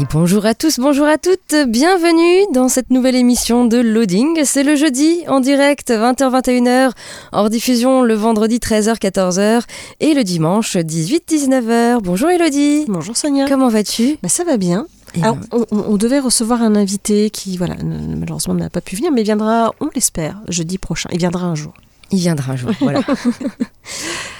Et 0.00 0.04
bonjour 0.10 0.46
à 0.46 0.54
tous, 0.54 0.78
bonjour 0.78 1.06
à 1.06 1.18
toutes, 1.18 1.54
bienvenue 1.68 2.46
dans 2.54 2.68
cette 2.68 2.90
nouvelle 2.90 3.16
émission 3.16 3.66
de 3.66 3.76
Loading. 3.78 4.40
C'est 4.44 4.62
le 4.62 4.74
jeudi 4.74 5.24
en 5.28 5.40
direct 5.40 5.90
20h-21h, 5.90 6.92
hors 7.32 7.50
diffusion 7.50 8.02
le 8.02 8.14
vendredi 8.14 8.56
13h-14h 8.58 9.62
et 10.00 10.14
le 10.14 10.24
dimanche 10.24 10.76
18-19h. 10.76 11.98
Bonjour 12.02 12.30
Elodie. 12.30 12.84
Bonjour 12.88 13.16
Sonia. 13.16 13.46
Comment 13.46 13.68
vas-tu? 13.68 14.16
Bah, 14.22 14.28
ça 14.30 14.44
va 14.44 14.56
bien. 14.56 14.86
Alors, 15.20 15.36
on, 15.52 15.66
on- 15.72 15.96
devait 15.96 16.20
recevoir 16.20 16.62
un 16.62 16.76
invité 16.76 17.30
qui, 17.30 17.56
voilà, 17.58 17.74
malheureusement 17.82 18.54
n'a 18.54 18.70
pas 18.70 18.80
pu 18.80 18.94
venir, 18.96 19.10
mais 19.10 19.24
viendra, 19.24 19.74
on 19.80 19.88
l'espère, 19.94 20.40
jeudi 20.48 20.78
prochain. 20.78 21.10
Il 21.12 21.18
viendra 21.18 21.46
un 21.46 21.56
jour. 21.56 21.74
Il 22.12 22.18
viendra 22.18 22.52
un 22.52 22.56
jour, 22.56 22.70
voilà. 22.80 23.02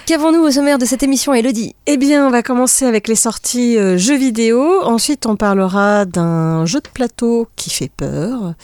Qu'avons-nous 0.06 0.40
au 0.40 0.50
sommaire 0.50 0.78
de 0.78 0.84
cette 0.84 1.04
émission 1.04 1.34
Elodie? 1.34 1.77
Eh 1.86 1.96
bien, 1.96 2.27
on 2.27 2.30
va 2.30 2.42
commencer 2.42 2.84
avec 2.84 3.06
les 3.06 3.14
sorties 3.14 3.78
euh, 3.78 3.96
jeux 3.96 4.16
vidéo. 4.16 4.82
Ensuite, 4.82 5.24
on 5.24 5.36
parlera 5.36 6.04
d'un 6.04 6.66
jeu 6.66 6.80
de 6.80 6.88
plateau 6.88 7.46
qui 7.54 7.70
fait 7.70 7.92
peur. 7.96 8.54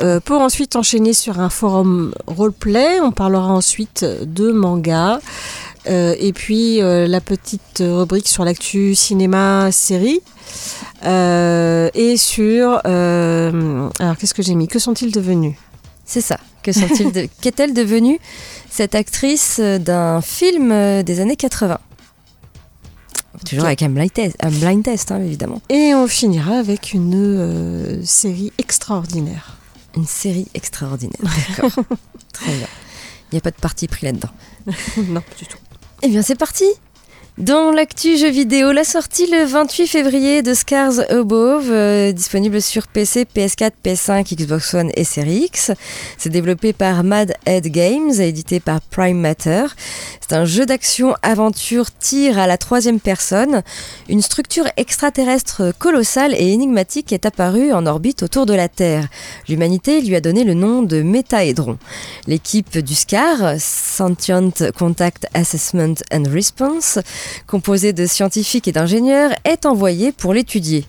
Euh, 0.00 0.18
pour 0.18 0.40
ensuite 0.40 0.74
enchaîner 0.74 1.12
sur 1.12 1.38
un 1.38 1.48
forum 1.48 2.12
roleplay. 2.26 2.98
On 3.00 3.12
parlera 3.12 3.52
ensuite 3.52 4.04
de 4.04 4.50
manga. 4.50 5.20
Euh, 5.88 6.16
et 6.18 6.32
puis, 6.32 6.80
la 6.80 7.20
petite 7.20 7.78
rubrique 7.80 8.26
sur 8.26 8.44
l'actu 8.44 8.96
cinéma-série. 8.96 10.22
Et 11.04 12.16
sur... 12.16 12.80
alors, 12.84 14.16
qu'est-ce 14.18 14.34
que 14.34 14.42
j'ai 14.42 14.56
mis? 14.56 14.66
Que 14.66 14.80
sont-ils 14.80 15.12
devenus? 15.12 15.54
C'est 16.04 16.20
ça. 16.20 16.38
Que 16.62 16.72
sont-ils 16.72 17.12
de... 17.12 17.28
Qu'est-elle 17.40 17.74
devenue 17.74 18.18
cette 18.68 18.94
actrice 18.94 19.58
euh, 19.60 19.78
d'un 19.78 20.20
film 20.20 20.72
euh, 20.72 21.02
des 21.02 21.20
années 21.20 21.36
80 21.36 21.78
Toujours 23.46 23.64
avec 23.64 23.82
un 23.82 23.88
blind 23.88 24.12
test, 24.12 24.36
un 24.40 24.50
blind 24.50 24.82
test 24.82 25.12
hein, 25.12 25.20
évidemment. 25.22 25.62
Et 25.70 25.94
on 25.94 26.06
finira 26.06 26.58
avec 26.58 26.92
une 26.92 27.14
euh, 27.14 28.00
série 28.04 28.52
extraordinaire. 28.58 29.56
Une 29.96 30.06
série 30.06 30.46
extraordinaire. 30.54 31.16
D'accord. 31.22 31.84
Très 32.32 32.52
bien. 32.52 32.66
Il 33.30 33.34
n'y 33.34 33.38
a 33.38 33.40
pas 33.40 33.50
de 33.50 33.56
parti 33.56 33.88
pris 33.88 34.06
là-dedans. 34.06 34.28
non, 34.98 35.20
pas 35.20 35.34
du 35.38 35.46
tout. 35.46 35.58
Eh 36.02 36.08
bien, 36.08 36.22
c'est 36.22 36.34
parti 36.34 36.64
dans 37.40 37.70
l'actu 37.70 38.18
jeu 38.18 38.28
vidéo, 38.28 38.70
la 38.70 38.84
sortie 38.84 39.26
le 39.26 39.46
28 39.46 39.86
février 39.86 40.42
de 40.42 40.52
Scars 40.52 41.00
Above, 41.08 41.70
euh, 41.70 42.12
disponible 42.12 42.60
sur 42.60 42.86
PC, 42.86 43.24
PS4, 43.24 43.70
PS5, 43.82 44.36
Xbox 44.36 44.74
One 44.74 44.90
et 44.94 45.04
Series 45.04 45.44
X. 45.44 45.72
C'est 46.18 46.28
développé 46.28 46.74
par 46.74 47.02
Mad 47.02 47.32
Head 47.46 47.68
Games 47.68 48.12
et 48.18 48.28
édité 48.28 48.60
par 48.60 48.82
Prime 48.82 49.18
Matter. 49.18 49.64
C'est 50.20 50.36
un 50.36 50.44
jeu 50.44 50.66
d'action, 50.66 51.14
aventure, 51.22 51.90
tir 51.90 52.38
à 52.38 52.46
la 52.46 52.58
troisième 52.58 53.00
personne. 53.00 53.62
Une 54.08 54.20
structure 54.22 54.68
extraterrestre 54.76 55.72
colossale 55.78 56.34
et 56.34 56.52
énigmatique 56.52 57.12
est 57.12 57.26
apparue 57.26 57.72
en 57.72 57.86
orbite 57.86 58.22
autour 58.22 58.44
de 58.44 58.54
la 58.54 58.68
Terre. 58.68 59.08
L'humanité 59.48 60.02
lui 60.02 60.14
a 60.14 60.20
donné 60.20 60.44
le 60.44 60.54
nom 60.54 60.82
de 60.82 61.00
Métaédron. 61.00 61.78
L'équipe 62.26 62.78
du 62.78 62.94
SCAR, 62.94 63.54
Sentient 63.58 64.52
Contact 64.78 65.26
Assessment 65.34 65.94
and 66.12 66.24
Response, 66.30 66.98
composée 67.46 67.92
de 67.92 68.06
scientifiques 68.06 68.68
et 68.68 68.72
d'ingénieurs, 68.72 69.30
est 69.44 69.66
envoyée 69.66 70.12
pour 70.12 70.34
l'étudier. 70.34 70.84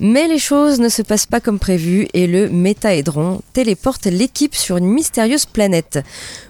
Mais 0.00 0.28
les 0.28 0.38
choses 0.38 0.78
ne 0.78 0.88
se 0.88 1.02
passent 1.02 1.26
pas 1.26 1.40
comme 1.40 1.58
prévu 1.58 2.06
et 2.14 2.28
le 2.28 2.48
métaédron 2.48 3.40
téléporte 3.52 4.06
l'équipe 4.06 4.54
sur 4.54 4.76
une 4.76 4.86
mystérieuse 4.86 5.44
planète. 5.44 5.98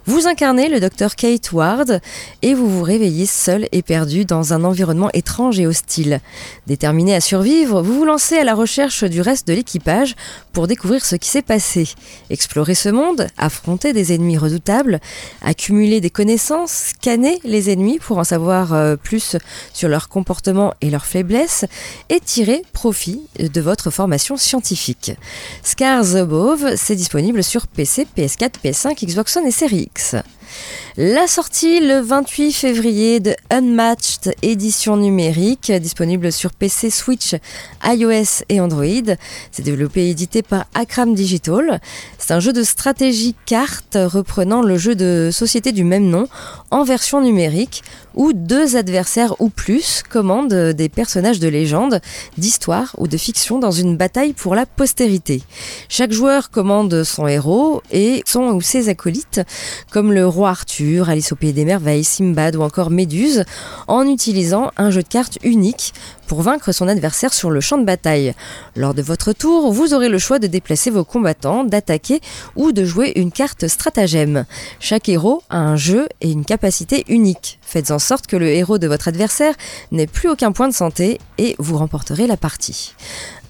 Vous 0.05 0.27
incarnez 0.27 0.69
le 0.69 0.81
docteur 0.81 1.17
Kate 1.17 1.53
Ward 1.53 2.01
et 2.43 2.53
vous 2.53 2.69
vous 2.69 2.83
réveillez 2.83 3.25
seul 3.25 3.67
et 3.73 3.83
perdu 3.83 4.27
dans 4.27 4.53
un 4.53 4.65
environnement 4.65 5.09
étrange 5.15 5.59
et 5.61 5.67
hostile. 5.67 6.21
Déterminé 6.67 7.15
à 7.15 7.23
survivre, 7.23 7.83
vous 7.83 7.95
vous 7.95 8.05
lancez 8.05 8.37
à 8.37 8.45
la 8.45 8.55
recherche 8.55 9.05
du 9.05 9.23
reste 9.23 9.49
de 9.49 9.55
l'équipage 9.55 10.15
pour 10.53 10.67
découvrir 10.67 11.05
ce 11.05 11.17
qui 11.17 11.29
s'est 11.29 11.41
passé. 11.41 11.89
Explorer 12.29 12.75
ce 12.75 12.91
monde, 12.91 13.29
affronter 13.39 13.95
des 13.95 14.13
ennemis 14.13 14.37
redoutables, 14.37 15.01
accumuler 15.41 16.03
des 16.03 16.11
connaissances, 16.11 16.95
scanner 16.99 17.39
les 17.45 17.71
ennemis 17.71 17.99
pour 17.99 18.19
en 18.19 18.25
savoir 18.25 18.75
euh, 18.75 18.97
plus 18.97 19.37
sur 19.73 19.89
leur 19.89 20.11
comportement 20.11 20.75
et 20.83 20.91
leurs 20.91 21.07
faiblesses 21.07 21.65
et 22.11 22.21
tirer 22.21 22.63
profit 22.75 23.23
de 23.39 23.61
votre 23.61 23.91
formation 23.91 24.37
scientifique. 24.37 25.13
Scars 25.63 26.17
Above, 26.17 26.77
c'est 26.77 26.97
disponible 26.97 27.43
sur 27.43 27.67
PC, 27.67 28.07
PS4, 28.17 28.53
PS5, 28.65 29.07
Xbox 29.07 29.37
One 29.37 29.47
et 29.47 29.51
Series 29.51 29.89
X. 29.95 30.17
La 30.97 31.27
sortie 31.27 31.81
le 31.81 32.01
28 32.01 32.53
février 32.53 33.21
de 33.21 33.35
Unmatched 33.51 34.35
édition 34.43 34.97
numérique, 34.97 35.71
disponible 35.73 36.33
sur 36.33 36.53
PC, 36.53 36.91
Switch, 36.91 37.35
iOS 37.85 38.45
et 38.49 38.61
Android. 38.61 39.15
C'est 39.53 39.63
développé 39.63 40.07
et 40.07 40.11
édité 40.11 40.43
par 40.43 40.67
Akram 40.75 41.15
Digital. 41.15 41.81
C'est 42.19 42.33
un 42.33 42.41
jeu 42.41 42.53
de 42.53 42.63
stratégie 42.63 43.37
carte 43.47 43.97
reprenant 43.97 44.63
le 44.63 44.77
jeu 44.77 44.95
de 44.95 45.31
société 45.33 45.73
du 45.73 45.85
même 45.85 46.09
nom 46.09 46.27
en 46.71 46.85
version 46.85 47.21
numérique 47.21 47.83
où 48.15 48.33
deux 48.33 48.77
adversaires 48.77 49.41
ou 49.41 49.49
plus 49.49 50.03
commandent 50.09 50.73
des 50.73 50.89
personnages 50.89 51.39
de 51.39 51.49
légende, 51.49 52.01
d'histoire 52.37 52.95
ou 52.99 53.07
de 53.07 53.17
fiction 53.17 53.59
dans 53.59 53.71
une 53.71 53.97
bataille 53.97 54.33
pour 54.33 54.57
la 54.57 54.67
postérité. 54.67 55.43
Chaque 55.89 56.13
joueur 56.13 56.51
commande 56.51 57.05
son 57.05 57.29
héros 57.29 57.83
et 57.93 58.23
son 58.27 58.49
ou 58.49 58.61
ses 58.61 58.89
acolytes, 58.89 59.41
comme 59.91 60.13
le 60.13 60.27
Arthur, 60.47 61.09
Alice 61.09 61.33
au 61.33 61.37
pays 61.37 61.53
des 61.53 61.65
merveilles, 61.65 62.05
Simbad 62.05 62.57
ou 62.57 62.63
encore 62.63 62.91
Méduse, 62.91 63.45
en 63.87 64.07
utilisant 64.07 64.71
un 64.77 64.91
jeu 64.91 65.03
de 65.03 65.09
cartes 65.09 65.39
unique 65.43 65.95
pour 66.27 66.43
vaincre 66.43 66.73
son 66.73 66.87
adversaire 66.87 67.33
sur 67.33 67.51
le 67.51 67.61
champ 67.61 67.79
de 67.79 67.85
bataille. 67.85 68.35
Lors 68.77 68.95
de 68.95 69.03
votre 69.03 69.33
tour, 69.33 69.73
vous 69.73 69.95
aurez 69.95 70.09
le 70.09 70.19
choix 70.19 70.39
de 70.39 70.47
déplacer 70.47 70.91
vos 70.91 71.05
combattants, 71.05 71.65
d'attaquer 71.65 72.21
ou 72.55 72.73
de 72.73 72.85
jouer 72.85 73.13
une 73.17 73.33
carte 73.33 73.67
stratagème. 73.67 74.45
Chaque 74.79 75.09
héros 75.09 75.43
a 75.51 75.59
un 75.59 75.77
jeu 75.77 76.07
et 76.21 76.31
une 76.31 76.45
capacité 76.45 77.05
unique. 77.09 77.59
Faites 77.63 77.91
en 77.91 77.99
sorte 77.99 78.27
que 78.27 78.37
le 78.37 78.49
héros 78.49 78.79
de 78.79 78.87
votre 78.87 79.09
adversaire 79.09 79.55
n'ait 79.91 80.07
plus 80.07 80.29
aucun 80.29 80.53
point 80.53 80.69
de 80.69 80.75
santé 80.75 81.19
et 81.39 81.57
vous 81.59 81.79
remporterez 81.79 82.27
la 82.27 82.37
partie. 82.37 82.95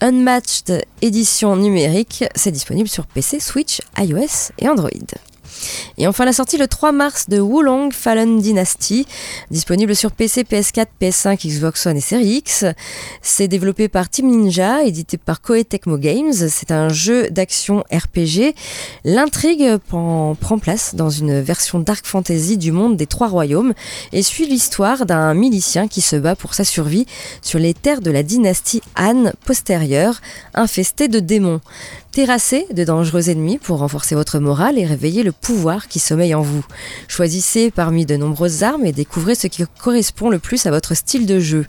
Unmatched 0.00 0.84
édition 1.02 1.56
numérique, 1.56 2.24
c'est 2.34 2.52
disponible 2.52 2.88
sur 2.88 3.06
PC, 3.06 3.40
Switch, 3.40 3.80
iOS 3.98 4.52
et 4.58 4.68
Android. 4.68 4.88
Et 5.96 6.06
enfin 6.06 6.24
la 6.24 6.32
sortie 6.32 6.58
le 6.58 6.68
3 6.68 6.92
mars 6.92 7.28
de 7.28 7.40
Wulong 7.40 7.92
Fallen 7.92 8.40
Dynasty, 8.40 9.06
disponible 9.50 9.96
sur 9.96 10.12
PC, 10.12 10.44
PS4, 10.44 10.86
PS5, 11.00 11.46
Xbox 11.46 11.86
One 11.86 11.96
et 11.96 12.00
Series 12.00 12.36
X. 12.36 12.64
C'est 13.22 13.48
développé 13.48 13.88
par 13.88 14.08
Team 14.08 14.28
Ninja, 14.28 14.84
édité 14.84 15.18
par 15.18 15.40
Koei 15.40 15.64
Tecmo 15.64 15.98
Games. 15.98 16.32
C'est 16.32 16.70
un 16.70 16.88
jeu 16.88 17.28
d'action 17.30 17.84
RPG. 17.92 18.54
L'intrigue 19.04 19.76
prend, 19.88 20.34
prend 20.34 20.58
place 20.58 20.94
dans 20.94 21.10
une 21.10 21.40
version 21.40 21.78
dark 21.80 22.06
fantasy 22.06 22.56
du 22.56 22.72
monde 22.72 22.96
des 22.96 23.06
Trois 23.06 23.28
Royaumes 23.28 23.74
et 24.12 24.22
suit 24.22 24.46
l'histoire 24.46 25.06
d'un 25.06 25.34
milicien 25.34 25.88
qui 25.88 26.00
se 26.00 26.16
bat 26.16 26.36
pour 26.36 26.54
sa 26.54 26.64
survie 26.64 27.06
sur 27.42 27.58
les 27.58 27.74
terres 27.74 28.00
de 28.00 28.10
la 28.10 28.22
dynastie 28.22 28.82
Han 28.96 29.32
postérieure, 29.44 30.20
infestée 30.54 31.08
de 31.08 31.20
démons. 31.20 31.60
Terrassez 32.18 32.66
de 32.72 32.82
dangereux 32.82 33.30
ennemis 33.30 33.58
pour 33.58 33.78
renforcer 33.78 34.16
votre 34.16 34.40
morale 34.40 34.76
et 34.76 34.84
réveiller 34.84 35.22
le 35.22 35.30
pouvoir 35.30 35.86
qui 35.86 36.00
sommeille 36.00 36.34
en 36.34 36.42
vous. 36.42 36.64
Choisissez 37.06 37.70
parmi 37.70 38.06
de 38.06 38.16
nombreuses 38.16 38.64
armes 38.64 38.84
et 38.84 38.90
découvrez 38.90 39.36
ce 39.36 39.46
qui 39.46 39.62
correspond 39.80 40.28
le 40.28 40.40
plus 40.40 40.66
à 40.66 40.72
votre 40.72 40.96
style 40.96 41.26
de 41.26 41.38
jeu. 41.38 41.64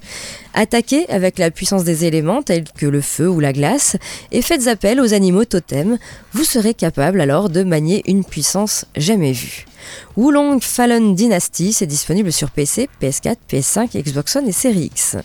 Attaquez 0.55 1.07
avec 1.11 1.37
la 1.37 1.51
puissance 1.51 1.83
des 1.83 2.05
éléments 2.05 2.41
tels 2.41 2.63
que 2.63 2.87
le 2.87 2.99
feu 2.99 3.29
ou 3.29 3.39
la 3.39 3.53
glace 3.53 3.95
et 4.31 4.41
faites 4.41 4.65
appel 4.65 4.99
aux 4.99 5.13
animaux 5.13 5.45
totems. 5.45 5.99
Vous 6.33 6.43
serez 6.43 6.73
capable 6.73 7.21
alors 7.21 7.51
de 7.51 7.61
manier 7.61 8.01
une 8.07 8.25
puissance 8.25 8.85
jamais 8.95 9.33
vue. 9.33 9.65
Wulong 10.17 10.61
Fallen 10.61 11.13
Dynasty, 11.13 11.73
c'est 11.73 11.85
disponible 11.85 12.31
sur 12.31 12.49
PC, 12.49 12.89
PS4, 13.03 13.35
PS5, 13.51 14.01
Xbox 14.01 14.35
One 14.35 14.47
et 14.47 14.51
Series 14.51 14.85
X. 14.85 15.15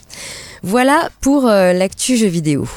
Voilà 0.62 1.08
pour 1.22 1.48
euh, 1.48 1.72
l'actu 1.72 2.18
jeu 2.18 2.26
vidéo. 2.26 2.68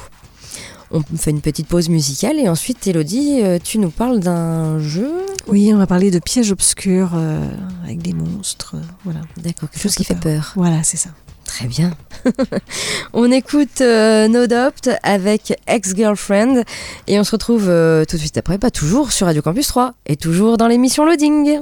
On 0.92 1.01
fait 1.18 1.31
une 1.31 1.42
petite 1.42 1.68
pause 1.68 1.89
musicale 1.89 2.39
et 2.39 2.48
ensuite, 2.48 2.88
Elodie, 2.88 3.42
euh, 3.42 3.60
tu 3.62 3.78
nous 3.78 3.89
parles 3.89 4.19
d'un 4.19 4.80
jeu. 4.80 5.12
Oui, 5.48 5.72
on 5.74 5.78
va 5.78 5.88
parler 5.88 6.12
de 6.12 6.19
pièges 6.19 6.51
obscurs 6.51 7.12
euh, 7.16 7.39
avec 7.84 8.01
des 8.01 8.13
monstres. 8.13 8.75
euh, 8.75 8.81
voilà. 9.04 9.22
D'accord, 9.38 9.69
quelque 9.69 9.81
chose 9.81 9.95
qui 9.95 10.04
fait 10.04 10.19
peur. 10.19 10.54
Voilà, 10.56 10.84
c'est 10.84 10.98
ça. 10.98 11.10
Très 11.45 11.68
bien. 11.68 11.95
on 13.13 13.31
écoute 13.31 13.81
euh, 13.81 14.28
No 14.28 14.48
Doubt 14.48 14.89
avec 15.04 15.57
Ex-Girlfriend 15.68 16.63
et 17.07 17.19
on 17.19 17.24
se 17.24 17.31
retrouve 17.31 17.63
tout 17.63 18.16
de 18.16 18.22
suite 18.22 18.38
après, 18.38 18.57
pas 18.57 18.72
toujours 18.72 19.12
sur 19.13 19.28
Radio 19.28 19.42
Campus 19.42 19.68
3 19.68 19.94
et 20.06 20.18
toujours 20.18 20.57
dans 20.57 20.68
l'émission 20.68 21.06
Loading. 21.06 21.60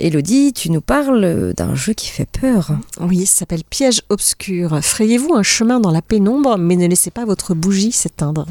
Elodie, 0.00 0.54
tu 0.54 0.70
nous 0.70 0.80
parles 0.80 1.52
d'un 1.54 1.74
jeu 1.74 1.92
qui 1.92 2.08
fait 2.08 2.26
peur. 2.26 2.70
Oui, 3.00 3.26
ça 3.26 3.40
s'appelle 3.40 3.64
Piège 3.68 4.00
obscur. 4.08 4.78
Frayez-vous 4.82 5.34
un 5.34 5.42
chemin 5.42 5.78
dans 5.78 5.90
la 5.90 6.00
pénombre, 6.00 6.56
mais 6.56 6.76
ne 6.76 6.86
laissez 6.86 7.10
pas 7.10 7.26
votre 7.26 7.54
bougie 7.54 7.92
s'éteindre. 7.92 8.46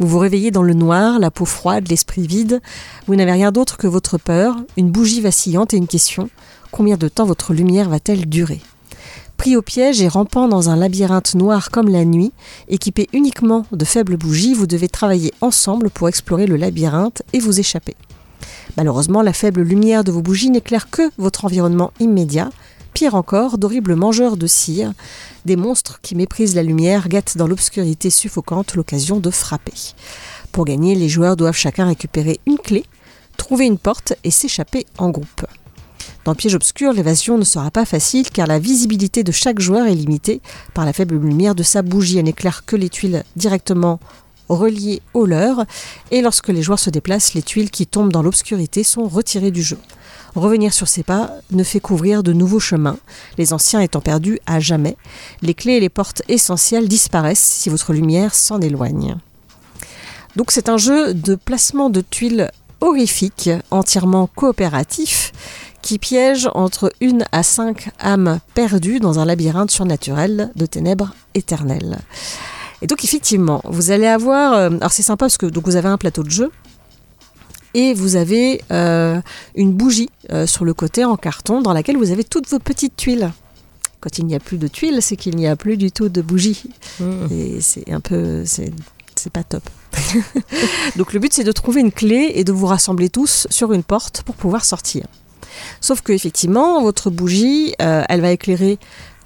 Vous 0.00 0.06
vous 0.06 0.18
réveillez 0.18 0.50
dans 0.50 0.62
le 0.62 0.74
noir, 0.74 1.18
la 1.18 1.30
peau 1.30 1.46
froide, 1.46 1.88
l'esprit 1.88 2.26
vide. 2.26 2.60
Vous 3.06 3.14
n'avez 3.14 3.32
rien 3.32 3.52
d'autre 3.52 3.78
que 3.78 3.86
votre 3.86 4.18
peur, 4.18 4.56
une 4.76 4.90
bougie 4.90 5.22
vacillante 5.22 5.72
et 5.72 5.78
une 5.78 5.86
question. 5.86 6.28
Combien 6.72 6.98
de 6.98 7.08
temps 7.08 7.26
votre 7.26 7.54
lumière 7.54 7.88
va-t-elle 7.88 8.28
durer? 8.28 8.60
Pris 9.38 9.56
au 9.56 9.62
piège 9.62 10.02
et 10.02 10.08
rampant 10.08 10.46
dans 10.46 10.68
un 10.68 10.76
labyrinthe 10.76 11.34
noir 11.34 11.70
comme 11.70 11.88
la 11.88 12.04
nuit, 12.04 12.32
équipé 12.68 13.08
uniquement 13.14 13.64
de 13.72 13.84
faibles 13.86 14.18
bougies, 14.18 14.52
vous 14.52 14.66
devez 14.66 14.88
travailler 14.88 15.32
ensemble 15.40 15.88
pour 15.88 16.08
explorer 16.08 16.46
le 16.46 16.56
labyrinthe 16.56 17.22
et 17.32 17.40
vous 17.40 17.58
échapper. 17.58 17.96
Malheureusement, 18.76 19.22
la 19.22 19.32
faible 19.32 19.62
lumière 19.62 20.04
de 20.04 20.12
vos 20.12 20.22
bougies 20.22 20.50
n'éclaire 20.50 20.90
que 20.90 21.10
votre 21.18 21.44
environnement 21.44 21.92
immédiat. 22.00 22.50
Pire 22.94 23.14
encore, 23.14 23.58
d'horribles 23.58 23.94
mangeurs 23.94 24.36
de 24.36 24.46
cire, 24.46 24.92
des 25.44 25.56
monstres 25.56 26.00
qui 26.02 26.14
méprisent 26.14 26.54
la 26.54 26.62
lumière, 26.62 27.08
gâtent 27.08 27.36
dans 27.36 27.46
l'obscurité 27.46 28.10
suffocante 28.10 28.74
l'occasion 28.74 29.18
de 29.18 29.30
frapper. 29.30 29.94
Pour 30.52 30.64
gagner, 30.64 30.94
les 30.94 31.08
joueurs 31.08 31.36
doivent 31.36 31.56
chacun 31.56 31.86
récupérer 31.86 32.38
une 32.46 32.58
clé, 32.58 32.84
trouver 33.36 33.64
une 33.66 33.78
porte 33.78 34.14
et 34.24 34.30
s'échapper 34.30 34.86
en 34.98 35.10
groupe. 35.10 35.46
Dans 36.24 36.34
Piège 36.34 36.54
obscur, 36.54 36.92
l'évasion 36.92 37.36
ne 37.36 37.44
sera 37.44 37.70
pas 37.70 37.84
facile 37.84 38.30
car 38.30 38.46
la 38.46 38.58
visibilité 38.58 39.24
de 39.24 39.32
chaque 39.32 39.58
joueur 39.58 39.86
est 39.86 39.94
limitée 39.94 40.40
par 40.72 40.84
la 40.84 40.92
faible 40.92 41.16
lumière 41.16 41.54
de 41.54 41.62
sa 41.62 41.82
bougie. 41.82 42.18
Elle 42.18 42.26
n'éclaire 42.26 42.64
que 42.64 42.76
les 42.76 42.88
tuiles 42.88 43.24
directement 43.34 43.98
reliées 44.48 45.02
au 45.14 45.26
leur 45.26 45.64
et 46.10 46.20
lorsque 46.20 46.48
les 46.48 46.62
joueurs 46.62 46.78
se 46.78 46.90
déplacent, 46.90 47.34
les 47.34 47.42
tuiles 47.42 47.70
qui 47.70 47.86
tombent 47.86 48.12
dans 48.12 48.22
l'obscurité 48.22 48.84
sont 48.84 49.08
retirées 49.08 49.50
du 49.50 49.62
jeu. 49.62 49.78
Revenir 50.34 50.72
sur 50.72 50.88
ses 50.88 51.02
pas 51.02 51.30
ne 51.50 51.62
fait 51.62 51.80
qu'ouvrir 51.80 52.22
de 52.22 52.32
nouveaux 52.32 52.60
chemins, 52.60 52.96
les 53.36 53.52
anciens 53.52 53.80
étant 53.80 54.00
perdus 54.00 54.38
à 54.46 54.60
jamais. 54.60 54.96
Les 55.42 55.54
clés 55.54 55.74
et 55.74 55.80
les 55.80 55.90
portes 55.90 56.22
essentielles 56.28 56.88
disparaissent 56.88 57.38
si 57.38 57.68
votre 57.68 57.92
lumière 57.92 58.34
s'en 58.34 58.60
éloigne. 58.60 59.16
Donc 60.36 60.50
c'est 60.50 60.70
un 60.70 60.78
jeu 60.78 61.12
de 61.12 61.34
placement 61.34 61.90
de 61.90 62.00
tuiles 62.00 62.50
horrifique, 62.80 63.50
entièrement 63.70 64.26
coopératif, 64.26 65.32
qui 65.82 65.98
piège 65.98 66.48
entre 66.54 66.92
une 67.00 67.24
à 67.32 67.42
cinq 67.42 67.90
âmes 68.00 68.40
perdues 68.54 69.00
dans 69.00 69.18
un 69.18 69.24
labyrinthe 69.24 69.70
surnaturel 69.70 70.50
de 70.56 70.66
ténèbres 70.66 71.14
éternelles. 71.34 71.98
Et 72.82 72.88
donc 72.88 73.04
effectivement, 73.04 73.62
vous 73.64 73.92
allez 73.92 74.08
avoir, 74.08 74.54
euh, 74.54 74.68
alors 74.68 74.92
c'est 74.92 75.04
sympa 75.04 75.24
parce 75.26 75.38
que 75.38 75.46
donc 75.46 75.64
vous 75.64 75.76
avez 75.76 75.88
un 75.88 75.96
plateau 75.96 76.24
de 76.24 76.30
jeu 76.30 76.50
et 77.74 77.94
vous 77.94 78.16
avez 78.16 78.60
euh, 78.72 79.20
une 79.54 79.72
bougie 79.72 80.10
euh, 80.32 80.46
sur 80.46 80.64
le 80.64 80.74
côté 80.74 81.04
en 81.04 81.16
carton 81.16 81.62
dans 81.62 81.72
laquelle 81.72 81.96
vous 81.96 82.10
avez 82.10 82.24
toutes 82.24 82.48
vos 82.50 82.58
petites 82.58 82.96
tuiles. 82.96 83.32
Quand 84.00 84.18
il 84.18 84.26
n'y 84.26 84.34
a 84.34 84.40
plus 84.40 84.58
de 84.58 84.66
tuiles, 84.66 84.98
c'est 85.00 85.14
qu'il 85.14 85.36
n'y 85.36 85.46
a 85.46 85.54
plus 85.54 85.76
du 85.76 85.92
tout 85.92 86.08
de 86.08 86.20
bougies. 86.20 86.64
Et 87.30 87.60
c'est 87.60 87.88
un 87.92 88.00
peu, 88.00 88.42
c'est 88.44 88.72
c'est 89.14 89.32
pas 89.32 89.44
top. 89.44 89.62
Donc 90.96 91.12
le 91.12 91.20
but 91.20 91.32
c'est 91.32 91.44
de 91.44 91.52
trouver 91.52 91.82
une 91.82 91.92
clé 91.92 92.32
et 92.34 92.42
de 92.42 92.50
vous 92.50 92.66
rassembler 92.66 93.10
tous 93.10 93.46
sur 93.48 93.72
une 93.72 93.84
porte 93.84 94.24
pour 94.24 94.34
pouvoir 94.34 94.64
sortir. 94.64 95.06
Sauf 95.80 96.00
que 96.02 96.12
effectivement 96.12 96.82
votre 96.82 97.10
bougie, 97.10 97.74
euh, 97.80 98.02
elle 98.08 98.20
va 98.20 98.32
éclairer 98.32 98.78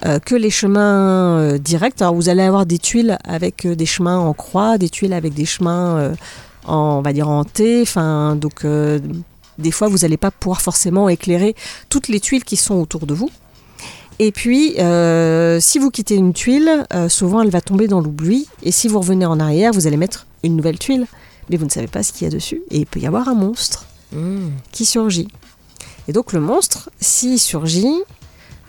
euh, 0.05 0.19
que 0.19 0.35
les 0.35 0.51
chemins 0.51 1.39
euh, 1.39 1.59
directs. 1.59 2.01
Alors 2.01 2.15
vous 2.15 2.29
allez 2.29 2.43
avoir 2.43 2.67
des 2.67 2.79
tuiles 2.79 3.19
avec 3.25 3.67
des 3.67 3.87
chemins 3.87 4.19
en 4.19 4.33
croix, 4.33 4.79
des 4.79 4.89
tuiles 4.89 5.13
avec 5.13 5.35
des 5.35 5.47
chemins 5.47 6.13
en, 6.67 6.99
on 6.99 7.03
va 7.03 7.13
dire 7.13 7.29
en 7.29 7.45
T. 7.45 7.83
Enfin 7.83 8.37
donc 8.37 8.67
des 9.59 9.71
fois 9.71 9.89
vous 9.89 9.99
n'allez 9.99 10.17
pas 10.17 10.31
pouvoir 10.31 10.61
forcément 10.61 11.09
éclairer 11.09 11.55
toutes 11.89 12.09
les 12.09 12.21
tuiles 12.21 12.45
qui 12.45 12.57
sont 12.57 12.75
autour 12.77 13.07
de 13.07 13.15
vous. 13.15 13.31
Et 14.19 14.33
puis, 14.33 14.79
euh, 14.79 15.61
si 15.61 15.79
vous 15.79 15.91
quittez 15.91 16.15
une 16.15 16.33
tuile, 16.33 16.87
euh, 16.95 17.09
souvent 17.09 17.43
elle 17.43 17.51
va 17.51 17.61
tomber 17.61 17.87
dans 17.87 18.01
l'oubli. 18.01 18.49
Et 18.63 18.73
si 18.73 18.89
vous 18.89 18.99
revenez 18.99 19.27
en 19.27 19.39
arrière, 19.41 19.73
vous 19.73 19.87
allez 19.87 19.99
mettre 19.99 20.27
une 20.43 20.57
nouvelle 20.57 20.79
tuile. 20.79 21.07
Mais 21.51 21.57
vous 21.57 21.67
ne 21.67 21.71
savez 21.71 21.87
pas 21.87 22.03
ce 22.03 22.13
qu'il 22.13 22.25
y 22.25 22.29
a 22.29 22.31
dessus. 22.31 22.63
Et 22.71 22.79
il 22.79 22.87
peut 22.87 23.01
y 23.01 23.07
avoir 23.07 23.29
un 23.29 23.35
monstre 23.35 23.87
qui 24.73 24.87
surgit. 24.87 25.29
Et 26.09 26.13
donc 26.13 26.33
le 26.33 26.41
monstre, 26.41 26.91
s'il 27.01 27.39
surgit, 27.39 28.03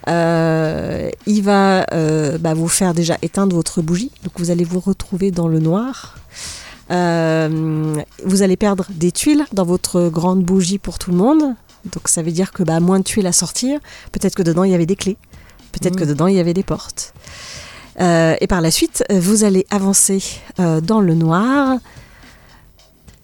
euh, 0.07 1.09
il 1.25 1.43
va 1.43 1.85
euh, 1.93 2.37
bah, 2.37 2.53
vous 2.53 2.67
faire 2.67 2.93
déjà 2.93 3.17
éteindre 3.21 3.55
votre 3.55 3.81
bougie. 3.81 4.11
Donc 4.23 4.33
vous 4.37 4.51
allez 4.51 4.63
vous 4.63 4.79
retrouver 4.79 5.31
dans 5.31 5.47
le 5.47 5.59
noir. 5.59 6.17
Euh, 6.89 8.01
vous 8.23 8.41
allez 8.41 8.55
perdre 8.55 8.85
des 8.89 9.11
tuiles 9.11 9.45
dans 9.51 9.65
votre 9.65 10.09
grande 10.09 10.43
bougie 10.43 10.77
pour 10.77 10.97
tout 10.99 11.11
le 11.11 11.17
monde. 11.17 11.55
Donc 11.91 12.07
ça 12.07 12.21
veut 12.21 12.31
dire 12.31 12.51
que 12.51 12.63
bah, 12.63 12.79
moins 12.79 12.99
de 12.99 13.03
tuiles 13.03 13.27
à 13.27 13.33
sortir. 13.33 13.79
Peut-être 14.11 14.35
que 14.35 14.43
dedans 14.43 14.63
il 14.63 14.71
y 14.71 14.75
avait 14.75 14.85
des 14.85 14.95
clés. 14.95 15.17
Peut-être 15.73 15.95
que 15.95 16.05
dedans 16.05 16.27
il 16.27 16.35
y 16.35 16.39
avait 16.39 16.53
des 16.53 16.63
portes. 16.63 17.13
Et 17.99 18.47
par 18.47 18.61
la 18.61 18.69
suite, 18.69 19.03
vous 19.09 19.43
allez 19.43 19.65
avancer 19.71 20.23
dans 20.57 21.01
le 21.01 21.15
noir 21.15 21.77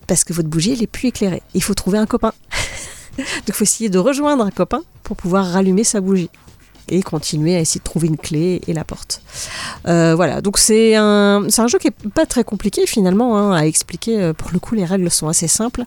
parce 0.07 0.23
que 0.23 0.33
votre 0.33 0.49
bougie 0.49 0.73
elle 0.73 0.83
est 0.83 0.87
plus 0.87 1.09
éclairée. 1.09 1.41
Il 1.53 1.63
faut 1.63 1.73
trouver 1.73 1.97
un 1.99 2.05
copain. 2.05 2.33
Donc 3.17 3.47
il 3.47 3.53
faut 3.53 3.63
essayer 3.63 3.89
de 3.89 3.99
rejoindre 3.99 4.43
un 4.43 4.51
copain 4.51 4.81
pour 5.03 5.17
pouvoir 5.17 5.45
rallumer 5.45 5.83
sa 5.83 6.01
bougie 6.01 6.29
et 6.89 7.01
continuer 7.01 7.55
à 7.55 7.59
essayer 7.59 7.79
de 7.79 7.83
trouver 7.83 8.07
une 8.07 8.17
clé 8.17 8.61
et 8.67 8.73
la 8.73 8.83
porte. 8.83 9.21
Euh, 9.87 10.15
voilà, 10.15 10.41
donc 10.41 10.57
c'est 10.57 10.95
un, 10.95 11.45
un 11.57 11.67
jeu 11.67 11.79
qui 11.79 11.87
est 11.87 12.09
pas 12.13 12.25
très 12.25 12.43
compliqué 12.43 12.85
finalement 12.85 13.37
hein, 13.37 13.53
à 13.53 13.65
expliquer. 13.65 14.21
Euh, 14.21 14.33
Pour 14.33 14.51
le 14.51 14.59
coup, 14.59 14.75
les 14.75 14.85
règles 14.85 15.09
sont 15.09 15.27
assez 15.27 15.47
simples. 15.47 15.83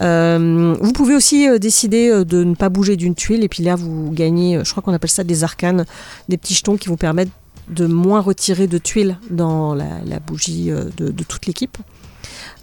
Euh, 0.00 0.74
vous 0.80 0.92
pouvez 0.92 1.14
aussi 1.14 1.48
décider 1.58 2.24
de 2.24 2.44
ne 2.44 2.54
pas 2.54 2.68
bouger 2.68 2.96
d'une 2.96 3.14
tuile 3.14 3.44
et 3.44 3.48
puis 3.48 3.62
là 3.62 3.76
vous 3.76 4.10
gagnez, 4.10 4.60
je 4.64 4.70
crois 4.70 4.82
qu'on 4.82 4.92
appelle 4.92 5.10
ça 5.10 5.24
des 5.24 5.44
arcanes, 5.44 5.84
des 6.28 6.36
petits 6.36 6.54
jetons 6.54 6.76
qui 6.76 6.88
vous 6.88 6.96
permettent 6.96 7.30
de 7.68 7.86
moins 7.86 8.20
retirer 8.20 8.66
de 8.66 8.78
tuiles 8.78 9.18
dans 9.30 9.74
la, 9.74 10.18
bougie 10.26 10.70
de 10.70 11.24
toute 11.24 11.46
l'équipe. 11.46 11.78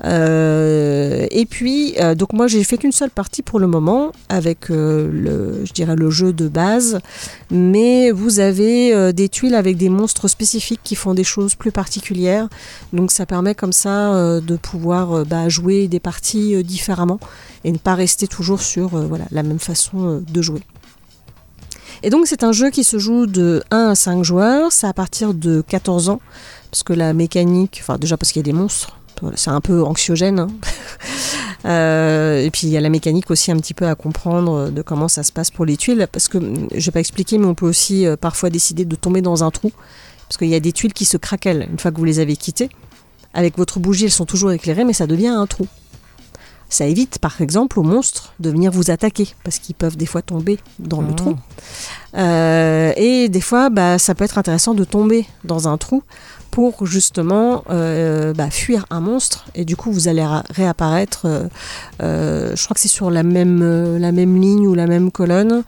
Euh, 0.06 1.28
et 1.32 1.46
puis, 1.46 1.96
euh, 2.00 2.16
donc 2.16 2.34
moi 2.34 2.48
j'ai 2.48 2.64
fait 2.64 2.78
qu'une 2.78 2.92
seule 2.92 3.10
partie 3.10 3.42
pour 3.42 3.60
le 3.60 3.68
moment 3.68 4.12
avec 4.30 4.70
euh, 4.70 5.10
le, 5.12 5.66
je 5.66 5.74
dirais 5.74 5.96
le 5.96 6.10
jeu 6.10 6.32
de 6.32 6.48
base, 6.48 7.00
mais 7.52 8.12
vous 8.12 8.40
avez 8.40 8.94
euh, 8.94 9.12
des 9.12 9.28
tuiles 9.28 9.56
avec 9.56 9.78
des 9.78 9.90
monstres 9.90 10.28
spécifiques 10.28 10.82
qui 10.84 10.96
font 10.96 11.14
des 11.14 11.24
choses 11.24 11.56
plus 11.56 11.72
particulières, 11.72 12.48
donc 12.94 13.12
ça 13.12 13.26
permet 13.26 13.56
comme 13.56 13.74
ça 13.74 14.14
euh, 14.14 14.40
de 14.40 14.56
pouvoir 14.56 15.12
euh, 15.12 15.24
bah, 15.26 15.50
jouer 15.50 15.88
des 15.88 16.00
parties 16.00 16.64
différemment 16.64 17.20
et 17.66 17.72
ne 17.72 17.78
pas 17.78 17.96
rester 17.96 18.28
toujours 18.28 18.62
sur 18.62 18.90
voilà 18.90 19.26
la 19.32 19.44
même 19.44 19.60
façon 19.60 20.24
de 20.26 20.42
jouer. 20.42 20.62
Et 22.04 22.10
donc 22.10 22.28
c'est 22.28 22.44
un 22.44 22.54
jeu 22.54 22.70
qui 22.70 22.86
se 22.86 22.98
joue 22.98 23.26
de 23.26 23.62
1 23.72 23.90
à 23.90 23.96
5 23.96 24.24
joueurs, 24.24 24.72
c'est 24.72 24.88
à 24.88 24.94
partir 24.94 25.34
de 25.34 25.62
14 25.68 26.08
ans, 26.08 26.22
parce 26.72 26.84
que 26.84 26.94
la 26.94 27.14
mécanique, 27.14 27.80
enfin 27.82 27.98
déjà 27.98 28.16
parce 28.16 28.32
qu'il 28.32 28.40
y 28.40 28.44
a 28.44 28.50
des 28.50 28.58
monstres, 28.58 28.99
voilà, 29.22 29.38
c'est 29.38 29.50
un 29.52 29.62
peu 29.62 29.84
anxiogène. 29.84 30.40
hein. 30.40 30.48
Euh, 31.66 32.42
et 32.42 32.50
puis 32.52 32.68
il 32.68 32.70
y 32.70 32.78
a 32.78 32.82
la 32.82 32.88
mécanique 32.88 33.30
aussi 33.32 33.52
un 33.52 33.58
petit 33.58 33.74
peu 33.74 33.86
à 33.86 33.94
comprendre 33.94 34.70
de 34.70 34.82
comment 34.82 35.10
ça 35.10 35.24
se 35.24 35.34
passe 35.34 35.52
pour 35.52 35.66
les 35.66 35.76
tuiles, 35.76 36.08
parce 36.10 36.30
que 36.30 36.38
hum, 36.38 36.70
je 36.74 36.86
vais 36.86 36.92
pas 36.94 37.02
expliquer, 37.02 37.38
mais 37.38 37.48
on 37.48 37.54
peut 37.54 37.66
aussi 37.68 38.06
euh, 38.08 38.16
parfois 38.16 38.50
décider 38.50 38.86
de 38.86 38.96
tomber 38.96 39.22
dans 39.22 39.44
un 39.44 39.52
trou, 39.52 39.70
parce 40.30 40.38
qu'il 40.38 40.48
y 40.48 40.56
a 40.56 40.62
des 40.62 40.72
tuiles 40.72 40.94
qui 40.94 41.04
se 41.04 41.18
craquellent 41.18 41.68
une 41.70 41.78
fois 41.78 41.92
que 41.92 41.98
vous 41.98 42.06
les 42.06 42.20
avez 42.20 42.38
quittées. 42.38 42.70
Avec 43.34 43.58
votre 43.58 43.80
bougie, 43.80 44.06
elles 44.06 44.12
sont 44.12 44.26
toujours 44.26 44.54
éclairées, 44.54 44.86
mais 44.86 44.94
ça 44.94 45.06
devient 45.06 45.28
un 45.28 45.46
trou. 45.48 45.68
Ça 46.70 46.86
évite, 46.86 47.20
par 47.20 47.42
exemple, 47.42 47.78
aux 47.80 47.84
monstres 47.84 48.34
de 48.40 48.50
venir 48.52 48.72
vous 48.72 48.90
attaquer, 48.90 49.28
parce 49.44 49.60
qu'ils 49.60 49.76
peuvent 49.76 49.98
des 49.98 50.06
fois 50.06 50.22
tomber 50.22 50.60
dans 50.80 51.02
le 51.02 51.10
Ah. 51.12 51.16
trou. 51.16 51.36
Euh, 52.16 52.94
et 52.96 53.28
des 53.28 53.42
fois, 53.42 53.70
bah, 53.70 53.98
ça 54.00 54.16
peut 54.16 54.24
être 54.24 54.38
intéressant 54.38 54.74
de 54.74 54.86
tomber 54.86 55.26
dans 55.44 55.68
un 55.68 55.78
trou 55.78 56.04
pour 56.52 56.86
justement 56.86 57.64
euh, 57.70 58.34
bah, 58.34 58.50
fuir 58.50 58.86
un 58.90 59.00
monstre. 59.00 59.46
Et 59.56 59.66
du 59.66 59.76
coup, 59.76 59.92
vous 59.92 60.08
allez 60.08 60.24
ra- 60.26 60.44
réapparaître, 60.50 61.22
euh, 61.26 61.48
euh, 62.02 62.56
je 62.56 62.64
crois 62.64 62.74
que 62.76 62.80
c'est 62.80 62.88
sur 62.88 63.10
la 63.12 63.24
même, 63.24 63.98
la 63.98 64.12
même 64.12 64.40
ligne 64.42 64.68
ou 64.68 64.74
la 64.76 64.88
même 64.88 65.12
colonne. 65.12 65.64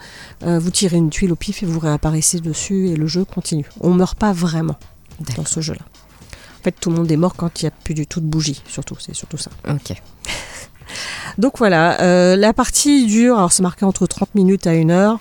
Vous 0.45 0.71
tirez 0.71 0.97
une 0.97 1.09
tuile 1.09 1.31
au 1.31 1.35
pif 1.35 1.63
et 1.63 1.65
vous 1.65 1.79
réapparaissez 1.79 2.39
dessus 2.39 2.87
et 2.89 2.95
le 2.95 3.07
jeu 3.07 3.25
continue. 3.25 3.65
On 3.79 3.91
meurt 3.91 4.17
pas 4.17 4.33
vraiment 4.33 4.77
dans 5.37 5.45
ce 5.45 5.59
jeu-là. 5.61 5.81
En 6.59 6.63
fait, 6.63 6.75
tout 6.79 6.89
le 6.91 6.95
monde 6.97 7.11
est 7.11 7.17
mort 7.17 7.35
quand 7.35 7.61
il 7.61 7.65
n'y 7.65 7.69
a 7.69 7.71
plus 7.83 7.93
du 7.95 8.05
tout 8.07 8.21
de 8.21 8.25
bougie, 8.27 8.61
surtout. 8.67 8.95
C'est 8.99 9.15
surtout 9.15 9.37
ça. 9.37 9.49
Ok. 9.67 9.93
Donc 11.37 11.57
voilà, 11.57 12.01
euh, 12.01 12.35
la 12.35 12.53
partie 12.53 13.05
dure, 13.07 13.37
alors 13.37 13.51
c'est 13.51 13.63
marqué 13.63 13.85
entre 13.85 14.05
30 14.05 14.35
minutes 14.35 14.67
à 14.67 14.71
1 14.71 14.89
heure. 14.89 15.19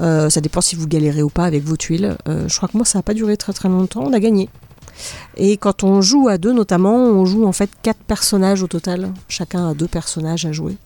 Euh, 0.00 0.28
ça 0.30 0.40
dépend 0.40 0.60
si 0.60 0.74
vous 0.76 0.86
galérez 0.86 1.22
ou 1.22 1.28
pas 1.30 1.44
avec 1.44 1.64
vos 1.64 1.76
tuiles. 1.76 2.16
Euh, 2.28 2.48
je 2.48 2.56
crois 2.56 2.68
que 2.68 2.76
moi 2.76 2.86
ça 2.86 2.98
n'a 2.98 3.02
pas 3.02 3.14
duré 3.14 3.36
très 3.36 3.52
très 3.52 3.68
longtemps, 3.68 4.04
on 4.06 4.12
a 4.12 4.20
gagné. 4.20 4.48
Et 5.36 5.56
quand 5.56 5.84
on 5.84 6.00
joue 6.00 6.28
à 6.28 6.38
deux, 6.38 6.52
notamment, 6.52 6.94
on 6.94 7.24
joue 7.24 7.46
en 7.46 7.52
fait 7.52 7.70
quatre 7.82 8.02
personnages 8.06 8.62
au 8.62 8.66
total. 8.66 9.12
Chacun 9.28 9.70
a 9.70 9.74
deux 9.74 9.88
personnages 9.88 10.46
à 10.46 10.52
jouer. 10.52 10.76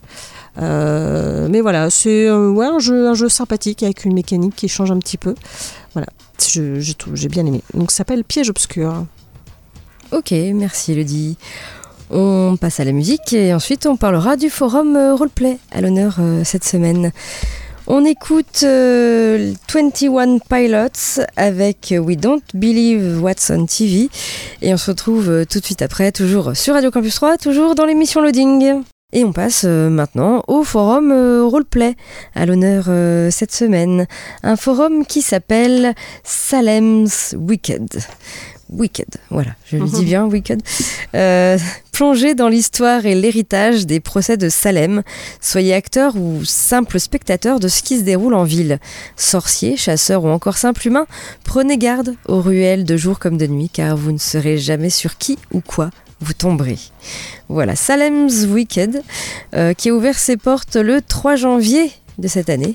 Euh, 0.61 1.49
mais 1.51 1.61
voilà, 1.61 1.91
c'est 1.91 2.29
euh, 2.29 2.61
un, 2.61 2.79
jeu, 2.79 3.29
sympathique 3.29 3.83
avec 3.83 4.05
une 4.05 4.15
mécanique 4.15 4.57
qui 4.57 4.69
change 4.69 4.91
un 4.91 4.99
petit 4.99 5.17
peu. 5.17 5.35
Voilà, 5.95 6.09
j'ai 6.39 7.29
bien 7.29 7.47
aimé. 7.47 7.63
Donc 7.75 7.91
ça 7.91 7.99
s'appelle 7.99 8.25
Piège 8.25 8.51
obscur. 8.51 9.07
Ok, 10.13 10.33
merci 10.55 10.93
Elodie. 10.93 11.37
On 12.11 12.57
passe 12.59 12.81
à 12.81 12.85
la 12.85 12.93
musique 12.93 13.35
et 13.35 13.53
ensuite 13.53 13.87
on 13.87 13.99
parlera 13.99 14.37
du 14.37 14.49
forum 14.49 14.97
euh, 14.97 15.15
roleplay 15.15 15.59
à 15.71 15.81
l'honneur 15.81 16.19
cette 16.45 16.65
semaine. 16.65 17.13
On 17.91 18.05
écoute 18.05 18.65
euh, 18.65 19.55
21 19.73 20.41
Pilots 20.41 21.25
avec 21.37 21.95
We 21.99 22.19
Don't 22.19 22.43
Believe 22.53 23.23
What's 23.23 23.49
on 23.49 23.65
TV 23.65 24.11
et 24.61 24.75
on 24.75 24.77
se 24.77 24.91
retrouve 24.91 25.31
euh, 25.31 25.45
tout 25.47 25.59
de 25.59 25.65
suite 25.65 25.81
après, 25.81 26.13
toujours 26.13 26.55
sur 26.55 26.75
Radio 26.75 26.91
Campus 26.91 27.15
3, 27.15 27.39
toujours 27.39 27.75
dans 27.75 27.87
l'émission 27.87 28.21
Loading. 28.21 28.83
Et 29.15 29.25
on 29.25 29.33
passe 29.33 29.65
euh, 29.65 29.89
maintenant 29.89 30.43
au 30.49 30.65
forum 30.65 31.13
euh, 31.13 31.43
roleplay 31.43 31.95
à 32.35 32.45
l'honneur 32.45 32.85
euh, 32.89 33.31
cette 33.31 33.53
semaine. 33.53 34.07
Un 34.43 34.57
forum 34.57 35.07
qui 35.07 35.23
s'appelle 35.23 35.95
Salem's 36.25 37.35
Wicked. 37.39 37.89
Wicked, 38.71 39.17
voilà, 39.31 39.53
je 39.67 39.77
le 39.77 39.85
dis 39.85 40.05
bien, 40.05 40.27
Wicked. 40.27 40.61
Euh, 41.15 41.59
plongez 41.93 42.35
dans 42.35 42.49
l'histoire 42.49 43.07
et 43.07 43.15
l'héritage 43.15 43.87
des 43.87 43.99
procès 43.99 44.37
de 44.37 44.49
Salem. 44.49 45.03
Soyez 45.41 45.75
acteur 45.75 46.17
ou 46.17 46.45
simple 46.45 47.01
spectateur 47.01 47.61
de 47.61 47.69
ce 47.69 47.83
qui 47.83 47.99
se 47.99 48.03
déroule 48.03 48.35
en 48.35 48.45
ville. 48.45 48.79
Sorcier, 49.17 49.77
chasseur 49.77 50.25
ou 50.25 50.29
encore 50.29 50.59
simple 50.59 50.87
humain, 50.87 51.07
prenez 51.45 51.79
garde 51.79 52.15
aux 52.27 52.41
ruelles 52.41 52.85
de 52.85 52.97
jour 52.97 53.19
comme 53.19 53.39
de 53.39 53.47
nuit, 53.47 53.71
car 53.71 53.97
vous 53.97 54.13
ne 54.13 54.19
saurez 54.19 54.59
jamais 54.59 54.91
sur 54.91 55.19
qui 55.19 55.39
ou 55.53 55.61
quoi 55.61 55.91
vous 56.21 56.35
tomberez. 56.35 56.79
Voilà, 57.49 57.77
Salem's 57.77 58.45
Wicked, 58.45 59.03
euh, 59.55 59.73
qui 59.73 59.91
a 59.91 59.95
ouvert 59.95 60.19
ses 60.19 60.37
portes 60.37 60.77
le 60.77 61.01
3 61.01 61.37
janvier 61.37 61.93
de 62.19 62.29
cette 62.29 62.51
année. 62.51 62.75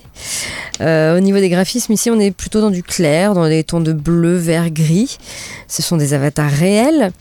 Euh, 0.81 1.17
au 1.17 1.19
niveau 1.19 1.39
des 1.39 1.49
graphismes, 1.49 1.93
ici, 1.93 2.09
on 2.09 2.19
est 2.19 2.31
plutôt 2.31 2.61
dans 2.61 2.71
du 2.71 2.83
clair, 2.83 3.33
dans 3.33 3.47
des 3.47 3.63
tons 3.63 3.81
de 3.81 3.93
bleu, 3.93 4.35
vert, 4.35 4.71
gris. 4.71 5.17
Ce 5.67 5.81
sont 5.81 5.97
des 5.97 6.13
avatars 6.13 6.49
réels. 6.49 7.11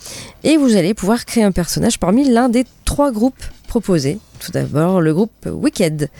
Et 0.45 0.57
vous 0.57 0.76
allez 0.76 0.95
pouvoir 0.95 1.25
créer 1.25 1.45
un 1.45 1.52
personnage 1.52 1.99
parmi 1.99 2.29
l'un 2.29 2.49
des 2.49 2.64
trois 2.85 3.12
groupes 3.12 3.45
proposés. 3.67 4.19
Tout 4.38 4.52
d'abord, 4.52 5.00
le 5.00 5.14
groupe 5.14 5.47
Wicked, 5.47 6.11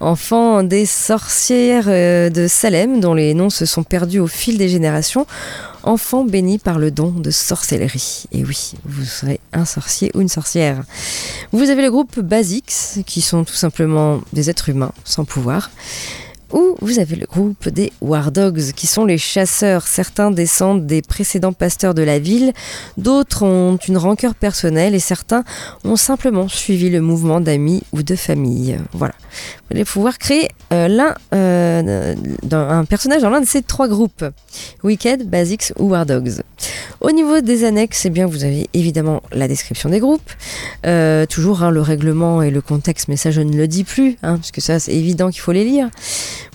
enfant 0.00 0.62
des 0.62 0.84
sorcières 0.84 1.86
euh, 1.86 2.28
de 2.28 2.46
Salem, 2.48 3.00
dont 3.00 3.14
les 3.14 3.34
noms 3.34 3.50
se 3.50 3.66
sont 3.66 3.82
perdus 3.82 4.18
au 4.18 4.26
fil 4.26 4.58
des 4.58 4.68
générations. 4.68 5.26
Enfant 5.88 6.22
béni 6.22 6.58
par 6.58 6.78
le 6.78 6.90
don 6.90 7.12
de 7.12 7.30
sorcellerie. 7.30 8.24
Et 8.30 8.44
oui, 8.44 8.74
vous 8.84 9.06
serez 9.06 9.40
un 9.54 9.64
sorcier 9.64 10.10
ou 10.12 10.20
une 10.20 10.28
sorcière. 10.28 10.82
Vous 11.52 11.70
avez 11.70 11.80
le 11.80 11.90
groupe 11.90 12.20
Basics, 12.20 13.02
qui 13.06 13.22
sont 13.22 13.42
tout 13.44 13.54
simplement 13.54 14.20
des 14.34 14.50
êtres 14.50 14.68
humains 14.68 14.92
sans 15.04 15.24
pouvoir. 15.24 15.70
Ou 16.52 16.76
vous 16.80 16.98
avez 16.98 17.16
le 17.16 17.26
groupe 17.26 17.68
des 17.68 17.92
War 18.00 18.32
Dogs, 18.32 18.72
qui 18.72 18.86
sont 18.86 19.04
les 19.04 19.18
chasseurs. 19.18 19.86
Certains 19.86 20.30
descendent 20.30 20.86
des 20.86 21.02
précédents 21.02 21.52
pasteurs 21.52 21.94
de 21.94 22.02
la 22.02 22.18
ville, 22.18 22.52
d'autres 22.96 23.42
ont 23.42 23.76
une 23.76 23.98
rancœur 23.98 24.34
personnelle 24.34 24.94
et 24.94 24.98
certains 24.98 25.44
ont 25.84 25.96
simplement 25.96 26.48
suivi 26.48 26.88
le 26.88 27.00
mouvement 27.00 27.40
d'amis 27.40 27.82
ou 27.92 28.02
de 28.02 28.16
famille. 28.16 28.78
Voilà. 28.92 29.14
Vous 29.68 29.76
allez 29.76 29.84
pouvoir 29.84 30.18
créer 30.18 30.48
euh, 30.72 30.88
l'un, 30.88 31.14
euh, 31.34 32.14
un 32.52 32.84
personnage 32.84 33.22
dans 33.22 33.30
l'un 33.30 33.40
de 33.40 33.46
ces 33.46 33.62
trois 33.62 33.88
groupes 33.88 34.24
Wicked, 34.82 35.28
Basics 35.28 35.72
ou 35.78 35.90
War 35.90 36.06
Dogs. 36.06 36.40
Au 37.00 37.10
niveau 37.12 37.40
des 37.40 37.64
annexes, 37.64 38.06
eh 38.06 38.10
bien, 38.10 38.26
vous 38.26 38.44
avez 38.44 38.68
évidemment 38.74 39.22
la 39.32 39.46
description 39.48 39.88
des 39.88 40.00
groupes, 40.00 40.30
euh, 40.86 41.26
toujours 41.26 41.62
hein, 41.62 41.70
le 41.70 41.80
règlement 41.80 42.42
et 42.42 42.50
le 42.50 42.60
contexte, 42.60 43.08
mais 43.08 43.16
ça 43.16 43.30
je 43.30 43.40
ne 43.40 43.56
le 43.56 43.68
dis 43.68 43.84
plus, 43.84 44.16
hein, 44.22 44.36
parce 44.36 44.50
que 44.50 44.60
ça 44.60 44.78
c'est 44.78 44.94
évident 44.94 45.30
qu'il 45.30 45.40
faut 45.40 45.52
les 45.52 45.64
lire. 45.64 45.88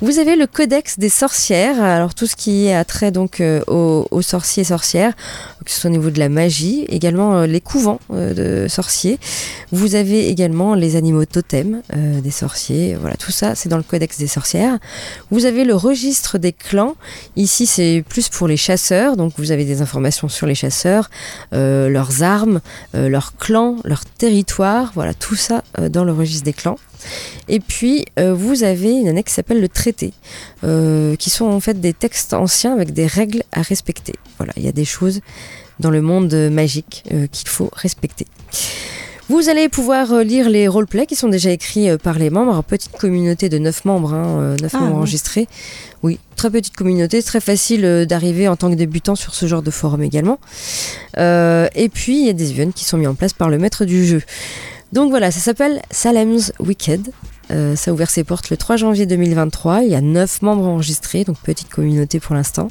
Vous 0.01 0.19
avez 0.19 0.35
le 0.35 0.47
codex 0.47 0.99
des 0.99 1.09
sorcières, 1.09 1.81
alors 1.81 2.13
tout 2.13 2.27
ce 2.27 2.35
qui 2.35 2.69
a 2.71 2.83
trait 2.83 3.11
donc 3.11 3.39
euh, 3.39 3.61
aux, 3.67 4.07
aux 4.11 4.21
sorciers 4.21 4.61
et 4.61 4.65
sorcières, 4.65 5.13
que 5.63 5.71
ce 5.71 5.79
soit 5.79 5.89
au 5.89 5.93
niveau 5.93 6.09
de 6.09 6.19
la 6.19 6.29
magie, 6.29 6.85
également 6.89 7.35
euh, 7.35 7.47
les 7.47 7.61
couvents 7.61 7.99
euh, 8.11 8.33
de 8.63 8.67
sorciers. 8.67 9.19
Vous 9.71 9.95
avez 9.95 10.27
également 10.29 10.75
les 10.75 10.95
animaux 10.95 11.25
totems 11.25 11.81
euh, 11.95 12.21
des 12.21 12.31
sorciers, 12.31 12.95
voilà, 12.95 13.15
tout 13.15 13.31
ça 13.31 13.55
c'est 13.55 13.69
dans 13.69 13.77
le 13.77 13.83
codex 13.83 14.17
des 14.17 14.27
sorcières. 14.27 14.77
Vous 15.31 15.45
avez 15.45 15.65
le 15.65 15.75
registre 15.75 16.37
des 16.37 16.53
clans, 16.53 16.95
ici 17.35 17.65
c'est 17.65 18.03
plus 18.07 18.29
pour 18.29 18.47
les 18.47 18.57
chasseurs, 18.57 19.17
donc 19.17 19.33
vous 19.37 19.51
avez 19.51 19.65
des 19.65 19.81
informations 19.81 20.29
sur 20.29 20.47
les 20.47 20.55
chasseurs, 20.55 21.09
leurs 21.51 22.23
armes, 22.23 22.61
leurs 22.93 23.35
clans, 23.37 23.77
leur 23.83 24.05
territoire, 24.05 24.91
voilà, 24.95 25.13
tout 25.13 25.35
ça 25.35 25.63
dans 25.89 26.03
le 26.03 26.11
registre 26.11 26.45
des 26.45 26.53
clans. 26.53 26.77
Et 27.47 27.59
puis, 27.59 28.05
euh, 28.19 28.33
vous 28.33 28.63
avez 28.63 28.91
une 28.91 29.07
annexe 29.07 29.31
qui 29.31 29.35
s'appelle 29.35 29.61
le 29.61 29.69
traité, 29.69 30.13
euh, 30.63 31.15
qui 31.15 31.29
sont 31.29 31.45
en 31.45 31.59
fait 31.59 31.79
des 31.79 31.93
textes 31.93 32.33
anciens 32.33 32.73
avec 32.73 32.93
des 32.93 33.07
règles 33.07 33.43
à 33.51 33.61
respecter. 33.61 34.13
Voilà, 34.37 34.53
il 34.57 34.63
y 34.63 34.67
a 34.67 34.71
des 34.71 34.85
choses 34.85 35.21
dans 35.79 35.89
le 35.89 36.01
monde 36.01 36.33
magique 36.51 37.03
euh, 37.11 37.27
qu'il 37.31 37.47
faut 37.49 37.69
respecter. 37.73 38.27
Vous 39.29 39.47
allez 39.47 39.69
pouvoir 39.69 40.13
lire 40.23 40.49
les 40.49 40.67
roleplays 40.67 41.05
qui 41.05 41.15
sont 41.15 41.29
déjà 41.29 41.49
écrits 41.49 41.97
par 41.97 42.19
les 42.19 42.29
membres. 42.29 42.61
Petite 42.61 42.91
communauté 42.91 43.47
de 43.47 43.57
9 43.57 43.85
membres, 43.85 44.13
hein, 44.13 44.25
euh, 44.41 44.57
9 44.61 44.71
Ah, 44.75 44.79
membres 44.79 44.91
oui. 44.91 44.97
enregistrés. 44.97 45.47
Oui, 46.03 46.19
très 46.35 46.49
petite 46.51 46.75
communauté, 46.75 47.23
très 47.23 47.39
facile 47.39 48.05
d'arriver 48.07 48.49
en 48.49 48.57
tant 48.57 48.69
que 48.69 48.75
débutant 48.75 49.15
sur 49.15 49.33
ce 49.33 49.45
genre 49.47 49.61
de 49.61 49.71
forum 49.71 50.03
également. 50.03 50.39
Euh, 51.17 51.67
et 51.73 51.87
puis, 51.87 52.19
il 52.19 52.25
y 52.27 52.29
a 52.29 52.33
des 52.33 52.51
events 52.51 52.73
qui 52.73 52.83
sont 52.83 52.97
mis 52.97 53.07
en 53.07 53.15
place 53.15 53.31
par 53.31 53.49
le 53.49 53.57
maître 53.57 53.85
du 53.85 54.05
jeu. 54.05 54.21
Donc 54.93 55.09
voilà, 55.09 55.31
ça 55.31 55.39
s'appelle 55.39 55.81
Salem's 55.89 56.53
Wicked. 56.59 57.09
Euh, 57.49 57.75
ça 57.75 57.89
a 57.89 57.93
ouvert 57.95 58.11
ses 58.11 58.23
portes 58.23 58.51
le 58.51 58.57
3 58.57 58.77
janvier 58.77 59.07
2023. 59.07 59.81
Il 59.81 59.89
y 59.89 59.95
a 59.95 60.01
9 60.01 60.43
membres 60.43 60.67
enregistrés, 60.67 61.23
donc 61.23 61.39
petite 61.39 61.69
communauté 61.69 62.19
pour 62.19 62.35
l'instant. 62.35 62.67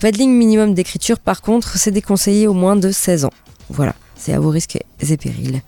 Pas 0.00 0.12
de 0.12 0.16
ligne 0.16 0.30
minimum 0.30 0.74
d'écriture, 0.74 1.18
par 1.18 1.42
contre, 1.42 1.76
c'est 1.76 1.90
déconseillé 1.90 2.46
au 2.46 2.52
moins 2.52 2.76
de 2.76 2.92
16 2.92 3.24
ans. 3.24 3.32
Voilà, 3.68 3.96
c'est 4.14 4.32
à 4.32 4.38
vos 4.38 4.50
risques 4.50 4.76
et 4.76 4.84
périls. 5.16 5.60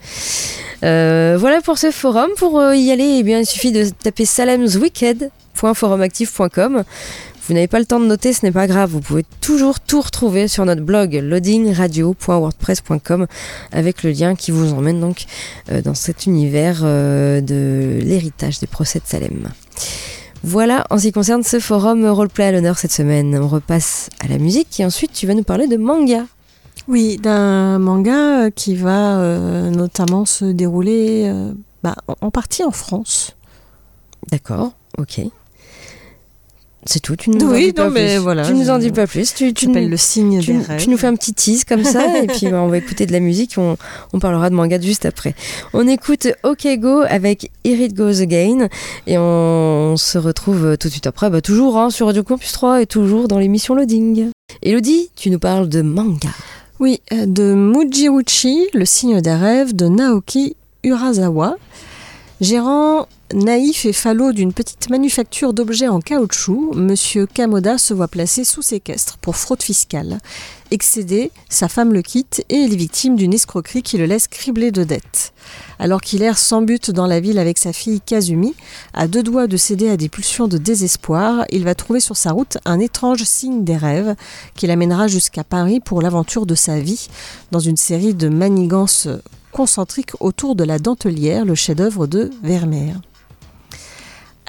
Euh, 0.84 1.36
voilà 1.36 1.60
pour 1.62 1.78
ce 1.78 1.90
forum. 1.90 2.30
Pour 2.36 2.60
euh, 2.60 2.76
y 2.76 2.92
aller, 2.92 3.16
eh 3.18 3.24
bien, 3.24 3.40
il 3.40 3.46
suffit 3.46 3.72
de 3.72 3.88
taper 3.88 4.24
salemswicked.forumactif.com. 4.24 6.84
Vous 7.48 7.54
n'avez 7.54 7.68
pas 7.68 7.78
le 7.78 7.86
temps 7.86 7.98
de 7.98 8.06
noter, 8.06 8.32
ce 8.32 8.46
n'est 8.46 8.52
pas 8.52 8.66
grave. 8.66 8.90
Vous 8.90 9.00
pouvez 9.00 9.24
toujours 9.40 9.80
tout 9.80 10.00
retrouver 10.00 10.48
sur 10.48 10.64
notre 10.64 10.82
blog 10.82 11.14
loadingradio.wordpress.com 11.14 13.26
avec 13.72 14.02
le 14.02 14.10
lien 14.10 14.34
qui 14.34 14.50
vous 14.50 14.72
emmène 14.72 15.00
donc 15.00 15.24
euh, 15.72 15.82
dans 15.82 15.94
cet 15.94 16.26
univers 16.26 16.80
euh, 16.84 17.40
de 17.40 17.98
l'héritage 18.02 18.60
des 18.60 18.66
procès 18.66 18.98
de 18.98 19.06
Salem. 19.06 19.48
Voilà 20.44 20.86
en 20.90 20.98
ce 20.98 21.04
qui 21.04 21.12
concerne 21.12 21.42
ce 21.42 21.58
forum 21.58 22.06
roleplay 22.06 22.44
à 22.44 22.52
l'honneur 22.52 22.78
cette 22.78 22.92
semaine. 22.92 23.36
On 23.40 23.48
repasse 23.48 24.08
à 24.20 24.28
la 24.28 24.38
musique 24.38 24.78
et 24.78 24.84
ensuite 24.84 25.12
tu 25.12 25.26
vas 25.26 25.34
nous 25.34 25.42
parler 25.42 25.66
de 25.66 25.76
manga. 25.76 26.24
Oui, 26.86 27.18
d'un 27.18 27.78
manga 27.78 28.44
euh, 28.44 28.50
qui 28.50 28.74
va 28.74 29.18
euh, 29.18 29.70
notamment 29.70 30.24
se 30.24 30.46
dérouler 30.46 31.24
euh, 31.26 31.52
bah, 31.82 31.96
en 32.20 32.30
partie 32.30 32.64
en 32.64 32.70
France. 32.70 33.36
D'accord, 34.30 34.72
ok. 34.96 35.20
C'est 36.86 37.00
tout, 37.00 37.16
tu 37.16 37.28
nous 37.30 37.44
en 37.44 37.50
Oui, 37.52 37.66
dis 37.66 37.72
pas 37.72 37.90
mais 37.90 38.14
plus. 38.14 38.22
voilà, 38.22 38.44
tu 38.46 38.54
nous 38.54 38.70
en 38.70 38.78
dis 38.78 38.90
pas 38.92 39.06
plus. 39.06 39.34
Tu, 39.34 39.52
Tu 39.52 39.68
nous- 39.68 39.74
le 39.88 39.96
signe 39.96 40.40
tu, 40.40 40.52
des 40.54 40.60
tu 40.62 40.66
rêves. 40.70 40.88
nous 40.88 40.96
fais 40.96 41.08
un 41.08 41.16
petit 41.16 41.34
tease 41.34 41.64
comme 41.64 41.84
ça 41.84 42.18
et 42.22 42.26
puis 42.28 42.46
bah, 42.48 42.62
on 42.62 42.68
va 42.68 42.78
écouter 42.78 43.04
de 43.04 43.12
la 43.12 43.20
musique 43.20 43.56
on, 43.58 43.76
on 44.12 44.18
parlera 44.20 44.48
de 44.48 44.54
manga 44.54 44.80
juste 44.80 45.04
après. 45.04 45.34
On 45.74 45.86
écoute 45.88 46.28
OK 46.44 46.66
Go 46.78 47.00
avec 47.08 47.50
Here 47.64 47.82
It 47.84 47.94
Goes 47.94 48.22
Again 48.22 48.68
et 49.06 49.18
on, 49.18 49.96
se 49.96 50.16
retrouve 50.18 50.76
tout 50.78 50.88
de 50.88 50.92
suite 50.92 51.06
après, 51.08 51.28
bah, 51.30 51.40
toujours 51.40 51.76
hein, 51.78 51.90
sur 51.90 52.06
Radio 52.06 52.22
Campus 52.22 52.52
3 52.52 52.80
et 52.82 52.86
toujours 52.86 53.26
dans 53.28 53.38
l'émission 53.38 53.74
Loading. 53.74 54.30
Elodie, 54.62 55.10
tu 55.16 55.30
nous 55.30 55.38
parles 55.40 55.68
de 55.68 55.82
manga. 55.82 56.30
Oui, 56.80 57.00
euh, 57.12 57.26
de 57.26 57.54
Mujiuchi, 57.54 58.66
le 58.72 58.84
signe 58.84 59.20
des 59.20 59.34
rêves 59.34 59.74
de 59.74 59.88
Naoki 59.88 60.54
Urasawa. 60.84 61.56
Gérant 62.40 63.08
naïf 63.34 63.84
et 63.84 63.92
falot 63.92 64.30
d'une 64.30 64.52
petite 64.52 64.90
manufacture 64.90 65.52
d'objets 65.52 65.88
en 65.88 66.00
caoutchouc, 66.00 66.72
Monsieur 66.76 67.26
Kamoda 67.26 67.78
se 67.78 67.92
voit 67.92 68.06
placé 68.06 68.44
sous 68.44 68.62
séquestre 68.62 69.18
pour 69.18 69.34
fraude 69.34 69.60
fiscale. 69.60 70.18
Excédé, 70.70 71.32
sa 71.48 71.66
femme 71.66 71.92
le 71.92 72.00
quitte 72.00 72.44
et 72.48 72.54
il 72.54 72.72
est 72.72 72.76
victime 72.76 73.16
d'une 73.16 73.34
escroquerie 73.34 73.82
qui 73.82 73.98
le 73.98 74.06
laisse 74.06 74.28
criblé 74.28 74.70
de 74.70 74.84
dettes. 74.84 75.32
Alors 75.80 76.00
qu'il 76.00 76.22
erre 76.22 76.38
sans 76.38 76.62
but 76.62 76.92
dans 76.92 77.08
la 77.08 77.18
ville 77.18 77.40
avec 77.40 77.58
sa 77.58 77.72
fille 77.72 78.00
Kazumi, 78.00 78.54
à 78.94 79.08
deux 79.08 79.24
doigts 79.24 79.48
de 79.48 79.56
céder 79.56 79.90
à 79.90 79.96
des 79.96 80.08
pulsions 80.08 80.46
de 80.46 80.58
désespoir, 80.58 81.44
il 81.50 81.64
va 81.64 81.74
trouver 81.74 81.98
sur 81.98 82.16
sa 82.16 82.30
route 82.30 82.58
un 82.64 82.78
étrange 82.78 83.24
signe 83.24 83.64
des 83.64 83.76
rêves 83.76 84.14
qui 84.54 84.68
l'amènera 84.68 85.08
jusqu'à 85.08 85.42
Paris 85.42 85.80
pour 85.80 86.02
l'aventure 86.02 86.46
de 86.46 86.54
sa 86.54 86.78
vie, 86.78 87.08
dans 87.50 87.58
une 87.58 87.76
série 87.76 88.14
de 88.14 88.28
manigances 88.28 89.08
concentriques 89.52 90.12
autour 90.20 90.54
de 90.54 90.64
la 90.64 90.78
dentelière, 90.78 91.44
le 91.44 91.54
chef-d'œuvre 91.54 92.06
de 92.06 92.30
Vermeer. 92.42 93.00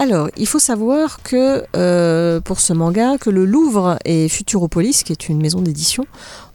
Alors, 0.00 0.30
il 0.38 0.46
faut 0.46 0.58
savoir 0.58 1.22
que 1.22 1.62
euh, 1.76 2.40
pour 2.40 2.58
ce 2.60 2.72
manga, 2.72 3.18
que 3.18 3.28
le 3.28 3.44
Louvre 3.44 3.98
et 4.06 4.30
Futuropolis, 4.30 5.02
qui 5.04 5.12
est 5.12 5.28
une 5.28 5.42
maison 5.42 5.60
d'édition, 5.60 6.06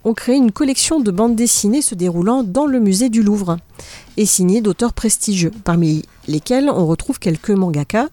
ont 0.04 0.16
créé 0.16 0.36
une 0.36 0.52
collection 0.52 1.00
de 1.00 1.12
bandes 1.12 1.36
dessinées 1.36 1.84
se 1.84 1.94
déroulant 1.94 2.42
dans 2.42 2.66
le 2.66 2.80
musée 2.80 3.10
du 3.10 3.22
Louvre 3.22 3.58
et 4.18 4.26
signée 4.26 4.62
d'auteurs 4.62 4.94
prestigieux, 4.94 5.52
parmi 5.64 6.02
lesquels 6.28 6.72
on 6.72 6.88
retrouve 6.88 7.20
quelques 7.20 7.52
mangaka. 7.52 8.10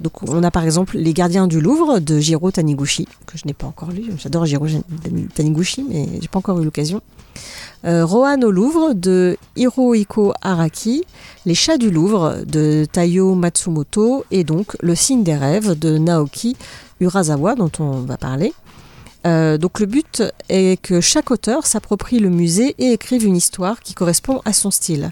Donc 0.00 0.22
on 0.28 0.42
a 0.42 0.50
par 0.50 0.64
exemple 0.64 0.98
Les 0.98 1.14
Gardiens 1.14 1.46
du 1.46 1.58
Louvre 1.62 1.98
de 1.98 2.18
Jiro 2.18 2.50
Taniguchi, 2.50 3.08
que 3.24 3.38
je 3.38 3.46
n'ai 3.46 3.54
pas 3.54 3.66
encore 3.66 3.92
lu. 3.92 4.12
J'adore 4.18 4.44
Jiro 4.44 4.66
Taniguchi, 5.34 5.86
mais 5.88 6.06
j'ai 6.20 6.28
pas 6.28 6.38
encore 6.38 6.60
eu 6.60 6.64
l'occasion. 6.66 7.00
Euh, 7.84 8.04
Rohan 8.04 8.40
au 8.42 8.50
Louvre 8.50 8.94
de 8.94 9.36
Hirohiko 9.56 10.32
Araki, 10.42 11.04
Les 11.44 11.54
Chats 11.54 11.78
du 11.78 11.90
Louvre 11.90 12.38
de 12.46 12.86
Taiyo 12.90 13.34
Matsumoto 13.34 14.24
et 14.30 14.44
donc 14.44 14.76
Le 14.80 14.94
Signe 14.94 15.22
des 15.22 15.36
Rêves 15.36 15.78
de 15.78 15.98
Naoki 15.98 16.56
Urasawa 17.00 17.54
dont 17.54 17.70
on 17.78 18.00
va 18.00 18.16
parler. 18.16 18.52
Euh, 19.26 19.58
donc 19.58 19.80
le 19.80 19.86
but 19.86 20.22
est 20.48 20.80
que 20.80 21.00
chaque 21.00 21.30
auteur 21.30 21.66
s'approprie 21.66 22.20
le 22.20 22.30
musée 22.30 22.74
et 22.78 22.92
écrive 22.92 23.24
une 23.24 23.36
histoire 23.36 23.80
qui 23.80 23.92
correspond 23.92 24.40
à 24.44 24.52
son 24.52 24.70
style. 24.70 25.10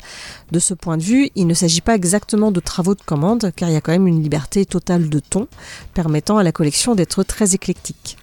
De 0.52 0.58
ce 0.60 0.72
point 0.72 0.96
de 0.96 1.02
vue, 1.02 1.30
il 1.34 1.46
ne 1.46 1.54
s'agit 1.54 1.80
pas 1.80 1.96
exactement 1.96 2.52
de 2.52 2.60
travaux 2.60 2.94
de 2.94 3.02
commande, 3.02 3.50
car 3.56 3.68
il 3.68 3.72
y 3.72 3.76
a 3.76 3.80
quand 3.80 3.92
même 3.92 4.06
une 4.06 4.22
liberté 4.22 4.64
totale 4.66 5.08
de 5.08 5.18
ton, 5.18 5.48
permettant 5.94 6.38
à 6.38 6.44
la 6.44 6.52
collection 6.52 6.94
d'être 6.94 7.24
très 7.24 7.54
éclectique. 7.54 8.16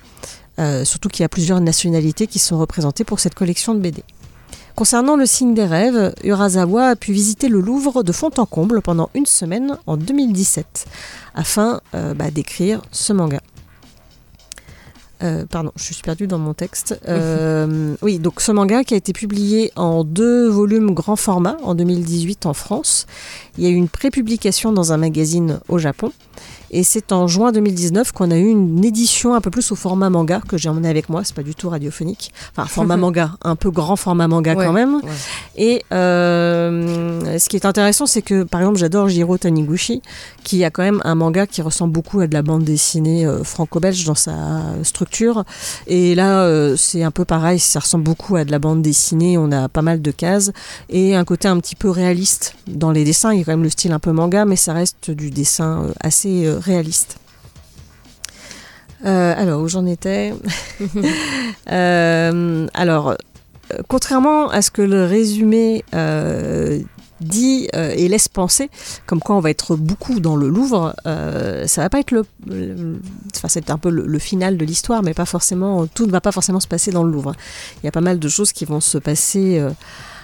Euh, 0.60 0.86
surtout 0.86 1.10
qu'il 1.10 1.24
y 1.24 1.26
a 1.26 1.30
plusieurs 1.30 1.62
nationalités 1.62 2.28
qui 2.28 2.40
sont 2.40 2.60
représentées 2.60 3.04
pour 3.04 3.20
cette 3.20 3.36
collection 3.36 3.74
de 3.74 3.80
BD. 3.80 4.04
Concernant 4.76 5.16
le 5.16 5.26
signe 5.26 5.54
des 5.54 5.66
rêves, 5.66 6.14
Urasawa 6.24 6.90
a 6.90 6.96
pu 6.96 7.14
visiter 7.14 7.50
le 7.50 7.60
Louvre 7.60 8.04
de 8.04 8.12
fond 8.12 8.32
en 8.38 8.46
comble 8.46 8.82
pendant 8.82 9.10
une 9.14 9.26
semaine 9.26 9.78
en 9.86 9.98
2017, 9.98 10.86
afin 11.36 11.82
euh, 11.94 12.14
bah, 12.14 12.32
d'écrire 12.32 12.82
ce 12.92 13.14
manga. 13.14 13.42
Euh, 15.24 15.46
pardon, 15.46 15.72
je 15.76 15.94
suis 15.94 16.02
perdue 16.02 16.28
dans 16.28 16.40
mon 16.40 16.54
texte. 16.54 17.00
Euh, 17.12 17.96
oui, 18.02 18.20
donc 18.20 18.40
ce 18.40 18.52
manga 18.52 18.84
qui 18.84 18.94
a 18.94 18.98
été 18.98 19.12
publié 19.12 19.72
en 19.76 20.04
deux 20.06 20.48
volumes 20.48 20.94
grand 20.94 21.18
format 21.18 21.58
en 21.62 21.76
2018 21.76 22.46
en 22.46 22.54
France. 22.54 23.06
Il 23.58 23.64
y 23.64 23.68
a 23.68 23.70
eu 23.70 23.76
une 23.76 23.90
prépublication 23.90 24.72
dans 24.72 24.94
un 24.94 24.98
magazine 24.98 25.60
au 25.68 25.78
Japon. 25.78 26.14
Et 26.74 26.84
c'est 26.84 27.12
en 27.12 27.28
juin 27.28 27.52
2019 27.52 28.14
qu'on 28.14 28.32
a 28.32 28.38
eu 28.38 28.48
une 28.48 28.84
édition 28.84 29.34
un 29.34 29.42
peu 29.42 29.52
plus 29.52 29.72
au 29.74 29.76
format 29.76 30.10
manga 30.10 30.42
que 30.48 30.58
j'ai 30.58 30.70
emmené 30.70 30.88
avec 30.88 31.10
moi. 31.10 31.22
C'est 31.26 31.36
pas 31.36 31.44
du 31.44 31.54
tout 31.54 31.70
radiophonique. 31.70 32.34
Enfin, 32.56 32.66
format 32.66 32.96
manga, 32.98 33.32
un 33.44 33.58
peu 33.58 33.72
grand 33.72 33.98
format 33.98 34.30
manga 34.30 34.56
quand 34.56 34.72
même. 34.72 35.02
Et 35.58 35.84
euh, 35.92 37.38
ce 37.38 37.50
qui 37.50 37.58
est 37.58 37.66
intéressant, 37.66 38.06
c'est 38.06 38.22
que 38.22 38.44
par 38.44 38.62
exemple, 38.62 38.80
j'adore 38.80 39.10
Jiro 39.10 39.38
Taniguchi, 39.38 40.02
qui 40.46 40.64
a 40.64 40.70
quand 40.70 40.84
même 40.84 41.02
un 41.04 41.16
manga 41.16 41.46
qui 41.46 41.62
ressemble 41.62 41.92
beaucoup 41.92 42.22
à 42.22 42.28
de 42.28 42.34
la 42.34 42.42
bande 42.42 42.64
dessinée 42.64 43.26
euh, 43.26 43.44
franco-belge 43.44 44.06
dans 44.06 44.16
sa 44.16 44.62
structure. 44.84 45.44
Et 45.88 46.16
là, 46.16 46.44
euh, 46.44 46.76
c'est 46.78 47.04
un 47.04 47.12
peu 47.12 47.26
pareil. 47.26 47.60
Ça 47.60 47.82
ressemble 47.82 48.06
beaucoup 48.06 48.38
à 48.38 48.46
de 48.46 48.52
la 48.52 48.60
bande 48.60 48.82
dessinée. 48.82 49.38
On 49.38 49.52
a 49.52 49.68
pas 49.68 49.82
mal 49.82 50.02
de 50.02 50.12
cases 50.12 50.52
et 50.90 51.16
un 51.16 51.26
côté 51.26 51.50
un 51.50 51.60
petit 51.60 51.76
peu 51.76 51.90
réaliste 51.90 52.56
dans 52.68 52.92
les 52.92 53.04
dessins. 53.04 53.34
Il 53.34 53.40
y 53.40 53.42
a 53.42 53.44
quand 53.44 53.52
même 53.52 53.64
le 53.64 53.70
style 53.70 53.92
un 53.92 54.00
peu 54.00 54.14
manga, 54.14 54.46
mais 54.46 54.56
ça 54.56 54.72
reste 54.72 55.12
du 55.12 55.32
dessin 55.32 55.88
assez 56.00 56.48
réaliste. 56.62 57.18
Euh, 59.06 59.34
alors, 59.36 59.62
où 59.62 59.68
j'en 59.68 59.86
étais 59.86 60.34
euh, 61.72 62.68
Alors, 62.74 63.16
contrairement 63.88 64.50
à 64.50 64.62
ce 64.62 64.70
que 64.70 64.82
le 64.82 65.06
résumé 65.06 65.84
euh, 65.96 66.80
dit 67.20 67.68
et 67.74 68.08
laisse 68.08 68.28
penser, 68.28 68.70
comme 69.06 69.20
quoi 69.20 69.36
on 69.36 69.40
va 69.40 69.52
être 69.52 69.76
beaucoup 69.76 70.20
dans 70.20 70.36
le 70.36 70.50
Louvre, 70.50 70.96
ça 71.06 71.82
va 71.82 71.90
pas 71.90 72.00
être 72.00 72.12
le, 72.12 72.26
enfin 73.36 73.48
c'est 73.48 73.70
un 73.70 73.78
peu 73.78 73.92
le, 73.92 74.20
final 74.20 74.58
de 74.58 74.66
l'histoire, 74.66 75.04
mais 75.04 75.14
pas 75.14 75.26
forcément, 75.26 75.86
tout 75.86 76.08
ne 76.08 76.12
va 76.12 76.20
pas 76.20 76.32
forcément 76.32 76.60
se 76.60 76.68
passer 76.68 76.90
dans 76.90 77.04
le 77.04 77.12
Louvre. 77.12 77.34
Il 77.78 77.86
y 77.86 77.90
a 77.90 77.92
pas 77.92 78.02
mal 78.02 78.18
de 78.18 78.28
choses 78.28 78.52
qui 78.52 78.66
vont 78.66 78.80
se 78.80 78.98
passer 78.98 79.64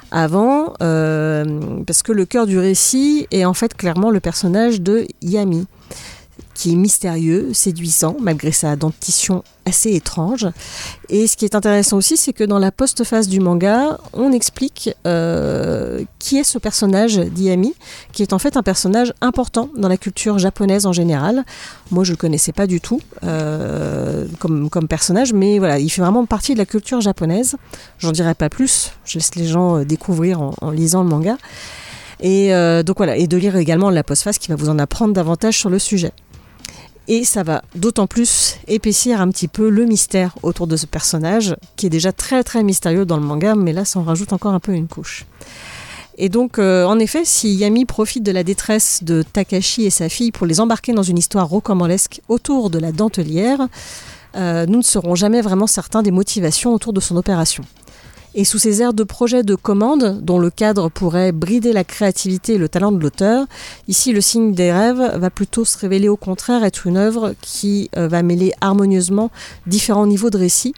avant, 0.09 0.73
parce 0.79 2.01
que 2.01 2.11
le 2.11 2.25
cœur 2.25 2.47
du 2.47 2.57
récit 2.57 3.27
est 3.29 3.45
en 3.45 3.53
fait 3.53 3.77
clairement 3.77 4.09
le 4.09 4.19
personnage 4.19 4.81
de 4.81 5.05
Yami 5.21 5.67
qui 6.57 6.73
est 6.73 6.75
mystérieux, 6.75 7.51
séduisant, 7.53 8.17
malgré 8.19 8.51
sa 8.51 8.75
dentition 8.75 9.43
assez 9.67 9.93
étrange. 9.93 10.47
Et 11.09 11.27
ce 11.27 11.37
qui 11.37 11.45
est 11.45 11.53
intéressant 11.53 11.97
aussi, 11.97 12.17
c'est 12.17 12.33
que 12.33 12.43
dans 12.43 12.57
la 12.57 12.71
post-phase 12.71 13.27
du 13.27 13.39
manga, 13.39 13.99
on 14.13 14.31
explique 14.31 14.89
euh, 15.05 16.03
qui 16.17 16.37
est 16.37 16.43
ce 16.43 16.57
personnage 16.57 17.19
d'Iami, 17.19 17.75
qui 18.11 18.23
est 18.23 18.33
en 18.33 18.39
fait 18.39 18.57
un 18.57 18.63
personnage 18.63 19.13
important 19.21 19.69
dans 19.77 19.87
la 19.87 19.97
culture 19.97 20.39
japonaise 20.39 20.87
en 20.87 20.93
général. 20.93 21.45
Moi, 21.91 22.03
je 22.03 22.11
le 22.11 22.17
connaissais 22.17 22.53
pas 22.53 22.65
du 22.65 22.81
tout 22.81 23.01
euh, 23.23 24.25
comme, 24.39 24.87
personnage, 24.89 25.33
mais 25.33 25.59
voilà, 25.59 25.77
il 25.77 25.89
fait 25.89 26.01
vraiment 26.01 26.25
partie 26.25 26.53
de 26.53 26.57
la 26.57 26.65
culture 26.65 27.01
japonaise. 27.01 27.55
J'en 27.99 28.11
dirai 28.11 28.33
pas 28.33 28.49
plus, 28.49 28.93
je 29.05 29.19
laisse 29.19 29.35
les 29.35 29.45
gens 29.45 29.77
euh, 29.77 29.85
découvrir 29.85 30.41
en, 30.41 30.71
lisant 30.71 31.03
le 31.03 31.09
manga. 31.09 31.37
Et 32.19 32.49
donc 32.83 32.97
voilà, 32.97 33.15
et 33.15 33.27
de 33.27 33.37
lire 33.37 33.55
également 33.57 33.91
la 33.91 34.03
post-phase 34.03 34.39
qui 34.39 34.47
va 34.47 34.55
vous 34.55 34.69
en 34.69 34.79
apprendre 34.79 35.13
davantage 35.13 35.55
sur 35.59 35.69
le 35.69 35.77
sujet. 35.77 36.13
Et 37.07 37.23
ça 37.23 37.43
va 37.43 37.63
d'autant 37.75 38.05
plus 38.05 38.57
épaissir 38.67 39.21
un 39.21 39.29
petit 39.29 39.47
peu 39.47 39.69
le 39.69 39.85
mystère 39.85 40.35
autour 40.43 40.67
de 40.67 40.75
ce 40.75 40.85
personnage, 40.85 41.55
qui 41.77 41.85
est 41.85 41.89
déjà 41.89 42.11
très 42.11 42.43
très 42.43 42.63
mystérieux 42.63 43.05
dans 43.05 43.17
le 43.17 43.23
manga, 43.23 43.55
mais 43.55 43.71
là 43.71 43.85
ça 43.85 43.99
en 43.99 44.03
rajoute 44.03 44.33
encore 44.33 44.53
un 44.53 44.59
peu 44.59 44.73
une 44.73 44.87
couche. 44.87 45.25
Et 46.17 46.29
donc, 46.29 46.57
euh, 46.57 46.83
en 46.85 46.97
effet, 46.97 47.23
si 47.25 47.53
Yami 47.53 47.85
profite 47.85 48.23
de 48.23 48.31
la 48.31 48.43
détresse 48.43 49.03
de 49.03 49.21
Takashi 49.21 49.85
et 49.85 49.91
sa 49.91 50.09
fille 50.09 50.31
pour 50.31 50.47
les 50.47 50.59
embarquer 50.59 50.91
dans 50.91 51.03
une 51.03 51.17
histoire 51.17 51.47
rocambolesque 51.47 52.21
autour 52.27 52.71
de 52.71 52.79
la 52.79 52.91
dentelière, 52.91 53.67
euh, 54.35 54.65
nous 54.65 54.79
ne 54.79 54.83
serons 54.83 55.15
jamais 55.15 55.41
vraiment 55.41 55.67
certains 55.67 56.01
des 56.01 56.11
motivations 56.11 56.73
autour 56.73 56.91
de 56.91 56.99
son 56.99 57.17
opération. 57.17 57.63
Et 58.39 58.43
sous 58.43 58.59
ces 58.59 58.83
airs 58.83 58.93
de 58.93 59.03
projet 59.03 59.41
de 59.41 59.55
commande, 59.55 60.21
dont 60.21 60.37
le 60.37 60.51
cadre 60.51 60.89
pourrait 60.89 61.31
brider 61.31 61.73
la 61.73 61.83
créativité 61.83 62.53
et 62.53 62.57
le 62.59 62.69
talent 62.69 62.91
de 62.91 63.01
l'auteur, 63.01 63.47
ici 63.87 64.13
le 64.13 64.21
signe 64.21 64.53
des 64.53 64.71
rêves 64.71 65.17
va 65.17 65.31
plutôt 65.31 65.65
se 65.65 65.75
révéler 65.75 66.07
au 66.07 66.17
contraire 66.17 66.63
être 66.63 66.85
une 66.85 66.97
œuvre 66.97 67.33
qui 67.41 67.89
euh, 67.97 68.07
va 68.07 68.21
mêler 68.21 68.53
harmonieusement 68.61 69.31
différents 69.65 70.05
niveaux 70.05 70.29
de 70.29 70.37
récit 70.37 70.75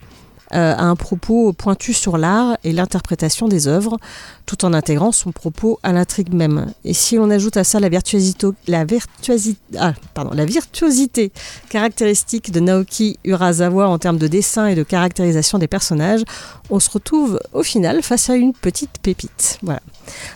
euh, 0.54 0.74
à 0.76 0.84
un 0.84 0.96
propos 0.96 1.54
pointu 1.54 1.94
sur 1.94 2.18
l'art 2.18 2.58
et 2.64 2.72
l'interprétation 2.72 3.48
des 3.48 3.68
œuvres, 3.68 3.98
tout 4.46 4.66
en 4.66 4.74
intégrant 4.74 5.12
son 5.12 5.32
propos 5.32 5.80
à 5.84 5.94
l'intrigue 5.94 6.34
même. 6.34 6.72
Et 6.84 6.94
si 6.94 7.20
on 7.20 7.30
ajoute 7.30 7.58
à 7.58 7.64
ça 7.64 7.80
la 7.80 7.90
virtuosité, 7.90 8.48
la 8.68 8.86
virtuosité, 8.86 9.60
ah, 9.78 9.94
pardon, 10.14 10.32
la 10.34 10.46
virtuosité 10.46 11.32
caractéristique 11.70 12.52
de 12.52 12.60
Naoki 12.60 13.20
Urasawa 13.24 13.88
en 13.88 14.00
termes 14.00 14.18
de 14.18 14.28
dessin 14.28 14.68
et 14.68 14.76
de 14.76 14.84
caractérisation 14.84 15.60
des 15.60 15.68
personnages, 15.68 16.24
on 16.70 16.80
se 16.80 16.90
retrouve 16.90 17.40
au 17.54 17.64
final 17.64 18.02
face 18.02 18.30
à 18.30 18.36
une 18.36 18.54
petite 18.54 18.98
pépite. 19.02 19.60
Voilà. 19.62 19.82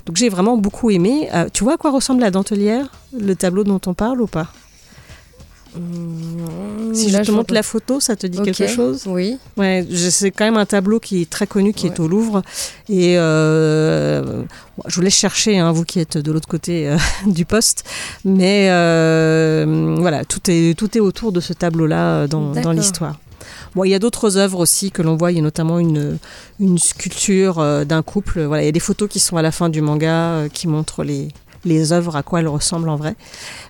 Donc 0.06 0.18
j'ai 0.18 0.30
vraiment 0.30 0.58
beaucoup 0.58 0.92
aimé. 0.92 1.30
Euh, 1.34 1.48
tu 1.52 1.64
vois 1.64 1.74
à 1.74 1.78
quoi 1.78 1.92
ressemble 1.92 2.22
la 2.22 2.32
dentelière, 2.32 2.88
le 3.18 3.36
tableau 3.36 3.64
dont 3.64 3.82
on 3.88 3.94
parle 3.94 4.22
ou 4.22 4.28
pas? 4.28 4.48
Mmh, 5.76 6.94
si 6.94 7.10
je 7.10 7.18
te 7.20 7.32
montre 7.32 7.54
la 7.54 7.64
photo, 7.64 8.00
ça 8.00 8.16
te 8.16 8.28
dit 8.28 8.40
quelque 8.42 8.68
chose? 8.68 9.04
Oui. 9.08 9.38
Ouais, 9.58 9.86
c'est 10.10 10.32
quand 10.32 10.46
même 10.46 10.58
un 10.58 10.66
tableau 10.66 11.00
qui 11.00 11.22
est 11.22 11.30
très 11.30 11.48
connu, 11.48 11.74
qui 11.74 11.88
est 11.88 12.00
au 12.00 12.08
Louvre. 12.08 12.44
Et 12.90 13.18
euh, 13.18 14.44
je 14.88 14.96
vous 14.96 15.02
laisse 15.02 15.16
chercher, 15.16 15.58
hein, 15.58 15.72
vous 15.72 15.84
qui 15.84 16.00
êtes 16.00 16.18
de 16.18 16.32
l'autre 16.32 16.48
côté 16.48 16.88
euh, 16.88 16.98
du 17.26 17.46
poste. 17.46 17.86
Mais 18.24 18.68
euh, 18.70 19.96
voilà, 20.00 20.26
tout 20.26 20.42
est, 20.50 20.78
tout 20.78 20.96
est 20.98 21.02
autour 21.02 21.32
de 21.32 21.40
ce 21.40 21.54
tableau-là 21.54 22.28
dans, 22.28 22.52
dans 22.52 22.72
l'histoire. 22.72 23.20
Bon, 23.76 23.84
il 23.84 23.90
y 23.90 23.96
a 23.96 24.00
d'autres 24.00 24.38
œuvres 24.38 24.60
aussi 24.60 24.92
que 24.92 25.02
l'on 25.02 25.16
voit. 25.16 25.32
Il 25.32 25.36
y 25.36 25.40
a 25.40 25.44
notamment 25.44 25.80
une, 25.80 26.20
une 26.60 26.78
sculpture 26.78 27.86
d'un 27.86 28.04
couple. 28.04 28.44
Voilà, 28.44 28.62
il 28.62 28.68
y 28.68 28.70
a 28.70 28.74
des 28.74 28.80
photos 28.80 29.10
qui 29.10 29.20
sont 29.20 29.38
à 29.38 29.42
la 29.42 29.52
fin 29.52 29.70
du 29.70 29.82
manga 29.82 30.48
qui 30.54 30.68
montrent 30.68 31.04
les, 31.04 31.30
les 31.66 31.94
œuvres, 31.94 32.16
à 32.16 32.24
quoi 32.24 32.40
elles 32.40 32.48
ressemblent 32.48 32.90
en 32.90 32.96
vrai. 32.96 33.16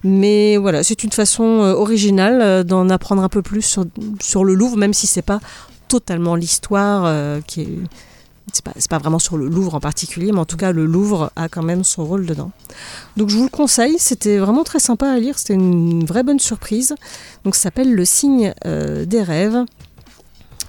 Mais 0.04 0.58
voilà, 0.58 0.84
c'est 0.84 1.04
une 1.04 1.12
façon 1.12 1.44
euh, 1.44 1.74
originale 1.74 2.42
euh, 2.42 2.64
d'en 2.64 2.90
apprendre 2.90 3.24
un 3.24 3.30
peu 3.30 3.42
plus 3.42 3.80
sur, 4.20 4.44
le 4.44 4.54
Louvre, 4.54 4.78
même 4.78 4.94
si 4.94 5.08
c'est 5.08 5.22
pas 5.22 5.40
totalement 5.88 6.36
l'histoire 6.36 7.04
euh, 7.06 7.42
qui 7.46 7.62
est 7.62 7.70
c'est 8.52 8.64
pas, 8.64 8.74
pas, 8.90 8.98
vraiment 8.98 9.20
sur 9.20 9.38
le 9.38 9.48
Louvre 9.48 9.74
en 9.74 9.80
particulier, 9.80 10.32
mais 10.32 10.40
en 10.40 10.46
tout 10.46 10.58
cas, 10.58 10.74
le 10.74 10.86
Louvre 10.86 11.32
a 11.36 11.48
quand 11.48 11.64
même 11.64 11.84
son 11.84 12.06
rôle 12.06 12.26
dedans. 12.26 12.52
Donc, 13.16 13.30
je 13.30 13.38
vous 13.38 13.44
le 13.44 13.50
conseille, 13.50 13.96
c'était 13.98 14.38
vraiment 14.38 14.64
très 14.64 14.80
sympa 14.80 15.10
à 15.10 15.18
lire, 15.18 15.40
c'était 15.40 15.54
une 15.54 16.06
vraie 16.06 16.24
bonne 16.24 16.40
surprise. 16.40 16.94
Donc, 17.46 17.56
ça 17.56 17.64
s'appelle 17.64 17.94
Le 17.94 18.06
signe 18.06 18.54
des 18.66 19.24
rêves 19.24 19.64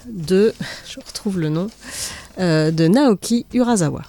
de, 0.09 0.55
je 0.89 1.01
retrouve 1.05 1.41
le 1.41 1.49
nom, 1.49 1.69
de 2.39 2.89
Naoki 2.89 3.45
Urasawa. 3.53 4.03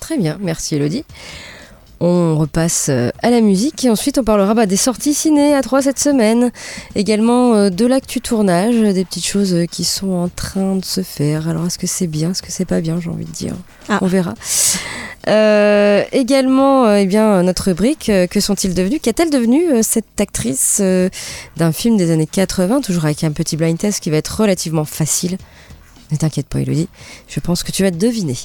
Très 0.00 0.18
bien, 0.18 0.36
merci 0.40 0.74
Elodie. 0.74 1.04
On 2.00 2.36
repasse 2.36 2.88
euh, 2.90 3.10
à 3.22 3.30
la 3.30 3.40
musique 3.40 3.84
et 3.84 3.90
ensuite 3.90 4.18
on 4.18 4.24
parlera 4.24 4.52
bah, 4.52 4.66
des 4.66 4.76
sorties 4.76 5.14
ciné 5.14 5.54
à 5.54 5.62
3 5.62 5.82
cette 5.82 5.98
semaine. 5.98 6.50
Également 6.94 7.54
euh, 7.54 7.70
de 7.70 7.86
l'actu 7.86 8.20
tournage, 8.20 8.76
des 8.76 9.04
petites 9.04 9.26
choses 9.26 9.54
euh, 9.54 9.64
qui 9.64 9.84
sont 9.84 10.10
en 10.10 10.28
train 10.28 10.76
de 10.76 10.84
se 10.84 11.02
faire. 11.02 11.48
Alors 11.48 11.66
est-ce 11.66 11.78
que 11.78 11.86
c'est 11.86 12.06
bien, 12.06 12.32
est-ce 12.32 12.42
que 12.42 12.52
c'est 12.52 12.66
pas 12.66 12.82
bien, 12.82 13.00
j'ai 13.00 13.08
envie 13.08 13.24
de 13.24 13.30
dire? 13.30 13.54
Ah. 13.88 13.98
On 14.02 14.06
verra. 14.06 14.34
également, 16.12 16.94
eh 16.94 17.06
bien, 17.06 17.42
notre 17.42 17.64
rubrique, 17.64 18.10
que 18.30 18.40
sont-ils 18.40 18.74
devenus? 18.74 19.00
Qu'est-elle 19.02 19.30
devenue 19.30 19.82
cette 19.82 20.20
actrice 20.20 20.80
d'un 21.56 21.72
film 21.72 21.96
des 21.96 22.10
années 22.10 22.28
80, 22.30 22.82
toujours 22.82 23.06
avec 23.06 23.24
un 23.24 23.32
petit 23.32 23.56
blind 23.56 23.78
test 23.78 24.00
qui 24.00 24.10
va 24.10 24.18
être 24.18 24.40
relativement 24.40 24.84
facile? 24.84 25.38
Ne 26.12 26.16
t'inquiète 26.16 26.46
pas, 26.46 26.60
Elodie, 26.60 26.88
je 27.28 27.40
pense 27.40 27.62
que 27.64 27.72
tu 27.72 27.82
vas 27.82 27.90
deviner. 27.90 28.36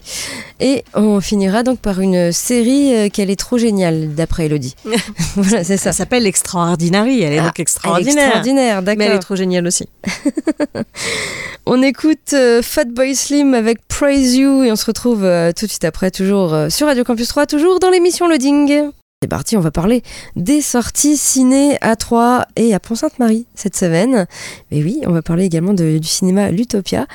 Et 0.60 0.84
on 0.96 1.22
finira 1.22 1.62
donc 1.64 1.80
par 1.80 2.00
une 2.02 2.32
série 2.32 2.96
euh, 2.96 3.10
qu'elle 3.10 3.30
est 3.30 3.36
trop 3.40 3.58
géniale, 3.60 4.16
d'après 4.16 4.48
Elodie. 4.48 4.76
voilà, 5.36 5.64
c'est 5.64 5.78
ça. 5.78 5.92
Ça 5.92 6.00
s'appelle 6.00 6.26
Extraordinary. 6.26 7.22
Elle 7.22 7.34
est 7.34 7.38
Ah, 7.40 7.44
donc 7.44 7.54
Elle 7.58 7.60
est 7.60 7.62
extraordinaire. 7.62 8.24
extraordinaire, 8.26 8.82
Mais 8.82 8.92
elle 8.94 9.02
est 9.02 9.06
d'accord. 9.10 9.20
trop 9.20 9.36
géniale 9.36 9.68
aussi. 9.68 9.88
On 11.68 11.82
écoute 11.84 12.34
euh, 12.34 12.62
Fatboy 12.64 13.16
Slim 13.16 13.54
avec 13.54 13.88
Praise 13.88 14.36
You 14.36 14.64
et 14.64 14.72
on 14.72 14.76
se 14.76 14.86
retrouve 14.86 15.24
euh, 15.24 15.52
tout 15.56 15.66
de 15.68 15.70
suite 15.70 15.86
après, 15.86 16.10
toujours 16.10 16.54
euh, 16.56 16.70
sur 16.70 16.88
Radio 16.88 17.04
Campus 17.04 17.28
3, 17.28 17.46
toujours 17.46 17.80
dans 17.80 17.92
l'émission 17.92 18.28
Loading. 18.28 18.90
C'est 19.24 19.28
parti, 19.28 19.56
on 19.56 19.60
va 19.60 19.70
parler 19.70 20.02
des 20.36 20.62
sorties 20.62 21.16
ciné 21.16 21.78
à 21.82 21.96
Troyes 21.96 22.48
et 22.56 22.74
à 22.74 22.80
Pont-Sainte-Marie 22.80 23.46
cette 23.54 23.76
semaine. 23.76 24.26
Mais 24.72 24.82
oui, 24.82 25.00
on 25.06 25.12
va 25.12 25.22
parler 25.22 25.46
également 25.46 25.76
du 25.76 26.02
cinéma 26.02 26.50
L'Utopia. 26.50 27.06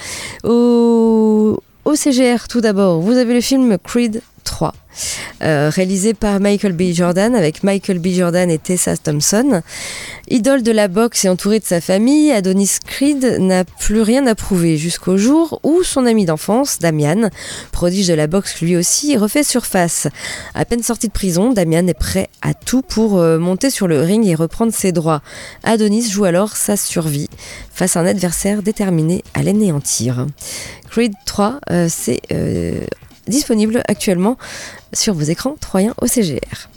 Au, 0.45 1.61
au 1.85 1.95
CGR, 1.97 2.47
tout 2.49 2.61
d'abord, 2.61 3.01
vous 3.01 3.17
avez 3.17 3.35
le 3.35 3.41
film 3.41 3.77
Creed 3.83 4.23
3. 4.45 4.73
Euh, 5.43 5.71
réalisé 5.73 6.15
par 6.15 6.41
Michael 6.41 6.73
B. 6.73 6.93
Jordan 6.93 7.35
avec 7.35 7.63
Michael 7.63 7.99
B. 7.99 8.09
Jordan 8.09 8.51
et 8.51 8.59
Tessa 8.59 8.97
Thompson. 8.97 9.63
Idole 10.29 10.63
de 10.63 10.73
la 10.73 10.89
boxe 10.89 11.25
et 11.25 11.29
entouré 11.29 11.61
de 11.61 11.65
sa 11.65 11.81
famille, 11.81 12.33
Adonis 12.33 12.79
Creed 12.85 13.37
n'a 13.39 13.65
plus 13.65 14.03
rien 14.03 14.27
à 14.27 14.35
prouver 14.35 14.77
jusqu'au 14.77 15.17
jour 15.17 15.61
où 15.63 15.83
son 15.85 16.05
ami 16.05 16.25
d'enfance, 16.25 16.79
Damian, 16.81 17.31
prodige 17.71 18.09
de 18.09 18.15
la 18.15 18.27
boxe 18.27 18.61
lui 18.61 18.77
aussi, 18.77 19.17
refait 19.17 19.45
surface. 19.45 20.09
À 20.55 20.65
peine 20.65 20.83
sorti 20.83 21.07
de 21.07 21.13
prison, 21.13 21.53
Damian 21.53 21.87
est 21.87 21.95
prêt 21.95 22.29
à 22.43 22.55
tout 22.55 22.83
pour 22.83 23.19
euh, 23.19 23.39
monter 23.39 23.71
sur 23.71 23.87
le 23.87 24.01
ring 24.01 24.27
et 24.27 24.35
reprendre 24.35 24.73
ses 24.73 24.91
droits. 24.91 25.23
Adonis 25.63 26.11
joue 26.11 26.25
alors 26.25 26.57
sa 26.57 26.77
survie 26.77 27.29
face 27.73 27.97
à 27.97 28.01
un 28.01 28.07
adversaire 28.07 28.63
déterminé 28.63 29.23
à 29.35 29.43
l'anéantir. 29.43 30.27
Creed 30.91 31.13
3, 31.25 31.61
euh, 31.71 31.89
c'est 31.91 32.21
disponible 33.27 33.83
actuellement 33.89 34.37
sur 34.93 35.15
vos 35.15 35.23
écrans 35.23 35.57
troyens 35.61 35.95
au 36.01 36.07
CGR. 36.07 36.69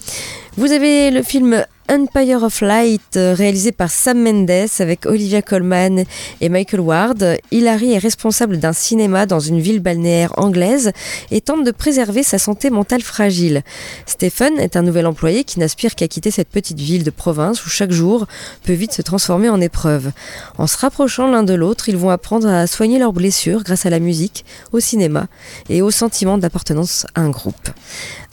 Vous 0.58 0.72
avez 0.72 1.12
le 1.12 1.24
film 1.24 1.66
Empire 1.90 2.44
of 2.44 2.62
Light, 2.62 3.18
euh, 3.18 3.34
réalisé 3.34 3.72
par 3.72 3.90
Sam 3.90 4.22
Mendes 4.22 4.70
avec 4.78 5.08
Olivia 5.08 5.42
Colman 5.42 6.04
et 6.40 6.48
Michael 6.48 6.82
Ward. 6.82 7.38
Hilary 7.50 7.94
est 7.94 7.98
responsable 7.98 8.58
d'un 8.58 8.74
cinéma 8.74 9.26
dans 9.26 9.40
une 9.40 9.60
ville 9.60 9.80
balnéaire 9.80 10.32
anglaise 10.38 10.92
et 11.32 11.42
tente 11.42 11.64
de 11.64 11.72
préserver 11.72 12.22
sa 12.22 12.38
santé 12.38 12.70
mentale 12.70 13.02
fragile. 13.02 13.64
Stephen 14.06 14.60
est 14.60 14.76
un 14.76 14.84
nouvel 14.84 15.08
employé 15.08 15.44
qui 15.44 15.58
n'aspire 15.58 15.96
qu'à 15.96 16.08
quitter 16.08 16.30
cette 16.30 16.50
petite 16.50 16.80
ville 16.80 17.04
de 17.04 17.10
province 17.10 17.66
où 17.66 17.70
chaque 17.70 17.92
jour 17.92 18.28
peut 18.64 18.74
vite 18.74 18.94
se 18.94 19.02
transformer 19.02 19.50
en 19.50 19.60
épreuve. 19.60 20.12
En 20.60 20.68
se 20.68 20.78
rapprochant 20.78 21.28
l'un 21.28 21.44
de 21.44 21.56
l'autre, 21.56 21.90
ils 21.90 21.98
vont 21.98 22.12
apprendre 22.12 22.48
à 22.48 22.68
soigner 22.68 23.00
leurs 23.00 23.14
blessures 23.14 23.64
grâce 23.64 23.88
à 23.88 23.90
la 23.90 24.00
musique, 24.00 24.46
au 24.74 24.80
cinéma 24.80 25.26
et 25.70 25.82
au 25.82 25.90
sentiment 25.90 26.38
d'appartenance 26.38 27.08
à 27.16 27.22
un 27.22 27.30
groupe. 27.32 27.70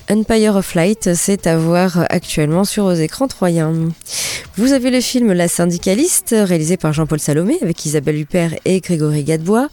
Empire 0.09 0.55
of 0.55 0.75
Light, 0.75 1.15
c'est 1.15 1.49
à 1.49 1.57
voir 1.57 2.07
actuellement 2.11 2.65
sur 2.65 2.85
vos 2.85 2.93
écrans 2.93 3.27
troyens. 3.27 3.73
Vous 4.57 4.73
avez 4.73 4.91
le 4.91 5.01
film 5.01 5.33
La 5.33 5.49
syndicaliste, 5.49 6.35
réalisé 6.39 6.77
par 6.77 6.93
Jean-Paul 6.93 7.19
Salomé 7.19 7.59
avec 7.61 7.85
Isabelle 7.85 8.17
Huppert 8.17 8.55
et 8.65 8.81
Grégory 8.81 9.25
Gadebois. 9.25 9.69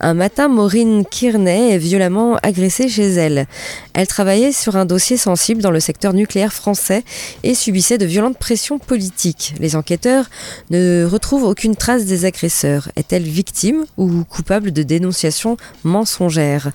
Un 0.00 0.14
matin, 0.14 0.48
Maureen 0.48 1.04
Kearney 1.04 1.72
est 1.72 1.78
violemment 1.78 2.36
agressée 2.42 2.88
chez 2.88 3.08
elle. 3.10 3.46
Elle 3.92 4.06
travaillait 4.06 4.52
sur 4.52 4.76
un 4.76 4.86
dossier 4.86 5.16
sensible 5.16 5.60
dans 5.60 5.70
le 5.70 5.80
secteur 5.80 6.14
nucléaire 6.14 6.52
français 6.52 7.04
et 7.42 7.54
subissait 7.54 7.98
de 7.98 8.06
violentes 8.06 8.38
pressions 8.38 8.78
politiques. 8.78 9.54
Les 9.58 9.76
enquêteurs 9.76 10.30
ne 10.70 11.04
retrouvent 11.04 11.44
aucune 11.44 11.76
trace 11.76 12.04
des 12.04 12.24
agresseurs. 12.24 12.88
Est-elle 12.96 13.24
victime 13.24 13.84
ou 13.98 14.24
coupable 14.24 14.72
de 14.72 14.82
dénonciations 14.82 15.56
mensongères? 15.84 16.70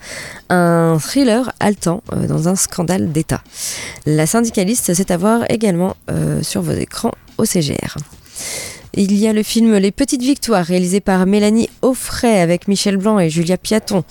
Un 0.50 0.98
thriller 1.00 1.52
haletant 1.60 2.04
euh, 2.14 2.28
dans 2.28 2.50
un 2.50 2.56
scandale 2.56 2.97
d'État. 3.00 3.42
La 4.06 4.26
syndicaliste, 4.26 4.94
c'est 4.94 5.12
à 5.12 5.18
voir 5.18 5.46
également 5.50 5.96
euh, 6.10 6.42
sur 6.44 6.62
vos 6.62 6.74
écrans 6.74 7.14
au 7.38 7.46
CGR. 7.46 7.98
Il 8.94 9.16
y 9.16 9.28
a 9.28 9.34
le 9.34 9.44
film 9.44 9.76
Les 9.76 9.92
Petites 9.92 10.22
Victoires, 10.22 10.66
réalisé 10.66 11.02
par 11.02 11.26
Mélanie 11.26 11.70
Offray 11.82 12.40
avec 12.40 12.68
Michel 12.68 12.98
Blanc 12.98 13.20
et 13.20 13.30
Julia 13.30 13.58
Piaton. 13.58 14.04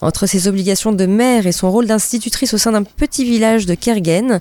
Entre 0.00 0.26
ses 0.26 0.48
obligations 0.48 0.92
de 0.92 1.06
mère 1.06 1.46
et 1.46 1.52
son 1.52 1.70
rôle 1.70 1.86
d'institutrice 1.86 2.54
au 2.54 2.58
sein 2.58 2.72
d'un 2.72 2.82
petit 2.82 3.24
village 3.24 3.66
de 3.66 3.74
Kerguen, 3.74 4.40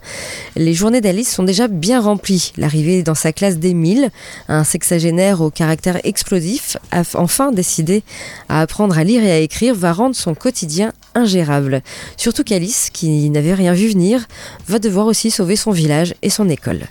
les 0.56 0.74
journées 0.74 1.02
d'Alice 1.02 1.32
sont 1.32 1.44
déjà 1.44 1.68
bien 1.68 2.00
remplies. 2.00 2.54
L'arrivée 2.58 3.04
dans 3.04 3.16
sa 3.16 3.34
classe 3.34 3.58
d'Émile, 3.58 4.10
un 4.48 4.64
sexagénaire 4.64 5.42
au 5.42 5.50
caractère 5.50 6.00
explosif, 6.04 6.78
a 6.92 7.04
enfin 7.16 7.52
décidé 7.52 8.04
à 8.50 8.62
apprendre 8.62 8.98
à 8.98 9.04
lire 9.04 9.24
et 9.24 9.32
à 9.32 9.40
écrire, 9.40 9.76
va 9.76 9.94
rendre 9.94 10.16
son 10.16 10.34
quotidien 10.34 10.94
ingérable. 11.16 11.82
Surtout 12.18 12.44
qu'Alice, 12.44 12.90
qui 12.92 13.30
n'avait 13.30 13.54
rien 13.54 13.74
vu 13.74 13.90
venir, 13.90 14.26
va 14.68 14.80
devoir 14.80 15.08
aussi 15.08 15.30
sauver 15.32 15.56
son 15.56 15.72
village 15.72 16.16
et 16.22 16.30
son 16.30 16.50
école. 16.50 16.82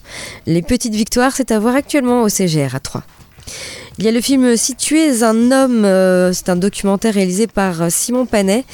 Les 0.46 0.62
Petites 0.62 0.94
Victoires, 0.94 1.32
c'est 1.34 1.50
à 1.50 1.60
actuellement 1.74 2.22
au 2.22 2.28
CGR 2.28 2.74
à 2.74 2.80
3. 2.80 2.99
Il 3.98 4.04
y 4.04 4.08
a 4.08 4.12
le 4.12 4.20
film 4.20 4.56
Si 4.56 4.74
un 5.22 5.52
homme, 5.52 5.84
euh, 5.84 6.32
c'est 6.32 6.48
un 6.48 6.56
documentaire 6.56 7.14
réalisé 7.14 7.46
par 7.46 7.82
euh, 7.82 7.88
Simon 7.90 8.26
Panet. 8.26 8.64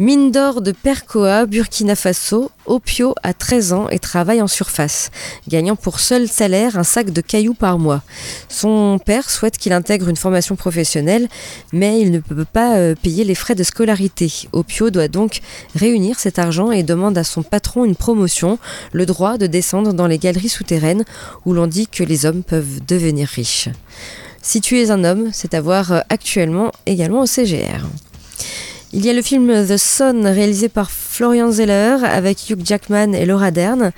Mine 0.00 0.32
d'or 0.32 0.60
de 0.60 0.72
Percoa, 0.72 1.46
Burkina 1.46 1.94
Faso, 1.94 2.50
Opio 2.66 3.14
a 3.22 3.32
13 3.32 3.72
ans 3.72 3.88
et 3.90 4.00
travaille 4.00 4.42
en 4.42 4.48
surface, 4.48 5.12
gagnant 5.46 5.76
pour 5.76 6.00
seul 6.00 6.26
salaire 6.26 6.76
un 6.76 6.82
sac 6.82 7.10
de 7.10 7.20
cailloux 7.20 7.54
par 7.54 7.78
mois. 7.78 8.02
Son 8.48 8.98
père 8.98 9.30
souhaite 9.30 9.56
qu'il 9.56 9.72
intègre 9.72 10.08
une 10.08 10.16
formation 10.16 10.56
professionnelle, 10.56 11.28
mais 11.72 12.00
il 12.00 12.10
ne 12.10 12.18
peut 12.18 12.44
pas 12.44 12.74
euh, 12.74 12.96
payer 13.00 13.22
les 13.22 13.36
frais 13.36 13.54
de 13.54 13.62
scolarité. 13.62 14.32
Opio 14.50 14.90
doit 14.90 15.06
donc 15.06 15.42
réunir 15.76 16.18
cet 16.18 16.40
argent 16.40 16.72
et 16.72 16.82
demande 16.82 17.16
à 17.16 17.22
son 17.22 17.44
patron 17.44 17.84
une 17.84 17.94
promotion, 17.94 18.58
le 18.90 19.06
droit 19.06 19.38
de 19.38 19.46
descendre 19.46 19.92
dans 19.92 20.08
les 20.08 20.18
galeries 20.18 20.48
souterraines 20.48 21.04
où 21.44 21.52
l'on 21.52 21.68
dit 21.68 21.86
que 21.86 22.02
les 22.02 22.26
hommes 22.26 22.42
peuvent 22.42 22.84
devenir 22.84 23.28
riches. 23.28 23.68
Si 24.42 24.60
tu 24.60 24.80
es 24.80 24.90
un 24.90 25.04
homme, 25.04 25.30
c'est 25.32 25.54
à 25.54 25.58
euh, 25.58 26.00
actuellement 26.08 26.72
également 26.84 27.20
au 27.20 27.26
CGR. 27.26 27.86
Il 28.96 29.04
y 29.04 29.10
a 29.10 29.12
le 29.12 29.22
film 29.22 29.66
The 29.66 29.76
Sun 29.76 30.24
réalisé 30.24 30.68
par 30.68 30.88
Florian 30.88 31.50
Zeller 31.50 31.96
avec 32.04 32.48
Hugh 32.48 32.60
Jackman 32.64 33.12
et 33.12 33.26
Laura 33.26 33.50
Dern. 33.50 33.90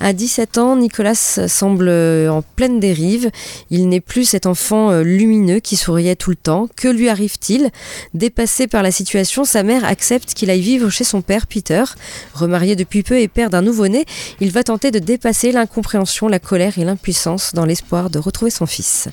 À 0.00 0.14
17 0.14 0.56
ans, 0.56 0.74
Nicolas 0.74 1.14
semble 1.14 1.90
en 1.90 2.40
pleine 2.56 2.80
dérive. 2.80 3.30
Il 3.68 3.90
n'est 3.90 4.00
plus 4.00 4.24
cet 4.24 4.46
enfant 4.46 4.90
euh, 4.90 5.02
lumineux 5.02 5.60
qui 5.60 5.76
souriait 5.76 6.16
tout 6.16 6.30
le 6.30 6.36
temps. 6.36 6.66
Que 6.76 6.88
lui 6.88 7.10
arrive-t-il? 7.10 7.68
Dépassé 8.14 8.68
par 8.68 8.82
la 8.82 8.90
situation, 8.90 9.44
sa 9.44 9.62
mère 9.62 9.84
accepte 9.84 10.32
qu'il 10.32 10.48
aille 10.48 10.62
vivre 10.62 10.88
chez 10.88 11.04
son 11.04 11.20
père 11.20 11.46
Peter. 11.46 11.84
Remarié 12.32 12.74
depuis 12.74 13.02
peu 13.02 13.18
et 13.18 13.28
père 13.28 13.50
d'un 13.50 13.60
nouveau-né, 13.60 14.06
il 14.40 14.50
va 14.50 14.64
tenter 14.64 14.90
de 14.90 14.98
dépasser 14.98 15.52
l'incompréhension, 15.52 16.26
la 16.26 16.38
colère 16.38 16.78
et 16.78 16.84
l'impuissance 16.84 17.52
dans 17.52 17.66
l'espoir 17.66 18.08
de 18.08 18.18
retrouver 18.18 18.50
son 18.50 18.64
fils. 18.64 19.08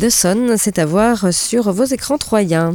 The 0.00 0.08
Sun, 0.08 0.54
c'est 0.56 0.78
à 0.78 0.86
voir 0.86 1.34
sur 1.34 1.70
vos 1.72 1.84
écrans 1.84 2.16
troyens. 2.16 2.72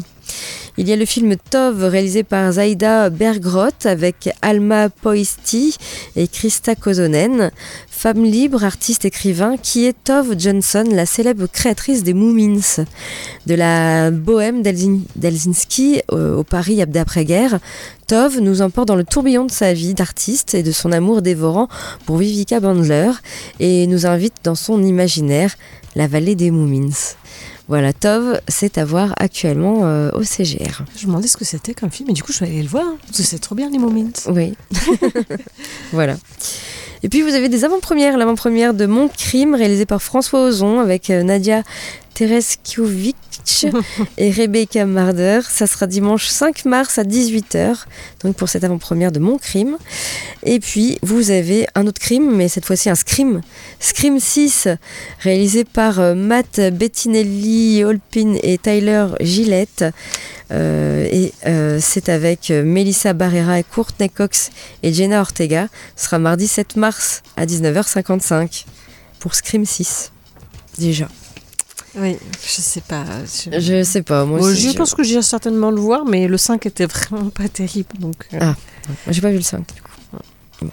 Il 0.78 0.88
y 0.88 0.94
a 0.94 0.96
le 0.96 1.06
film 1.06 1.36
Tov 1.50 1.84
réalisé 1.86 2.24
par 2.24 2.52
Zaida 2.52 3.10
Bergroth 3.10 3.86
avec 3.86 4.30
Alma 4.42 4.90
Poisti 4.90 5.76
et 6.16 6.28
Krista 6.28 6.76
Kozonen. 6.76 7.52
Femme 7.90 8.24
libre, 8.24 8.64
artiste, 8.64 9.06
écrivain, 9.06 9.58
qui 9.58 9.88
est 9.88 9.96
Tove 10.04 10.36
Johnson, 10.38 10.84
la 10.92 11.08
célèbre 11.08 11.48
créatrice 11.48 12.04
des 12.04 12.14
Moomins, 12.14 12.86
de 13.48 13.56
la 13.56 14.12
bohème 14.12 14.62
d'Elzin- 14.62 15.02
d'Helsinki 15.16 16.02
euh, 16.12 16.36
au 16.36 16.44
Paris 16.44 16.80
d'après-guerre. 16.86 17.60
Tove 18.06 18.40
nous 18.40 18.62
emporte 18.62 18.88
dans 18.88 18.96
le 18.96 19.04
tourbillon 19.04 19.46
de 19.46 19.52
sa 19.52 19.74
vie 19.74 19.96
d'artiste 19.96 20.54
et 20.54 20.62
de 20.62 20.72
son 20.72 20.92
amour 20.92 21.24
dévorant 21.24 21.70
pour 22.06 22.18
Vivica 22.18 22.60
Bandler 22.60 23.10
et 23.60 23.88
nous 23.88 24.06
invite 24.06 24.36
dans 24.44 24.56
son 24.56 24.84
imaginaire, 24.84 25.56
la 25.96 26.06
vallée 26.08 26.36
des 26.36 26.52
Moomins. 26.52 27.16
Voilà, 27.68 27.92
Tove, 27.92 28.40
c'est 28.48 28.78
à 28.78 28.86
voir 28.86 29.14
actuellement 29.18 29.86
euh, 29.86 30.10
au 30.14 30.24
CGR. 30.24 30.86
Je 30.96 31.02
me 31.04 31.08
demandais 31.08 31.28
ce 31.28 31.36
que 31.36 31.44
c'était 31.44 31.74
comme 31.74 31.92
film, 31.92 32.10
et 32.10 32.14
du 32.14 32.24
coup, 32.24 32.32
je 32.32 32.40
vais 32.40 32.48
aller 32.48 32.62
le 32.62 32.70
voir. 32.70 32.86
Parce 33.06 33.18
que 33.18 33.24
c'est 33.24 33.40
trop 33.40 33.56
bien, 33.56 33.70
les 33.70 33.78
Moments. 33.78 34.10
Oui. 34.28 34.54
voilà. 35.92 36.16
Et 37.04 37.10
puis 37.10 37.22
vous 37.22 37.34
avez 37.36 37.50
des 37.50 37.66
avant-premières. 37.66 38.18
L'avant-première 38.18 38.74
de 38.74 38.86
Mon 38.86 39.08
Crime, 39.10 39.54
réalisé 39.54 39.86
par 39.86 40.02
François 40.02 40.46
Ozon 40.46 40.80
avec 40.80 41.10
euh, 41.10 41.24
Nadia 42.20 42.28
Tereskiewicz 42.28 43.66
et 44.18 44.32
Rebecca 44.32 44.86
Marder. 44.86 45.42
Ça 45.48 45.68
sera 45.68 45.88
dimanche 45.88 46.28
5 46.28 46.66
mars 46.66 46.98
à 46.98 47.04
18h, 47.04 47.86
donc 48.24 48.36
pour 48.36 48.50
cette 48.50 48.64
avant-première 48.64 49.12
de 49.12 49.20
Mon 49.20 49.38
Crime. 49.38 49.78
Et 50.44 50.60
puis 50.60 50.98
vous 51.02 51.32
avez 51.32 51.68
un 51.76 51.88
autre 51.88 52.00
crime, 52.00 52.36
mais 52.36 52.48
cette 52.48 52.66
fois-ci 52.66 52.90
un 52.90 52.96
Scream. 52.96 53.42
Scream 53.80 54.20
6, 54.20 54.68
réalisé 55.20 55.64
par 55.64 56.00
euh, 56.00 56.16
Matt 56.16 56.60
Bettinelli, 56.74 57.84
Holpin 57.84 58.36
et 58.44 58.58
Tyler 58.58 59.08
Gillette. 59.20 59.86
Euh, 60.52 61.08
et 61.12 61.34
euh, 61.46 61.80
c'est 61.82 62.10
avec 62.10 62.50
Melissa 62.50 63.14
Barrera 63.14 63.60
et 63.60 63.64
Courtney 63.64 64.10
Cox 64.10 64.50
et 64.84 64.94
Jenna 64.94 65.20
Ortega. 65.20 65.68
Ce 65.96 66.06
sera 66.06 66.20
mardi 66.20 66.48
7 66.48 66.78
mars 66.78 67.22
à 67.36 67.46
19h55 67.46 68.66
pour 69.20 69.36
Scream 69.36 69.66
6. 69.66 70.12
Déjà. 70.78 71.08
Oui, 72.00 72.18
je 72.46 72.62
sais 72.62 72.82
pas. 72.82 73.04
Je, 73.26 73.60
Je 73.60 73.84
sais 73.84 74.04
pas, 74.04 74.24
moi 74.26 74.40
aussi. 74.40 74.70
je 74.72 74.78
pense 74.78 74.94
que 74.94 75.04
j'irai 75.04 75.22
certainement 75.24 75.72
le 75.72 75.80
voir, 75.82 76.06
mais 76.06 76.28
le 76.28 76.38
5 76.38 76.66
était 76.66 76.86
vraiment 76.88 77.30
pas 77.30 77.48
terrible. 77.48 77.90
Donc, 78.00 78.16
euh, 78.34 78.38
Ah. 78.42 78.56
J'ai 79.10 79.22
pas 79.22 79.30
vu 79.32 79.38
le 79.38 79.42
5 79.44 79.60
du 79.76 79.82
coup. 79.82 79.90
Bon. 80.62 80.70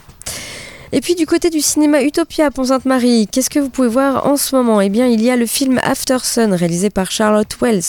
Et 0.92 1.00
puis 1.00 1.16
du 1.16 1.26
côté 1.26 1.50
du 1.50 1.60
cinéma 1.60 2.02
Utopia 2.02 2.46
à 2.46 2.50
Pont-Sainte-Marie, 2.52 3.26
qu'est-ce 3.26 3.50
que 3.50 3.58
vous 3.58 3.68
pouvez 3.70 3.88
voir 3.88 4.26
en 4.28 4.36
ce 4.36 4.54
moment? 4.54 4.80
Eh 4.80 4.88
bien, 4.90 5.06
il 5.08 5.20
y 5.20 5.28
a 5.30 5.34
le 5.34 5.46
film 5.46 5.80
After 5.82 6.18
Sun 6.22 6.52
réalisé 6.52 6.88
par 6.90 7.10
Charlotte 7.10 7.52
Wells, 7.60 7.82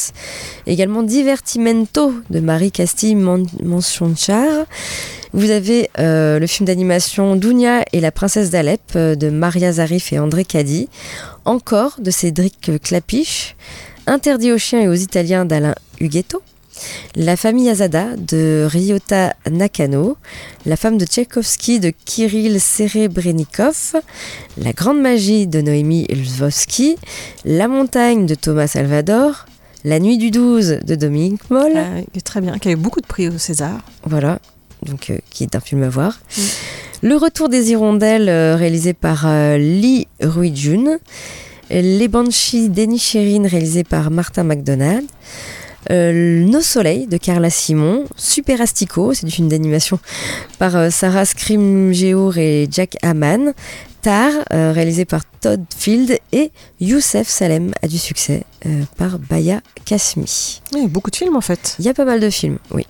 également 0.65 1.03
Divertimento 1.03 2.13
de 2.31 2.39
Marie 2.39 2.71
Castille 2.71 3.13
Manchonchar. 3.15 4.65
Vous 5.33 5.51
avez 5.51 5.91
euh, 5.99 6.39
le 6.39 6.47
film 6.47 6.65
d'animation 6.65 7.35
Dounia 7.35 7.83
et 7.93 7.99
la 7.99 8.11
princesse 8.11 8.49
d'Alep 8.49 8.81
euh, 8.95 9.13
de 9.15 9.29
Maria 9.29 9.73
Zarif 9.73 10.11
et 10.11 10.17
André 10.17 10.43
Caddy, 10.45 10.89
encore 11.45 11.95
de 11.99 12.11
Cédric 12.11 12.71
Clapiche, 12.81 13.55
Interdit 14.07 14.51
aux 14.51 14.57
chiens 14.59 14.81
et 14.81 14.87
aux 14.87 14.93
Italiens 14.93 15.45
d'Alain 15.45 15.73
Huguetto, 15.99 16.41
La 17.15 17.35
famille 17.35 17.69
Azada 17.69 18.15
de 18.15 18.67
Ryota 18.69 19.33
Nakano, 19.49 20.17
La 20.65 20.75
femme 20.75 20.97
de 20.97 21.05
Tchaïkovski 21.05 21.79
de 21.79 21.91
Kirill 22.05 22.61
Serebrennikov, 22.61 23.95
La 24.57 24.73
grande 24.73 25.01
magie 25.01 25.47
de 25.47 25.61
Noémie 25.61 26.05
Lvovsky, 26.09 26.97
La 27.45 27.67
montagne 27.67 28.27
de 28.27 28.35
Thomas 28.35 28.67
Salvador, 28.67 29.45
La 29.83 29.99
nuit 29.99 30.17
du 30.17 30.29
12 30.29 30.81
de 30.85 30.95
Dominique 30.95 31.49
Moll, 31.49 31.73
ah, 31.75 32.19
très 32.23 32.41
bien, 32.41 32.59
qui 32.59 32.67
a 32.67 32.71
eu 32.71 32.75
beaucoup 32.75 33.01
de 33.01 33.07
prix 33.07 33.27
au 33.29 33.37
César. 33.39 33.79
voilà, 34.03 34.39
donc 34.85 35.09
euh, 35.09 35.17
qui 35.29 35.43
est 35.43 35.55
un 35.55 35.59
film 35.59 35.83
à 35.83 35.89
voir. 35.89 36.19
Le 37.01 37.15
retour 37.17 37.49
des 37.49 37.71
hirondelles 37.71 38.29
euh, 38.29 38.55
réalisé 38.55 38.93
par 38.93 39.25
euh, 39.25 39.57
Lee 39.57 40.07
Ruijun, 40.21 40.97
Les 41.69 42.07
Banshees 42.07 42.69
d'Enisherin 42.69 43.47
réalisé 43.47 43.83
par 43.83 44.11
Martin 44.11 44.43
McDonald, 44.43 45.05
Nos 45.89 46.61
soleils 46.61 47.07
de 47.07 47.17
Carla 47.17 47.49
Simon, 47.49 48.05
Super 48.15 48.61
Astico, 48.61 49.13
c'est 49.13 49.25
du 49.25 49.31
film 49.31 49.49
d'animation 49.49 49.99
par 50.57 50.91
Sarah 50.91 51.25
Scrimgeour 51.25 52.37
et 52.37 52.67
Jack 52.71 52.97
Haman, 53.03 53.53
Tar, 54.01 54.31
réalisé 54.51 55.05
par 55.05 55.21
Todd 55.41 55.63
Field 55.75 56.19
et 56.31 56.51
Youssef 56.79 57.27
Salem 57.27 57.71
a 57.81 57.87
du 57.87 57.97
succès 57.97 58.43
par 58.97 59.19
Baya 59.19 59.61
Kasmi. 59.85 60.61
Il 60.71 60.81
y 60.81 60.85
a 60.85 60.87
beaucoup 60.87 61.11
de 61.11 61.15
films 61.15 61.35
en 61.35 61.41
fait. 61.41 61.75
Il 61.77 61.85
y 61.85 61.89
a 61.89 61.93
pas 61.93 62.05
mal 62.05 62.19
de 62.19 62.29
films, 62.29 62.57
oui. 62.71 62.85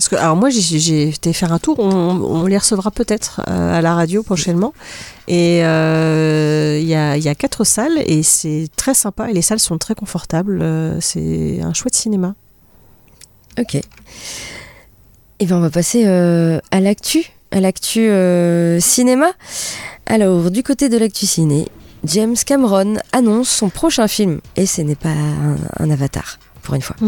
Parce 0.00 0.08
que, 0.08 0.16
alors 0.16 0.34
moi, 0.34 0.48
j'ai- 0.48 1.08
été 1.10 1.34
faire 1.34 1.52
un 1.52 1.58
tour, 1.58 1.78
on, 1.78 1.84
on 1.92 2.46
les 2.46 2.56
recevra 2.56 2.90
peut-être 2.90 3.42
euh, 3.50 3.78
à 3.78 3.82
la 3.82 3.94
radio 3.94 4.22
prochainement. 4.22 4.72
Et 5.28 5.62
euh, 5.62 6.78
il 6.80 6.88
y, 6.88 6.94
a, 6.94 7.18
il 7.18 7.22
y 7.22 7.28
a 7.28 7.34
quatre 7.34 7.64
salles 7.64 7.98
et 8.06 8.22
c'est 8.22 8.68
très 8.76 8.94
sympa 8.94 9.28
et 9.28 9.34
les 9.34 9.42
salles 9.42 9.58
sont 9.60 9.76
très 9.76 9.94
confortables. 9.94 10.60
euh, 10.62 10.98
c'est 11.02 11.60
un 11.62 11.74
chouette 11.74 11.94
cinéma. 11.94 12.34
Ok. 13.58 13.74
Et 13.74 15.44
bien 15.44 15.58
on 15.58 15.60
va 15.60 15.68
passer 15.68 16.06
euh, 16.06 16.60
à 16.70 16.80
l'actu, 16.80 17.26
à 17.50 17.60
l'actu 17.60 18.08
cinéma. 18.80 19.26
Alors, 20.06 20.50
du 20.50 20.62
côté 20.62 20.88
de 20.88 20.96
l'actu 20.96 21.26
ciné, 21.26 21.68
James 22.04 22.36
Cameron 22.46 22.94
annonce 23.12 23.50
son 23.50 23.68
prochain 23.68 24.08
film. 24.08 24.40
Et 24.56 24.64
ce 24.64 24.80
n'est 24.80 24.94
pas 24.94 25.10
un, 25.10 25.56
un 25.78 25.90
avatar, 25.90 26.38
pour 26.62 26.74
une 26.74 26.80
fois. 26.80 26.96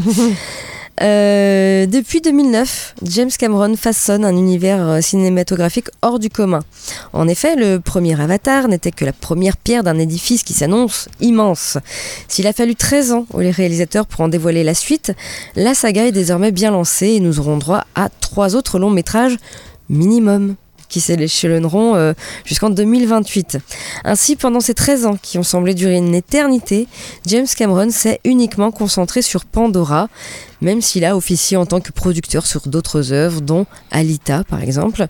Euh, 1.01 1.87
depuis 1.87 2.21
2009, 2.21 2.95
James 3.05 3.31
Cameron 3.39 3.77
façonne 3.77 4.25
un 4.25 4.37
univers 4.37 4.87
euh, 4.87 5.01
cinématographique 5.01 5.89
hors 6.03 6.19
du 6.19 6.29
commun. 6.29 6.61
En 7.13 7.29
effet, 7.29 7.57
le 7.57 7.79
premier 7.79 8.21
Avatar 8.21 8.69
n'était 8.69 8.91
que 8.91 9.05
la 9.05 9.15
première 9.15 9.57
pierre 9.57 9.83
d'un 9.83 9.99
édifice 9.99 10.43
qui 10.43 10.53
s'annonce 10.53 11.09
immense. 11.21 11.79
S'il 12.29 12.47
a 12.47 12.53
fallu 12.53 12.75
13 12.75 13.13
ans 13.13 13.27
aux 13.33 13.39
réalisateurs 13.39 14.07
pour 14.07 14.21
en 14.21 14.29
dévoiler 14.29 14.65
la 14.65 14.75
suite, 14.75 15.13
la 15.57 15.75
saga 15.75 16.07
est 16.07 16.13
désormais 16.13 16.53
bien 16.53 16.71
lancée 16.71 17.09
et 17.09 17.21
nous 17.21 17.41
aurons 17.41 17.57
droit 17.57 17.85
à 17.95 18.09
trois 18.09 18.55
autres 18.55 18.79
longs 18.79 18.91
métrages 18.91 19.39
minimum 19.89 20.57
qui 20.93 21.01
s'échelonneront 21.01 21.97
euh, 21.97 22.13
jusqu'en 22.45 22.71
2028. 22.71 23.59
Ainsi, 24.05 24.37
pendant 24.37 24.61
ces 24.61 24.75
13 24.75 25.07
ans 25.07 25.17
qui 25.21 25.39
ont 25.39 25.43
semblé 25.43 25.75
durer 25.75 25.97
une 25.97 26.15
éternité, 26.15 26.87
James 27.27 27.47
Cameron 27.57 27.91
s'est 27.91 28.21
uniquement 28.25 28.71
concentré 28.71 29.23
sur 29.23 29.47
Pandora, 29.47 30.09
même 30.63 30.81
s'il 30.81 31.05
a 31.05 31.17
officié 31.17 31.57
en 31.57 31.67
tant 31.67 31.81
que 31.81 31.93
producteur 31.93 32.47
sur 32.47 32.69
d'autres 32.69 33.13
œuvres, 33.13 33.41
dont 33.41 33.67
Alita 33.91 34.45
par 34.45 34.63
exemple. 34.63 35.07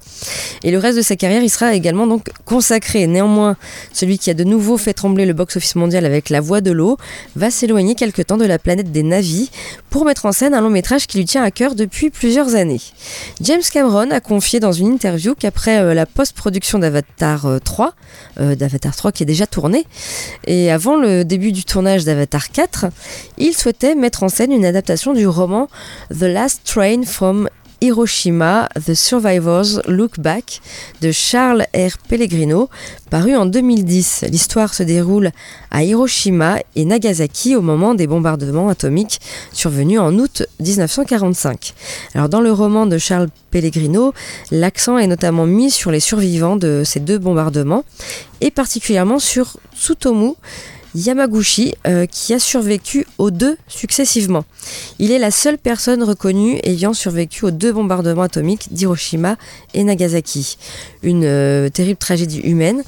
Et 0.65 0.71
le 0.71 0.79
reste 0.79 0.97
de 0.97 1.03
sa 1.03 1.15
carrière, 1.15 1.43
il 1.43 1.51
sera 1.51 1.75
également 1.75 2.21
consacré. 2.45 3.07
Néanmoins, 3.07 3.57
celui 3.93 4.19
qui 4.19 4.31
a 4.31 4.35
de 4.35 4.45
nouveau 4.45 4.79
fait 4.79 4.95
trembler 4.95 5.27
le 5.27 5.35
box-office 5.35 5.77
mondial 5.77 6.07
avec 6.07 6.31
La 6.31 6.41
Voix 6.41 6.61
de 6.61 6.73
l'eau 6.73 6.97
va 7.37 7.51
s'éloigner 7.51 7.95
quelque 7.95 8.23
temps 8.23 8.38
de 8.38 8.45
la 8.45 8.59
planète 8.59 8.91
des 8.91 9.03
navis 9.03 9.51
pour 9.91 10.05
mettre 10.05 10.27
en 10.27 10.33
scène 10.33 10.55
un 10.55 10.61
long 10.61 10.71
métrage 10.71 11.07
qui 11.07 11.19
lui 11.19 11.27
tient 11.27 11.43
à 11.43 11.51
cœur 11.51 11.75
depuis 11.75 12.11
plusieurs 12.11 12.55
années. 12.55 12.81
James 13.43 13.62
Cameron 13.71 14.11
a 14.11 14.21
confié 14.21 14.59
dans 14.59 14.73
une 14.73 14.87
interview 14.87 15.35
qu'après 15.38 15.79
euh, 15.79 15.95
la 15.95 16.07
post-production 16.07 16.79
d'Avatar 16.79 17.47
euh, 17.47 17.59
3, 17.59 17.93
euh, 18.41 18.55
d'Avatar 18.55 18.97
3 18.97 19.12
qui 19.12 19.23
est 19.23 19.27
déjà 19.27 19.47
tourné, 19.47 19.87
et 20.47 20.71
avant 20.71 20.97
le 20.97 21.25
début 21.25 21.53
du 21.53 21.65
tournage 21.65 22.05
d'Avatar 22.05 22.51
4, 22.51 22.87
il 23.37 23.53
souhaitait 23.53 23.95
mettre 23.95 24.23
en 24.23 24.29
scène 24.29 24.53
une 24.53 24.65
adaptation 24.65 25.12
du 25.12 25.27
roman 25.27 25.41
The 26.11 26.22
Last 26.22 26.64
Train 26.64 27.05
from 27.05 27.48
Hiroshima, 27.83 28.68
The 28.74 28.94
Survivors 28.94 29.81
Look 29.88 30.20
Back 30.20 30.61
de 31.00 31.11
Charles 31.11 31.66
R. 31.74 31.98
Pellegrino, 32.09 32.70
paru 33.11 33.35
en 33.35 33.46
2010. 33.46 34.26
L'histoire 34.31 34.72
se 34.72 34.85
déroule 34.85 35.33
à 35.72 35.83
Hiroshima 35.83 36.59
et 36.76 36.85
Nagasaki 36.85 37.57
au 37.57 37.61
moment 37.61 37.94
des 37.94 38.07
bombardements 38.07 38.68
atomiques 38.68 39.20
survenus 39.52 39.98
en 39.98 40.16
août 40.16 40.44
1945. 40.61 41.74
Alors 42.14 42.28
dans 42.28 42.40
le 42.40 42.52
roman 42.52 42.87
de 42.87 42.98
Charles 42.98 43.28
Pellegrino, 43.50 44.14
l'accent 44.52 44.96
est 44.96 45.09
notamment 45.09 45.46
mis 45.46 45.72
sur 45.72 45.90
les 45.90 46.00
survivants 46.00 46.57
de 46.57 46.83
ces 46.85 47.00
deux 47.00 47.18
bombardements 47.18 47.85
et 48.40 48.52
particulièrement 48.52 49.18
sur 49.18 49.57
Tsutomu, 49.74 50.37
Yamaguchi, 50.94 51.74
euh, 51.87 52.07
qui 52.07 52.35
a 52.35 52.38
survécu 52.38 53.07
aux 53.18 53.31
deux 53.31 53.57
successivement. 53.68 54.44
Il 54.98 55.11
est 55.11 55.18
la 55.18 55.31
seule 55.31 55.59
personne 55.59 56.02
reconnue 56.02 56.59
ayant 56.62 56.92
survécu 56.92 57.44
aux 57.44 57.50
deux 57.50 57.72
bombardements 57.72 58.22
atomiques 58.22 58.72
d'Hiroshima 58.72 59.37
et 59.74 59.85
Nagasaki. 59.85 60.59
Une 61.02 61.24
euh, 61.24 61.68
terrible 61.68 61.98
tragédie 61.98 62.40
humaine 62.40 62.83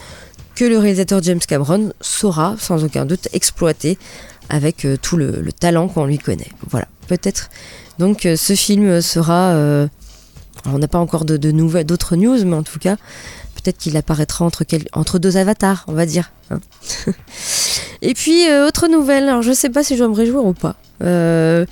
que 0.54 0.64
le 0.64 0.78
réalisateur 0.78 1.22
James 1.22 1.40
Cameron 1.40 1.92
saura 2.00 2.56
sans 2.58 2.84
aucun 2.84 3.06
doute 3.06 3.28
exploiter 3.32 3.98
avec 4.48 4.84
euh, 4.84 4.96
tout 5.00 5.16
le, 5.16 5.40
le 5.40 5.52
talent 5.52 5.88
qu'on 5.88 6.06
lui 6.06 6.18
connaît. 6.18 6.50
Voilà, 6.70 6.88
peut-être. 7.08 7.50
Donc 7.98 8.28
ce 8.36 8.54
film 8.54 9.00
sera... 9.00 9.54
on 10.66 10.78
n'a 10.78 10.88
pas 10.88 10.98
encore 10.98 11.24
de, 11.24 11.36
d'autres 11.82 12.16
news, 12.16 12.44
mais 12.44 12.56
en 12.56 12.64
tout 12.64 12.80
cas, 12.80 12.96
peut-être 13.64 13.78
qu'il 13.78 13.96
apparaîtra 13.96 14.44
entre, 14.44 14.64
entre 14.92 15.18
deux 15.18 15.36
avatars, 15.36 15.84
on 15.88 15.92
va 15.94 16.06
dire. 16.06 16.30
hein. 16.50 16.60
Et 18.02 18.12
puis, 18.12 18.48
euh, 18.50 18.66
autre 18.68 18.88
nouvelle, 18.88 19.24
alors 19.24 19.42
je 19.42 19.52
sais 19.52 19.70
pas 19.70 19.82
si 19.82 19.94
je 19.94 20.00
dois 20.00 20.08
me 20.08 20.14
réjouir 20.14 20.44
ou 20.44 20.52
pas. 20.52 20.76
Euh, 21.02 21.64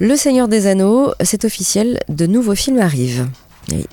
le 0.00 0.16
Seigneur 0.16 0.48
des 0.48 0.66
Anneaux, 0.66 1.12
c'est 1.22 1.44
officiel, 1.44 2.00
de 2.08 2.26
nouveaux 2.26 2.56
films 2.56 2.80
arrivent. 2.80 3.28
Oui. 3.72 3.84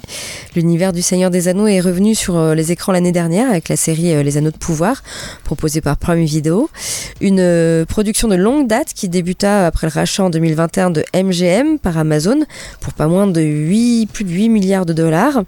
L'univers 0.55 0.93
du 0.93 1.01
Seigneur 1.01 1.31
des 1.31 1.47
Anneaux 1.47 1.65
est 1.65 1.79
revenu 1.79 2.13
sur 2.13 2.37
euh, 2.37 2.53
les 2.53 2.71
écrans 2.71 2.91
l'année 2.91 3.11
dernière 3.11 3.49
avec 3.49 3.69
la 3.69 3.75
série 3.75 4.13
euh, 4.13 4.21
Les 4.21 4.37
Anneaux 4.37 4.51
de 4.51 4.57
Pouvoir, 4.57 5.01
proposée 5.43 5.81
par 5.81 5.97
Prime 5.97 6.23
Video. 6.23 6.69
Une 7.21 7.39
euh, 7.39 7.85
production 7.85 8.27
de 8.27 8.35
longue 8.35 8.67
date 8.67 8.93
qui 8.93 9.09
débuta 9.09 9.65
après 9.65 9.87
le 9.87 9.91
rachat 9.91 10.25
en 10.25 10.29
2021 10.29 10.91
de 10.91 11.03
MGM 11.15 11.79
par 11.79 11.97
Amazon 11.97 12.43
pour 12.81 12.93
pas 12.93 13.07
moins 13.07 13.25
de 13.25 13.41
8, 13.41 14.11
plus 14.13 14.25
de 14.25 14.29
8 14.29 14.49
milliards 14.49 14.85
de 14.85 14.93
dollars. 14.93 15.41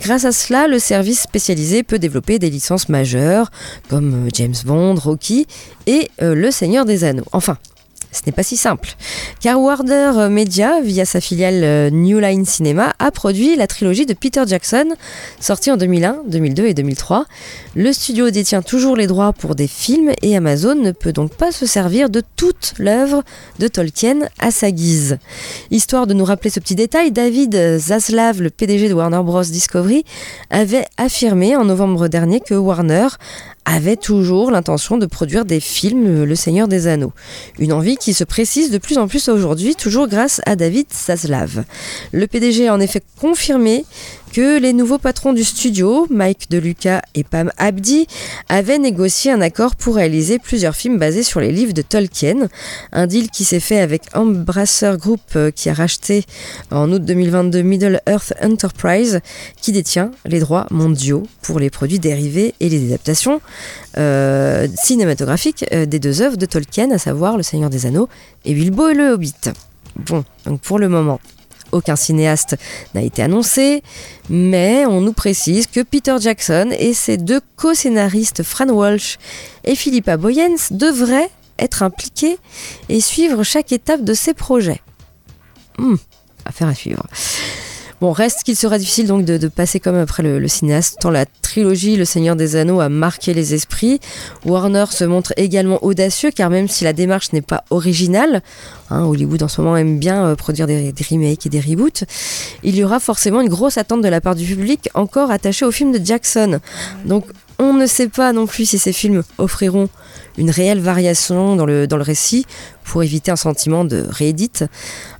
Grâce 0.00 0.24
à 0.24 0.32
cela, 0.32 0.66
le 0.66 0.80
service 0.80 1.20
spécialisé 1.20 1.84
peut 1.84 2.00
développer 2.00 2.40
des 2.40 2.50
licences 2.50 2.88
majeures 2.88 3.52
comme 3.88 4.28
James 4.34 4.54
Bond, 4.64 4.96
Rocky 4.96 5.46
et 5.86 6.10
Le 6.20 6.50
Seigneur 6.50 6.84
des 6.84 7.04
Anneaux. 7.04 7.24
Enfin, 7.32 7.56
ce 8.12 8.22
n'est 8.26 8.32
pas 8.32 8.42
si 8.42 8.56
simple, 8.56 8.96
car 9.40 9.60
Warner 9.60 10.28
Media, 10.28 10.80
via 10.80 11.04
sa 11.04 11.20
filiale 11.20 11.60
euh, 11.62 11.90
New 11.90 12.18
Line 12.18 12.44
Cinema, 12.44 12.92
a 12.98 13.10
produit 13.10 13.56
la 13.56 13.66
trilogie 13.66 14.06
de 14.06 14.14
Peter 14.14 14.42
Jackson, 14.46 14.94
sortie 15.40 15.70
en 15.70 15.76
2001, 15.76 16.22
2002 16.26 16.66
et 16.66 16.74
2003. 16.74 17.26
Le 17.76 17.92
studio 17.92 18.30
détient 18.30 18.62
toujours 18.62 18.96
les 18.96 19.06
droits 19.06 19.32
pour 19.32 19.54
des 19.54 19.68
films 19.68 20.12
et 20.22 20.36
Amazon 20.36 20.74
ne 20.74 20.90
peut 20.90 21.12
donc 21.12 21.34
pas 21.34 21.52
se 21.52 21.66
servir 21.66 22.10
de 22.10 22.22
toute 22.36 22.74
l'œuvre 22.78 23.22
de 23.58 23.68
Tolkien 23.68 24.20
à 24.38 24.50
sa 24.50 24.70
guise. 24.70 25.18
Histoire 25.70 26.06
de 26.06 26.14
nous 26.14 26.24
rappeler 26.24 26.50
ce 26.50 26.60
petit 26.60 26.74
détail, 26.74 27.12
David 27.12 27.78
Zaslav, 27.78 28.42
le 28.42 28.50
PDG 28.50 28.88
de 28.88 28.94
Warner 28.94 29.22
Bros. 29.22 29.42
Discovery, 29.42 30.04
avait 30.50 30.84
affirmé 30.96 31.56
en 31.56 31.64
novembre 31.64 32.08
dernier 32.08 32.40
que 32.40 32.54
Warner 32.54 33.08
avait 33.70 33.96
toujours 33.96 34.50
l'intention 34.50 34.96
de 34.96 35.06
produire 35.06 35.44
des 35.44 35.60
films 35.60 36.06
euh, 36.06 36.26
Le 36.26 36.34
Seigneur 36.34 36.68
des 36.68 36.86
Anneaux. 36.86 37.12
Une 37.58 37.72
envie 37.72 37.96
qui 37.96 38.14
se 38.14 38.24
précise 38.24 38.70
de 38.70 38.78
plus 38.78 38.98
en 38.98 39.06
plus 39.06 39.28
aujourd'hui, 39.28 39.74
toujours 39.74 40.08
grâce 40.08 40.40
à 40.46 40.56
David 40.56 40.86
Zaslav. 40.92 41.64
Le 42.12 42.26
PDG 42.26 42.68
a 42.68 42.74
en 42.74 42.80
effet 42.80 43.02
confirmé 43.20 43.84
que 44.32 44.58
les 44.58 44.72
nouveaux 44.72 44.98
patrons 44.98 45.32
du 45.32 45.44
studio, 45.44 46.06
Mike 46.10 46.50
DeLuca 46.50 47.02
et 47.14 47.24
Pam 47.24 47.50
Abdi, 47.58 48.06
avaient 48.48 48.78
négocié 48.78 49.32
un 49.32 49.40
accord 49.40 49.76
pour 49.76 49.96
réaliser 49.96 50.38
plusieurs 50.38 50.76
films 50.76 50.98
basés 50.98 51.22
sur 51.22 51.40
les 51.40 51.52
livres 51.52 51.72
de 51.72 51.82
Tolkien. 51.82 52.48
Un 52.92 53.06
deal 53.06 53.30
qui 53.30 53.44
s'est 53.44 53.60
fait 53.60 53.80
avec 53.80 54.02
Embracer 54.14 54.92
Group 54.98 55.20
euh, 55.36 55.50
qui 55.50 55.68
a 55.68 55.74
racheté 55.74 56.24
en 56.70 56.90
août 56.92 57.04
2022 57.04 57.62
Middle 57.62 58.00
Earth 58.06 58.32
Enterprise 58.42 59.20
qui 59.60 59.72
détient 59.72 60.12
les 60.24 60.40
droits 60.40 60.66
mondiaux 60.70 61.24
pour 61.42 61.58
les 61.58 61.70
produits 61.70 61.98
dérivés 61.98 62.54
et 62.60 62.68
les 62.68 62.86
adaptations 62.86 63.40
euh, 63.98 64.68
cinématographiques 64.76 65.64
euh, 65.72 65.86
des 65.86 65.98
deux 65.98 66.22
œuvres 66.22 66.36
de 66.36 66.46
Tolkien, 66.46 66.90
à 66.92 66.98
savoir 66.98 67.36
Le 67.36 67.42
Seigneur 67.42 67.70
des 67.70 67.86
Anneaux 67.86 68.08
et 68.44 68.54
Bilbo 68.54 68.88
et 68.88 68.94
le 68.94 69.10
Hobbit. 69.10 69.34
Bon, 69.96 70.24
donc 70.46 70.60
pour 70.60 70.78
le 70.78 70.88
moment, 70.88 71.20
aucun 71.72 71.96
cinéaste 71.96 72.56
n'a 72.94 73.02
été 73.02 73.22
annoncé, 73.22 73.82
mais 74.28 74.86
on 74.86 75.00
nous 75.00 75.12
précise 75.12 75.66
que 75.66 75.80
Peter 75.80 76.16
Jackson 76.20 76.70
et 76.78 76.94
ses 76.94 77.16
deux 77.16 77.40
co-scénaristes 77.56 78.42
Fran 78.42 78.68
Walsh 78.68 79.18
et 79.64 79.74
Philippa 79.74 80.16
Boyens 80.16 80.70
devraient 80.70 81.30
être 81.58 81.82
impliqués 81.82 82.38
et 82.88 83.00
suivre 83.00 83.42
chaque 83.42 83.72
étape 83.72 84.02
de 84.02 84.14
ces 84.14 84.34
projets. 84.34 84.80
Hmm, 85.78 85.96
affaire 86.44 86.68
à 86.68 86.74
suivre. 86.74 87.06
Bon, 88.00 88.12
reste 88.12 88.44
qu'il 88.44 88.56
sera 88.56 88.78
difficile 88.78 89.06
donc 89.06 89.26
de, 89.26 89.48
passer 89.48 89.78
comme 89.78 89.96
après 89.96 90.22
le, 90.22 90.48
cinéaste, 90.48 90.98
tant 91.00 91.10
la 91.10 91.26
trilogie 91.26 91.96
Le 91.96 92.06
Seigneur 92.06 92.34
des 92.34 92.56
Anneaux 92.56 92.80
a 92.80 92.88
marqué 92.88 93.34
les 93.34 93.52
esprits. 93.52 94.00
Warner 94.46 94.86
se 94.90 95.04
montre 95.04 95.34
également 95.36 95.84
audacieux, 95.84 96.30
car 96.30 96.48
même 96.48 96.66
si 96.66 96.84
la 96.84 96.94
démarche 96.94 97.34
n'est 97.34 97.42
pas 97.42 97.64
originale, 97.68 98.42
hein, 98.88 99.04
Hollywood 99.04 99.42
en 99.42 99.48
ce 99.48 99.60
moment 99.60 99.76
aime 99.76 99.98
bien 99.98 100.24
euh, 100.24 100.34
produire 100.34 100.66
des, 100.66 100.92
des, 100.92 101.04
remakes 101.10 101.44
et 101.44 101.50
des 101.50 101.60
reboots, 101.60 102.04
il 102.62 102.74
y 102.74 102.82
aura 102.84 103.00
forcément 103.00 103.42
une 103.42 103.50
grosse 103.50 103.76
attente 103.76 104.00
de 104.00 104.08
la 104.08 104.22
part 104.22 104.34
du 104.34 104.46
public 104.46 104.88
encore 104.94 105.30
attaché 105.30 105.66
au 105.66 105.70
film 105.70 105.92
de 105.92 106.04
Jackson. 106.04 106.60
Donc 107.04 107.26
on 107.58 107.74
ne 107.74 107.86
sait 107.86 108.08
pas 108.08 108.32
non 108.32 108.46
plus 108.46 108.64
si 108.64 108.78
ces 108.78 108.94
films 108.94 109.22
offriront 109.36 109.90
une 110.38 110.50
réelle 110.50 110.80
variation 110.80 111.56
dans 111.56 111.66
le, 111.66 111.86
dans 111.86 111.96
le 111.96 112.02
récit 112.02 112.46
pour 112.84 113.02
éviter 113.02 113.30
un 113.30 113.36
sentiment 113.36 113.84
de 113.84 114.06
réédite. 114.08 114.64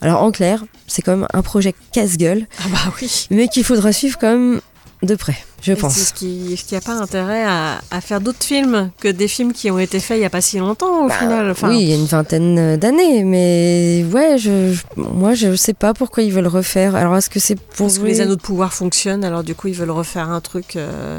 Alors 0.01 0.23
en 0.23 0.31
clair, 0.31 0.65
c'est 0.87 1.03
quand 1.03 1.17
même 1.17 1.29
un 1.33 1.43
projet 1.43 1.75
casse-gueule, 1.93 2.47
ah 2.59 2.65
bah 2.71 2.93
oui. 3.01 3.27
mais 3.31 3.49
qu'il 3.49 3.65
faudra 3.65 3.93
suivre 3.93 4.19
quand 4.19 4.31
même 4.31 4.61
de 5.03 5.15
près, 5.15 5.37
je 5.63 5.73
Et 5.73 5.77
pense. 5.77 5.97
Est-ce 5.97 6.13
qu'il 6.13 6.29
n'y 6.51 6.77
a 6.77 6.81
pas 6.83 6.93
intérêt 7.01 7.43
à, 7.45 7.81
à 7.91 8.01
faire 8.03 8.21
d'autres 8.21 8.43
films 8.45 8.91
que 9.01 9.09
des 9.09 9.29
films 9.29 9.55
qui 9.55 9.71
ont 9.71 9.79
été 9.79 9.99
faits 9.99 10.19
il 10.19 10.21
n'y 10.21 10.27
a 10.27 10.31
pas 10.31 10.43
si 10.43 10.59
longtemps 10.59 11.05
au 11.07 11.09
Bah, 11.09 11.15
final? 11.15 11.51
Enfin, 11.51 11.71
Oui, 11.71 11.81
il 11.81 11.89
y 11.89 11.93
a 11.93 11.97
une 11.97 12.05
vingtaine 12.05 12.77
d'années, 12.77 13.25
mais 13.25 14.05
ouais, 14.13 14.37
je, 14.37 14.75
je- 14.75 14.83
moi 14.97 15.33
je 15.35 15.57
sais 15.57 15.73
pas 15.73 15.95
pourquoi 15.95 16.23
ils 16.23 16.33
veulent 16.33 16.47
refaire. 16.47 16.95
Alors 16.97 17.17
est-ce 17.17 17.31
que 17.31 17.41
c'est 17.41 17.55
pour 17.59 17.87
Parce 17.87 17.99
que 17.99 18.05
les 18.05 18.21
anneaux 18.21 18.37
de 18.37 18.41
pouvoir 18.43 18.75
fonctionnent, 18.75 19.25
alors 19.25 19.43
du 19.43 19.55
coup 19.55 19.69
ils 19.69 19.75
veulent 19.75 19.91
refaire 19.91 20.29
un 20.31 20.41
truc. 20.43 20.77
euh, 20.77 21.19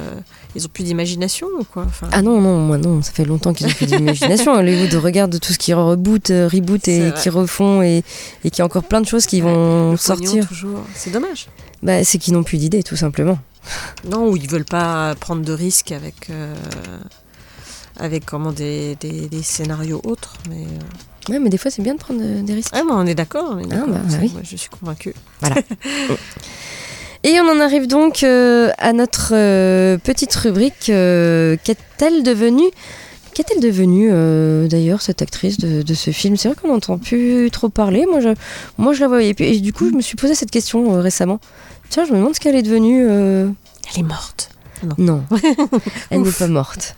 ils 0.55 0.65
ont 0.65 0.69
plus 0.71 0.83
d'imagination 0.83 1.47
ou 1.59 1.63
quoi? 1.63 1.85
Enfin, 1.87 2.07
Ah 2.11 2.21
non, 2.21 2.39
non, 2.41 2.57
moi 2.59 2.77
non, 2.77 3.01
ça 3.01 3.11
fait 3.13 3.23
longtemps 3.25 3.53
qu'ils 3.53 3.65
ont 3.67 3.71
plus 3.71 3.85
d'imagination. 3.87 4.53
Hollywood 4.57 4.93
regarde 4.95 5.39
tout 5.39 5.53
ce 5.53 5.57
qui 5.57 5.73
reboot, 5.73 6.29
euh, 6.29 6.47
reboot 6.51 6.87
et 6.87 7.11
qui 7.19 7.29
refont 7.29 7.81
et, 7.81 8.03
et 8.43 8.49
qu'il 8.51 8.59
y 8.59 8.61
a 8.61 8.65
encore 8.65 8.83
plein 8.83 9.01
de 9.01 9.07
choses 9.07 9.25
qui 9.25 9.41
vont 9.41 9.95
sortir. 9.97 10.47
C'est 10.93 11.09
dommage. 11.11 11.47
Bah, 11.81 12.03
c'est 12.03 12.19
qu'ils 12.19 12.33
n'ont 12.33 12.43
plus 12.43 12.57
d'idées, 12.59 12.83
tout 12.83 12.95
simplement. 12.97 13.39
Non, 14.10 14.30
ou 14.30 14.38
ils 14.38 14.50
veulent 14.50 14.65
pas 14.65 15.15
prendre 15.19 15.43
de 15.43 15.54
risques 15.54 15.91
avec. 15.91 16.30
euh, 16.30 16.56
avec 18.00 18.26
comment 18.26 18.52
des, 18.52 18.95
des, 19.00 19.28
des 19.28 19.43
scénarios 19.43 20.02
autres, 20.06 20.34
mais 20.50 20.63
euh, 20.63 21.32
Ouais, 21.34 21.38
mais 21.39 21.50
des 21.50 21.58
fois 21.58 21.69
c'est 21.69 21.84
bien 21.84 21.93
de 21.93 22.00
prendre 22.00 22.21
euh, 22.24 22.41
des 22.41 22.54
risques. 22.56 22.71
ah, 22.74 22.82
mais 22.84 22.91
on 22.93 23.06
est 23.06 23.13
d'accord, 23.13 23.56
d'accord. 23.56 23.88
bah, 23.88 24.00
bah 24.10 24.15
oui. 24.21 24.32
moi, 24.34 24.41
je 24.43 24.56
suis 24.56 24.69
convaincue. 24.69 25.13
Et 27.24 27.39
on 27.39 27.47
en 27.47 27.60
arrive 27.60 27.86
donc 27.88 28.24
euh, 28.24 28.71
à 28.80 28.93
notre 28.93 29.30
petite 29.97 30.34
rubrique. 30.36 30.86
Qu'est-elle 30.86 32.24
devenue 32.24 32.69
Qu'est-elle 33.34 33.62
devenue 33.62 34.10
euh, 34.12 34.67
d'ailleurs 34.67 35.02
cette 35.02 35.21
actrice 35.21 35.58
de, 35.60 35.84
de 35.84 35.93
ce 35.93 36.12
film? 36.12 36.36
C'est 36.36 36.50
vrai 36.50 36.58
qu'on 36.60 36.67
n'entend 36.69 36.97
plus 36.97 37.50
trop 37.52 37.69
parler. 37.69 38.06
Moi 38.10 38.19
je, 38.19 38.30
moi, 38.78 38.93
je 38.93 39.02
la 39.02 39.08
voyais. 39.08 39.34
plus. 39.34 39.45
Et 39.45 39.60
du 39.60 39.71
coup, 39.71 39.89
je 39.89 39.95
me 39.95 40.02
suis 40.02 40.15
posé 40.17 40.34
cette 40.36 40.52
question 40.52 40.95
euh, 40.95 41.02
récemment. 41.02 41.39
Tiens, 41.91 42.06
je 42.06 42.12
me 42.13 42.17
demande 42.17 42.34
ce 42.34 42.39
qu'elle 42.39 42.56
est 42.56 42.63
devenue. 42.63 43.06
euh, 43.08 43.47
Elle 43.93 43.99
est 43.99 44.04
morte. 44.08 44.49
Non, 44.97 45.23
elle 46.10 46.21
n'est 46.23 46.32
pas 46.32 46.47
morte. 46.47 46.95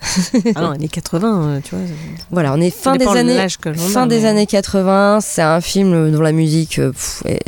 Ah 0.56 0.62
non, 0.62 0.74
elle 0.74 0.84
est 0.86 0.88
80, 0.88 1.44
euh, 1.58 1.60
tu 1.62 1.76
vois. 1.76 1.84
Voilà, 2.32 2.54
on 2.54 2.62
est 2.62 2.70
fin 2.70 2.96
des 2.96 3.06
années, 3.06 3.38
a, 3.38 3.50
fin 3.50 4.08
des 4.08 4.20
mais- 4.22 4.26
années 4.26 4.46
80. 4.48 5.20
C'est 5.22 5.42
un 5.42 5.60
film 5.60 6.10
dont 6.12 6.22
la 6.22 6.32
musique 6.32 6.80
euh, 6.80 6.92
pff, 6.94 7.24
est, 7.26 7.42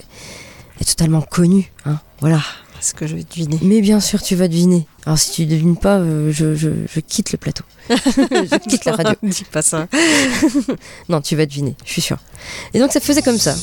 est 0.82 0.86
totalement 0.90 1.22
connue. 1.22 1.72
hein, 1.86 2.00
voilà. 2.20 2.42
Est-ce 2.82 2.94
que 2.94 3.08
je 3.08 3.16
vais 3.16 3.24
deviner 3.24 3.58
Mais 3.62 3.80
bien 3.80 4.02
sûr, 4.02 4.22
tu 4.22 4.36
vas 4.36 4.50
deviner. 4.50 4.86
Alors 5.06 5.18
si 5.18 5.32
tu 5.32 5.46
devines 5.46 5.78
pas, 5.78 6.00
je, 6.00 6.54
je, 6.56 6.70
je 6.94 7.00
quitte 7.00 7.32
le 7.32 7.38
plateau. 7.38 7.64
je 7.90 8.58
quitte 8.68 8.84
la 8.86 8.92
radio. 8.92 9.14
Dis 9.24 9.46
pas 9.50 9.62
ça. 9.62 9.88
Non, 11.10 11.22
tu 11.22 11.36
vas 11.38 11.46
deviner, 11.46 11.76
je 11.86 11.92
suis 11.94 12.02
sûre. 12.02 12.18
Et 12.74 12.80
donc 12.80 12.92
ça 12.92 13.00
faisait 13.00 13.22
comme 13.22 13.38
ça. 13.38 13.56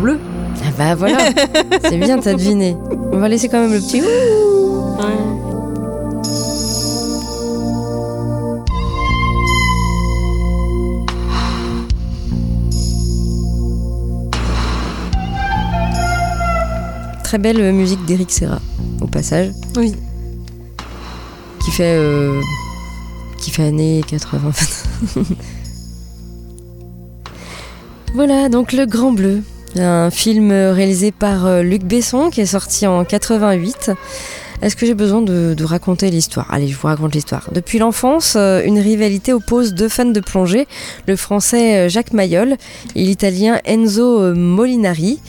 Bleu. 0.00 0.18
Ah 0.62 0.70
bah 0.76 0.94
voilà, 0.94 1.18
c'est 1.88 1.98
bien, 1.98 2.18
t'as 2.18 2.34
deviné. 2.34 2.76
On 3.12 3.18
va 3.18 3.28
laisser 3.28 3.48
quand 3.48 3.60
même 3.60 3.72
le 3.72 3.80
petit. 3.80 4.02
Très 17.24 17.38
belle 17.38 17.60
euh, 17.60 17.72
musique 17.72 18.04
d'Eric 18.06 18.30
Serra, 18.32 18.60
au 19.00 19.06
passage, 19.06 19.50
Oui. 19.76 19.94
qui 21.64 21.70
fait, 21.70 21.96
euh, 21.96 22.40
qui 23.38 23.52
fait 23.52 23.62
années 23.64 24.02
80. 24.08 24.50
voilà, 28.14 28.48
donc 28.48 28.72
Le 28.72 28.84
Grand 28.84 29.12
Bleu, 29.12 29.44
un 29.76 30.10
film 30.10 30.50
réalisé 30.52 31.12
par 31.12 31.46
euh, 31.46 31.62
Luc 31.62 31.82
Besson 31.84 32.30
qui 32.30 32.40
est 32.40 32.46
sorti 32.46 32.86
en 32.86 33.04
88. 33.04 33.92
Est-ce 34.62 34.76
que 34.76 34.84
j'ai 34.84 34.94
besoin 34.94 35.22
de, 35.22 35.56
raconter 35.64 36.10
l'histoire? 36.10 36.46
Allez, 36.52 36.68
je 36.68 36.76
vous 36.76 36.86
raconte 36.86 37.14
l'histoire. 37.14 37.48
Depuis 37.52 37.78
l'enfance, 37.78 38.34
euh, 38.36 38.62
une 38.62 38.78
rivalité 38.78 39.32
oppose 39.32 39.72
deux 39.72 39.88
fans 39.88 40.04
de 40.04 40.20
plongée, 40.20 40.66
le 41.06 41.16
français 41.16 41.86
euh, 41.86 41.88
Jacques 41.88 42.12
Mayol 42.12 42.56
et 42.94 43.02
l'italien 43.02 43.58
Enzo 43.64 44.34
Molinari. 44.34 45.20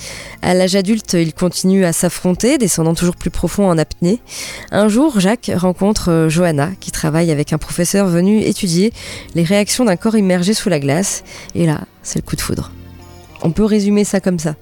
À 0.41 0.53
l'âge 0.53 0.75
adulte, 0.75 1.13
ils 1.13 1.33
continuent 1.33 1.85
à 1.85 1.93
s'affronter, 1.93 2.57
descendant 2.57 2.93
toujours 2.93 3.15
plus 3.15 3.29
profond 3.29 3.69
en 3.69 3.77
apnée. 3.77 4.19
Un 4.71 4.89
jour, 4.89 5.19
Jacques 5.19 5.51
rencontre 5.55 6.25
Johanna, 6.29 6.71
qui 6.79 6.91
travaille 6.91 7.31
avec 7.31 7.53
un 7.53 7.57
professeur 7.57 8.07
venu 8.07 8.41
étudier 8.41 8.91
les 9.35 9.43
réactions 9.43 9.85
d'un 9.85 9.97
corps 9.97 10.17
immergé 10.17 10.53
sous 10.53 10.67
la 10.67 10.79
glace. 10.79 11.23
Et 11.55 11.65
là, 11.65 11.81
c'est 12.01 12.19
le 12.19 12.23
coup 12.23 12.35
de 12.35 12.41
foudre. 12.41 12.71
On 13.43 13.51
peut 13.51 13.65
résumer 13.65 14.03
ça 14.03 14.19
comme 14.19 14.39
ça. 14.39 14.55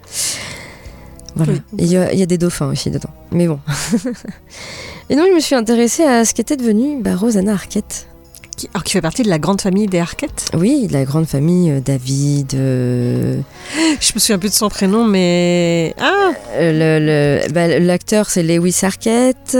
Voilà. 1.35 1.53
Oui. 1.53 1.61
Il 1.77 1.87
y, 1.91 1.97
a- 1.97 2.11
il 2.13 2.19
y 2.19 2.23
a 2.23 2.25
des 2.25 2.37
dauphins 2.37 2.67
aussi 2.69 2.89
dedans. 2.89 3.09
Mais 3.31 3.47
bon. 3.47 3.59
Et 5.09 5.15
donc, 5.15 5.25
je 5.29 5.33
me 5.35 5.39
suis 5.39 5.55
intéressée 5.55 6.03
à 6.03 6.25
ce 6.25 6.33
qu'était 6.33 6.57
devenue 6.57 7.01
bah, 7.01 7.15
Rosanna 7.15 7.53
Arquette. 7.53 8.07
Qui, 8.57 8.69
alors, 8.73 8.83
qui 8.83 8.91
fait 8.93 9.01
partie 9.01 9.23
de 9.23 9.29
la 9.29 9.39
grande 9.39 9.61
famille 9.61 9.87
des 9.87 9.99
Arquettes? 9.99 10.51
Oui, 10.53 10.87
de 10.87 10.93
la 10.93 11.05
grande 11.05 11.25
famille 11.27 11.71
euh, 11.71 11.79
David, 11.79 12.55
euh, 12.55 13.39
Je 14.01 14.11
me 14.13 14.19
souviens 14.19 14.37
plus 14.37 14.49
de 14.49 14.53
son 14.53 14.67
prénom, 14.69 15.05
mais. 15.05 15.93
Ah 15.97 16.31
euh, 16.55 16.71
le- 16.99 17.45
le- 17.47 17.53
bah, 17.53 17.67
l'acteur 17.79 18.29
c'est 18.29 18.43
Lewis 18.43 18.79
Arquette, 18.83 19.57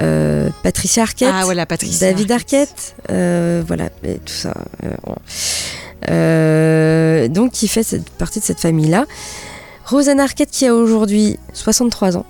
euh, 0.00 0.50
Patricia 0.62 1.02
Arquette, 1.02 1.30
Ah, 1.34 1.42
voilà, 1.44 1.66
Patricia. 1.66 2.12
David 2.12 2.30
Arquette, 2.30 2.94
voilà, 3.08 3.86
et 4.04 4.18
tout 4.24 4.32
ça. 4.32 4.54
bon. 5.04 5.16
Euh, 6.08 7.28
donc, 7.28 7.52
qui 7.52 7.68
fait 7.68 7.84
partie 8.18 8.40
de 8.40 8.44
cette 8.44 8.60
famille-là. 8.60 9.06
Rosanna 9.86 10.24
Arquette 10.24 10.50
qui 10.50 10.66
a 10.66 10.74
aujourd'hui 10.74 11.38
63 11.54 12.18
ans. 12.18 12.26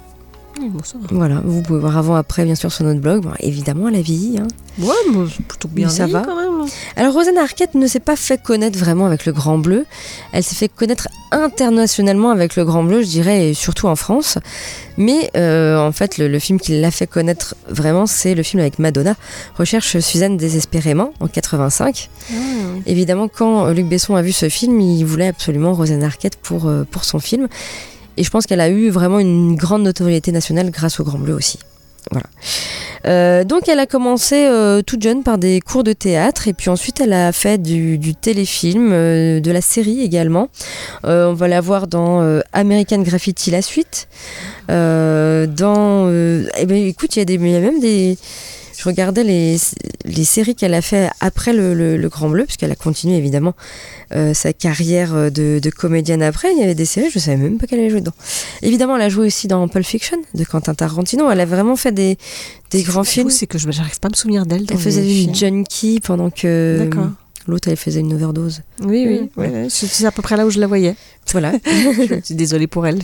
Bon, 0.60 0.82
ça. 0.82 0.96
Voilà, 1.10 1.40
vous 1.44 1.62
pouvez 1.62 1.78
voir 1.80 1.96
avant, 1.96 2.14
après, 2.16 2.44
bien 2.44 2.54
sûr, 2.54 2.72
sur 2.72 2.84
notre 2.84 3.00
blog. 3.00 3.22
Bon, 3.22 3.30
évidemment, 3.40 3.88
elle 3.88 3.96
a 3.96 4.00
vieilli. 4.00 4.38
hein. 4.38 4.46
Ouais, 4.80 4.94
c'est 5.34 5.44
plutôt 5.44 5.68
bien 5.68 5.88
ça 5.88 6.06
va. 6.06 6.22
quand 6.22 6.36
même. 6.36 6.68
Alors 6.96 7.12
Rosanna 7.14 7.42
Arquette 7.42 7.74
ne 7.74 7.86
s'est 7.86 7.98
pas 8.00 8.14
fait 8.16 8.40
connaître 8.40 8.78
vraiment 8.78 9.06
avec 9.06 9.26
le 9.26 9.32
Grand 9.32 9.58
Bleu. 9.58 9.86
Elle 10.32 10.44
s'est 10.44 10.54
fait 10.54 10.68
connaître 10.68 11.08
internationalement 11.32 12.30
avec 12.30 12.54
le 12.56 12.64
Grand 12.64 12.84
Bleu, 12.84 13.02
je 13.02 13.06
dirais, 13.08 13.48
et 13.50 13.54
surtout 13.54 13.86
en 13.88 13.96
France. 13.96 14.38
Mais 14.96 15.30
euh, 15.36 15.78
en 15.78 15.90
fait, 15.92 16.18
le, 16.18 16.28
le 16.28 16.38
film 16.38 16.60
qui 16.60 16.80
l'a 16.80 16.90
fait 16.90 17.06
connaître 17.08 17.54
vraiment, 17.68 18.06
c'est 18.06 18.34
le 18.34 18.42
film 18.42 18.60
avec 18.60 18.78
Madonna, 18.78 19.14
Recherche 19.58 19.98
Suzanne 19.98 20.36
désespérément, 20.36 21.12
en 21.20 21.26
85. 21.28 22.08
Ah. 22.30 22.34
Évidemment, 22.86 23.28
quand 23.28 23.66
Luc 23.70 23.86
Besson 23.86 24.14
a 24.14 24.22
vu 24.22 24.32
ce 24.32 24.48
film, 24.48 24.80
il 24.80 25.04
voulait 25.04 25.28
absolument 25.28 25.72
Rosanna 25.74 26.06
Arquette 26.06 26.36
pour, 26.36 26.68
euh, 26.68 26.84
pour 26.88 27.04
son 27.04 27.18
film. 27.18 27.48
Et 28.18 28.24
je 28.24 28.30
pense 28.30 28.46
qu'elle 28.46 28.60
a 28.60 28.68
eu 28.68 28.90
vraiment 28.90 29.20
une 29.20 29.54
grande 29.54 29.84
notoriété 29.84 30.32
nationale 30.32 30.70
grâce 30.70 30.98
au 30.98 31.04
Grand 31.04 31.18
Bleu 31.18 31.34
aussi. 31.34 31.60
Voilà. 32.10 32.26
Euh, 33.06 33.44
donc 33.44 33.68
elle 33.68 33.78
a 33.78 33.86
commencé 33.86 34.46
euh, 34.46 34.82
toute 34.82 35.02
jeune 35.02 35.22
par 35.22 35.38
des 35.38 35.60
cours 35.60 35.84
de 35.84 35.92
théâtre 35.92 36.48
et 36.48 36.52
puis 36.52 36.68
ensuite 36.68 37.00
elle 37.00 37.12
a 37.12 37.30
fait 37.30 37.58
du, 37.58 38.14
téléfilm, 38.14 38.90
euh, 38.92 39.38
de 39.40 39.50
la 39.52 39.60
série 39.60 40.00
également. 40.00 40.48
On 41.04 41.32
va 41.32 41.48
la 41.48 41.60
voir 41.60 41.86
dans 41.86 42.40
American 42.52 42.98
Graffiti 43.02 43.50
la 43.50 43.62
suite. 43.62 44.08
Dans, 44.68 46.10
eh 46.10 46.66
ben, 46.66 46.86
écoute, 46.86 47.16
il 47.16 47.30
y 47.30 47.32
y 47.32 47.56
a 47.56 47.60
même 47.60 47.80
des. 47.80 48.18
Je 48.78 48.84
regardais 48.84 49.24
les, 49.24 49.56
les 50.04 50.24
séries 50.24 50.54
qu'elle 50.54 50.72
a 50.74 50.82
fait 50.82 51.10
après 51.18 51.52
le, 51.52 51.74
le- 51.74 51.96
le 51.96 52.08
Grand 52.08 52.28
Bleu, 52.28 52.44
puisqu'elle 52.44 52.70
a 52.70 52.76
continué 52.76 53.16
évidemment 53.16 53.54
euh, 54.14 54.34
sa 54.34 54.52
carrière 54.52 55.14
euh, 55.16 55.30
de, 55.30 55.58
de 55.60 55.70
comédienne 55.70 56.22
après. 56.22 56.52
Il 56.52 56.60
y 56.60 56.62
avait 56.62 56.76
des 56.76 56.84
séries, 56.84 57.10
je 57.12 57.18
savais 57.18 57.36
même 57.38 57.58
pas 57.58 57.66
qu'elle 57.66 57.80
allait 57.80 57.90
jouer 57.90 58.00
dedans. 58.00 58.14
Évidemment, 58.62 58.94
elle 58.94 59.02
a 59.02 59.08
joué 59.08 59.26
aussi 59.26 59.48
dans 59.48 59.66
Pulp 59.66 59.84
Fiction 59.84 60.18
de 60.32 60.44
Quentin 60.44 60.74
Tarantino. 60.74 61.28
Elle 61.28 61.40
a 61.40 61.44
vraiment 61.46 61.74
fait 61.74 61.90
des, 61.90 62.18
des 62.70 62.82
grands 62.84 63.02
films. 63.02 63.30
C'est 63.30 63.48
que 63.48 63.58
je 63.58 63.66
n'arrive 63.66 63.98
pas 63.98 64.06
à 64.06 64.10
me 64.12 64.16
souvenir 64.16 64.46
d'elle. 64.46 64.64
Elle 64.70 64.78
faisait 64.78 65.02
films. 65.02 65.34
junkie 65.34 65.98
pendant 65.98 66.30
que 66.30 66.78
D'accord. 66.84 67.08
L'autre 67.48 67.68
elle 67.68 67.76
faisait 67.76 68.00
une 68.00 68.12
overdose. 68.12 68.62
Oui, 68.82 69.04
oui. 69.06 69.20
Mm. 69.22 69.40
ouais, 69.40 69.48
ouais, 69.48 69.66
C'est 69.68 70.06
à 70.06 70.12
peu 70.12 70.22
près 70.22 70.36
là 70.36 70.46
où 70.46 70.50
je 70.50 70.60
la 70.60 70.66
voyais. 70.66 70.94
Voilà. 71.32 71.52
je 71.64 72.20
suis 72.24 72.34
désolée 72.34 72.66
pour 72.66 72.86
elle. 72.86 73.00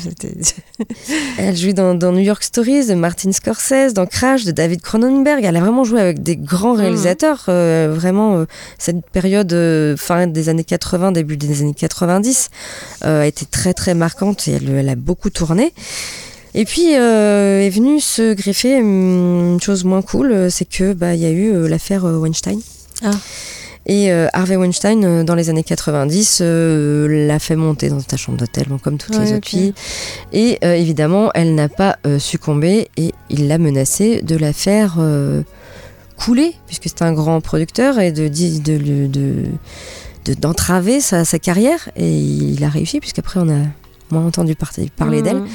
Elle 1.39 1.57
joue 1.57 1.73
dans, 1.73 1.95
dans 1.95 2.13
New 2.13 2.23
York 2.23 2.43
Stories 2.43 2.87
de 2.87 2.95
Martin 2.95 3.33
Scorsese, 3.33 3.93
dans 3.93 4.07
Crash 4.07 4.45
de 4.45 4.51
David 4.51 4.81
Cronenberg. 4.81 5.45
Elle 5.45 5.57
a 5.57 5.61
vraiment 5.61 5.85
joué 5.85 6.01
avec 6.01 6.23
des 6.23 6.37
grands 6.37 6.73
réalisateurs. 6.73 7.45
euh, 7.49 7.93
vraiment, 7.95 8.39
euh, 8.39 8.45
cette 8.79 9.05
période 9.11 9.53
euh, 9.53 9.97
fin 9.99 10.27
des 10.27 10.49
années 10.49 10.65
80, 10.65 11.13
début 11.13 11.37
des 11.37 11.61
années 11.61 11.75
90 11.75 12.49
euh, 13.05 13.23
a 13.23 13.27
été 13.27 13.45
très 13.45 13.75
très 13.75 13.95
marquante 13.95 14.49
et 14.49 14.53
elle, 14.53 14.71
elle 14.71 14.89
a 14.89 14.97
beaucoup 14.97 15.29
tourné. 15.29 15.73
Et 16.55 16.65
puis 16.65 16.95
euh, 16.95 17.61
est 17.61 17.71
venue 17.71 18.01
se 18.01 18.33
greffer 18.33 18.77
hum, 18.77 19.55
une 19.55 19.61
chose 19.61 19.85
moins 19.85 20.03
cool, 20.03 20.51
c'est 20.51 20.65
que 20.65 20.93
bah 20.93 21.15
il 21.15 21.21
y 21.21 21.27
a 21.27 21.31
eu 21.31 21.53
euh, 21.53 21.69
l'affaire 21.69 22.05
euh, 22.05 22.17
Weinstein. 22.17 22.61
Ah. 23.03 23.11
Et 23.87 24.11
euh, 24.11 24.29
Harvey 24.33 24.57
Weinstein, 24.57 25.05
euh, 25.05 25.25
dans 25.25 25.35
les 25.35 25.51
années 25.51 25.63
90, 25.63 26.39
euh, 26.41 27.27
l'a 27.27 27.39
fait 27.39 27.57
monter 27.57 27.89
dans 27.91 28.01
sa 28.01 28.17
chambre 28.17 28.39
d'hôtel, 28.39 28.65
bon, 28.69 28.79
comme 28.79 28.97
toutes 28.99 29.15
les 29.19 29.33
autres 29.37 29.49
filles. 29.49 29.75
Et 30.33 30.59
évidemment, 30.63 31.31
elle 31.35 31.55
n'a 31.55 31.69
pas 31.69 31.99
succombé 32.19 32.89
et 32.97 33.13
il 33.31 33.49
l'a 33.49 33.59
menacé 33.59 34.23
de 34.23 34.37
la 34.37 34.53
faire 34.53 34.99
couler, 36.17 36.55
puisque 36.67 36.85
c'est 36.85 37.03
un 37.03 37.13
grand 37.13 37.41
producteur, 37.41 37.99
et 37.99 38.13
de 38.13 38.29
de- 38.29 38.59
de- 38.59 39.07
de- 39.07 39.45
de- 40.25 40.35
d'entraver 40.35 41.01
sa, 41.01 41.25
sa 41.25 41.39
carrière. 41.39 41.89
Et 41.97 42.17
il 42.19 42.63
a 42.65 42.69
réussi, 42.69 43.01
puisqu'après, 43.01 43.41
on 43.41 43.49
a 43.51 43.63
moins 44.15 44.25
entendu 44.27 44.55
par- 44.55 44.73
parler 44.97 45.21
d'elle. 45.23 45.39
Mhm. 45.43 45.49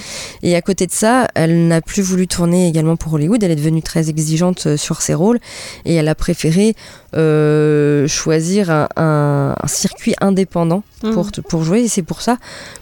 Et 0.44 0.56
à 0.56 0.62
côté 0.62 0.86
de 0.86 0.92
ça, 0.92 1.28
elle 1.36 1.68
n'a 1.68 1.82
plus 1.82 2.02
voulu 2.04 2.28
tourner 2.28 2.68
également 2.68 2.96
pour 2.96 3.14
Hollywood. 3.14 3.42
Elle 3.44 3.52
est 3.52 3.56
devenue 3.56 3.82
très 3.82 4.10
exigeante 4.10 4.68
euh, 4.68 4.78
sur 4.78 5.02
ses 5.02 5.14
rôles 5.16 5.40
et 5.86 5.96
elle 5.96 6.08
a 6.08 6.16
préféré 6.16 6.76
euh, 7.16 8.08
choisir 8.08 8.70
un, 8.70 8.88
un- 8.96 9.56
un 9.62 9.68
circuit 9.68 10.14
indépendant 10.22 10.84
pour, 11.02 11.26
Mhm. 11.26 11.44
pour 11.50 11.64
jouer. 11.64 11.82
Et 11.82 11.88
c'est 11.88 12.04
pour 12.04 12.22
ça 12.22 12.38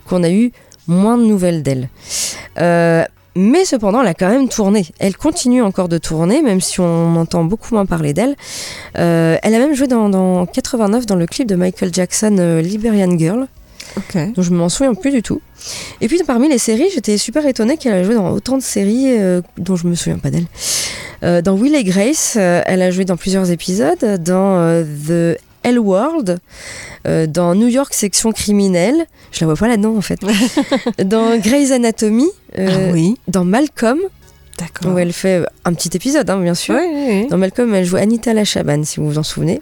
qu'on 0.05 0.23
a 0.23 0.29
eu 0.29 0.51
moins 0.87 1.17
de 1.17 1.23
nouvelles 1.23 1.63
d'elle. 1.63 1.89
Euh, 2.59 3.03
mais 3.35 3.65
cependant, 3.65 4.01
elle 4.01 4.07
a 4.07 4.13
quand 4.15 4.29
même 4.29 4.49
tourné. 4.49 4.87
Elle 4.99 5.15
continue 5.15 5.61
encore 5.61 5.89
de 5.89 5.97
tourner, 5.99 6.41
même 6.41 6.59
si 6.59 6.79
on 6.79 7.15
entend 7.17 7.43
beaucoup 7.43 7.75
moins 7.75 7.85
parler 7.85 8.13
d'elle. 8.13 8.35
Euh, 8.97 9.37
elle 9.43 9.53
a 9.53 9.59
même 9.59 9.75
joué 9.75 9.85
dans, 9.87 10.09
dans 10.09 10.45
89 10.47 11.05
dans 11.05 11.15
le 11.15 11.27
clip 11.27 11.47
de 11.47 11.55
Michael 11.55 11.93
Jackson, 11.93 12.59
Liberian 12.63 13.15
Girl 13.17 13.47
Ok. 13.95 14.33
dont 14.33 14.41
je 14.41 14.51
m'en 14.51 14.69
souviens 14.69 14.93
plus 14.93 15.11
du 15.11 15.21
tout. 15.21 15.41
Et 16.01 16.07
puis 16.07 16.21
parmi 16.25 16.49
les 16.49 16.57
séries, 16.57 16.89
j'étais 16.93 17.17
super 17.17 17.45
étonnée 17.45 17.77
qu'elle 17.77 17.93
a 17.93 18.03
joué 18.03 18.15
dans 18.15 18.31
autant 18.31 18.57
de 18.57 18.63
séries 18.63 19.17
euh, 19.17 19.41
dont 19.57 19.75
je 19.75 19.87
me 19.87 19.95
souviens 19.95 20.19
pas 20.19 20.29
d'elle. 20.29 20.45
Euh, 21.23 21.41
dans 21.41 21.55
Will 21.55 21.75
et 21.75 21.83
Grace, 21.83 22.35
euh, 22.37 22.61
elle 22.65 22.81
a 22.81 22.91
joué 22.91 23.05
dans 23.05 23.17
plusieurs 23.17 23.49
épisodes, 23.51 24.03
dans 24.23 24.83
The 25.07 25.37
L 25.63 25.79
World, 25.79 26.39
dans 27.05 27.55
New 27.55 27.67
York 27.67 27.93
section 27.93 28.33
criminelle, 28.33 29.05
je 29.31 29.39
la 29.41 29.47
vois 29.47 29.55
pas 29.55 29.69
là-dedans 29.69 29.95
en 29.95 30.01
fait, 30.01 30.19
dans 31.05 31.37
Grey's 31.37 31.71
Anatomy, 31.71 32.27
ah 32.57 32.61
oui. 32.91 33.15
dans 33.29 33.45
Malcolm. 33.45 33.99
Où 34.85 34.97
elle 34.97 35.13
fait 35.13 35.45
un 35.65 35.73
petit 35.73 35.89
épisode 35.95 36.29
hein, 36.29 36.39
bien 36.41 36.53
sûr. 36.55 36.75
Ouais, 36.75 36.81
ouais. 36.87 37.27
Dans 37.29 37.37
Malcolm, 37.37 37.73
elle 37.73 37.85
joue 37.85 37.95
Anita 37.97 38.33
Lachaban, 38.33 38.83
si 38.83 38.99
vous 38.99 39.07
vous 39.07 39.17
en 39.17 39.23
souvenez. 39.23 39.61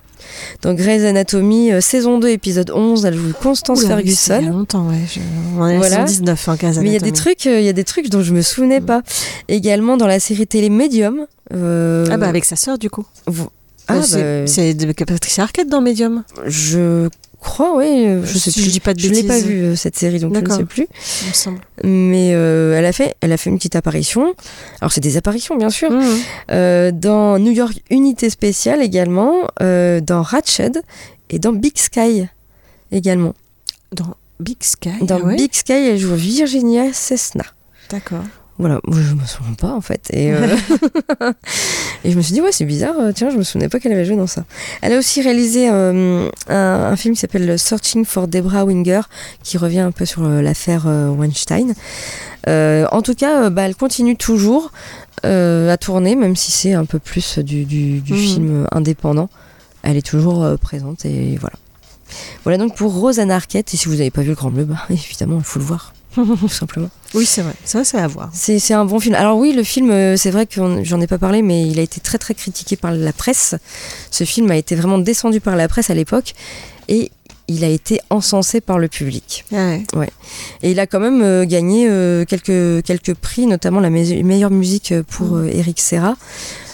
Dans 0.62 0.74
Grey's 0.74 1.04
Anatomy, 1.04 1.72
euh, 1.72 1.82
saison 1.82 2.18
2, 2.20 2.30
épisode 2.30 2.72
11, 2.72 3.06
elle 3.06 3.14
joue 3.16 3.32
Constance 3.42 3.80
Oula, 3.84 3.96
oui, 3.98 4.02
Ferguson. 4.04 4.38
Il 4.40 4.46
y 4.46 4.48
a 4.48 4.52
longtemps, 4.52 4.88
ouais. 4.88 4.96
Je... 5.08 5.20
On 5.60 5.68
est 5.68 5.78
Voilà. 5.78 5.98
119, 6.08 6.50
hein, 6.50 6.58
15 6.58 6.80
Mais 6.80 6.88
il 6.90 6.94
y 6.94 6.96
a 6.96 7.00
des 7.00 7.12
trucs, 7.12 7.46
euh, 7.48 7.60
il 7.60 7.66
y 7.66 7.70
a 7.70 7.74
des 7.74 7.84
trucs 7.84 8.10
dont 8.10 8.22
je 8.24 8.34
me 8.34 8.42
souvenais 8.42 8.80
Mm. 8.80 8.86
pas. 8.86 9.02
Également 9.48 9.98
dans 9.98 10.08
la 10.08 10.20
série 10.20 10.48
télé 10.48 10.70
Medium. 10.70 11.26
euh, 11.54 12.08
Ah 12.10 12.18
bah 12.18 12.28
avec 12.28 12.44
sa 12.46 12.56
sœur 12.56 12.78
du 12.80 12.90
coup. 12.90 13.06
vous- 13.28 13.50
ah, 13.88 14.02
c'est 14.02 14.42
bah, 14.42 14.48
c'est 14.48 14.74
de 14.74 14.92
Patricia 14.94 15.44
Arquette 15.44 15.70
dans 15.70 15.82
Medium. 15.82 16.24
je 16.48 17.08
crois, 17.36 17.76
oui. 17.78 18.06
euh, 18.08 18.26
Je 18.26 18.38
sais 18.38 18.52
Si 18.52 18.60
plus. 18.60 18.66
je 18.68 18.72
dis 18.72 18.80
pas 18.80 18.94
de 18.94 19.00
Je 19.00 19.10
l'ai 19.10 19.24
pas 19.24 19.40
vue 19.40 19.62
euh, 19.64 19.76
cette 19.76 19.96
série, 19.96 20.20
donc 20.20 20.36
je 20.36 20.40
ne 20.42 20.50
sais 20.50 20.66
plus. 20.66 20.88
Mais 21.84 22.32
euh, 22.34 22.78
elle 22.78 22.86
a 22.86 22.92
fait, 22.94 23.16
elle 23.22 23.32
a 23.32 23.38
fait 23.38 23.50
une 23.50 23.58
petite 23.58 23.76
apparition. 23.76 24.34
Alors 24.82 24.92
c'est 24.92 25.02
des 25.02 25.18
apparitions 25.18 25.56
bien 25.56 25.70
sûr. 25.70 25.92
Euh, 26.52 26.92
dans 26.92 27.38
New 27.40 27.52
York 27.52 27.74
Unité 27.90 28.30
Spéciale 28.30 28.82
également, 28.82 29.48
dans 29.60 30.22
Ratched 30.22 30.82
et 31.30 31.40
dans 31.40 31.54
Big 31.54 31.78
Sky 31.78 32.28
également. 32.92 33.34
Dans 33.92 34.16
Big 34.40 34.58
Sky. 34.62 34.90
Dans 35.02 35.20
ouais 35.22 35.36
Big 35.36 35.54
Sky, 35.54 35.72
elle 35.74 35.98
joue 35.98 36.16
Virginia 36.16 36.92
Cessna. 36.94 37.44
D'accord. 37.90 38.24
Voilà, 38.58 38.80
je 38.90 39.14
me 39.14 39.26
souviens 39.26 39.54
pas 39.58 39.74
en 39.74 39.82
fait. 39.82 40.08
Et, 40.14 40.32
euh, 40.32 40.56
et 42.06 42.12
je 42.12 42.16
me 42.18 42.22
suis 42.22 42.34
dit, 42.34 42.42
ouais, 42.42 42.52
c'est 42.54 42.64
bizarre, 42.66 42.96
euh, 43.00 43.12
tiens, 43.14 43.30
je 43.30 43.38
me 43.38 43.44
souvenais 43.44 43.68
pas 43.68 43.80
qu'elle 43.80 43.92
avait 43.92 44.06
joué 44.06 44.16
dans 44.16 44.28
ça. 44.28 44.46
Elle 44.82 44.94
a 44.94 44.98
aussi 44.98 45.22
réalisé 45.22 45.70
euh, 45.70 46.30
un, 46.48 46.56
un 46.56 46.96
film 46.96 47.16
qui 47.16 47.20
s'appelle 47.20 47.60
Searching 47.60 48.06
for 48.06 48.28
Debra 48.30 48.64
Winger, 48.64 49.02
qui 49.44 49.58
revient 49.58 49.80
un 49.80 49.92
peu 49.92 50.06
sur 50.06 50.24
l'affaire 50.24 50.86
euh, 50.88 51.10
Weinstein. 51.10 51.74
En 52.48 53.02
tout 53.02 53.16
cas, 53.16 53.50
bah, 53.50 53.64
elle 53.64 53.76
continue 53.76 54.16
toujours 54.16 54.72
à 55.24 55.78
tourner, 55.78 56.16
même 56.16 56.36
si 56.36 56.52
c'est 56.52 56.74
un 56.74 56.86
peu 56.86 57.00
plus 57.00 57.40
du, 57.40 57.66
du, 57.66 58.00
du 58.02 58.14
Mhm. 58.14 58.20
film 58.20 58.68
indépendant. 58.72 59.30
Elle 59.84 59.98
est 59.98 60.06
toujours 60.06 60.48
présente 60.60 61.06
et 61.06 61.38
voilà. 61.42 61.56
Voilà 62.44 62.58
donc 62.60 62.76
pour 62.76 62.94
Rosanna 62.94 63.36
Arquette. 63.36 63.74
Et 63.74 63.78
si 63.78 63.88
vous 63.88 63.96
n'avez 63.96 64.12
pas 64.12 64.22
vu 64.22 64.30
le 64.30 64.36
Grand 64.36 64.52
Bleu, 64.52 64.64
bah, 64.66 64.78
évidemment, 64.92 65.38
il 65.40 65.44
faut 65.44 65.58
le 65.60 65.66
voir, 65.66 65.94
tout 66.40 66.48
simplement. 66.50 66.90
Oui, 67.14 67.26
c'est 67.26 67.42
vrai. 67.42 67.54
Ça, 67.64 67.84
c'est 67.84 67.98
à 67.98 68.08
voir. 68.08 68.30
C'est 68.34 68.60
c'est 68.60 68.74
un 68.74 68.86
bon 68.86 69.00
film. 69.00 69.16
Alors 69.16 69.38
oui, 69.38 69.54
le 69.54 69.64
film, 69.64 69.90
euh, 69.92 70.18
c'est 70.18 70.32
vrai 70.32 70.46
que 70.46 70.60
j'en 70.84 71.02
ai 71.02 71.08
pas 71.08 71.18
parlé, 71.18 71.42
mais 71.42 71.68
il 71.68 71.80
a 71.80 71.82
été 71.82 72.00
très 72.00 72.18
très 72.18 72.34
critiqué 72.34 72.76
par 72.76 72.92
la 72.92 73.14
presse. 73.14 73.56
Ce 74.12 74.24
film 74.24 74.50
a 74.52 74.56
été 74.58 74.76
vraiment 74.76 74.98
descendu 74.98 75.40
par 75.40 75.56
la 75.56 75.68
presse 75.68 75.90
à 75.90 75.94
l'époque 75.94 76.34
et 76.88 77.12
il 77.48 77.64
a 77.64 77.68
été 77.70 78.02
encensé 78.10 78.60
par 78.60 78.80
le 78.80 78.88
public. 78.88 79.46
Ah 79.54 79.76
ouais. 79.96 80.10
Et 80.64 80.72
il 80.72 80.80
a 80.80 80.88
quand 80.88 81.00
même 81.00 81.22
euh, 81.22 81.46
gagné 81.46 81.88
euh, 81.88 82.26
quelques, 82.26 82.84
quelques 82.84 83.14
prix, 83.14 83.46
notamment 83.46 83.80
la 83.80 83.92
me- 83.92 84.24
meilleure 84.24 84.50
musique 84.52 84.94
pour 85.10 85.38
euh, 85.38 85.50
Eric 85.54 85.80
Serra. 85.80 86.16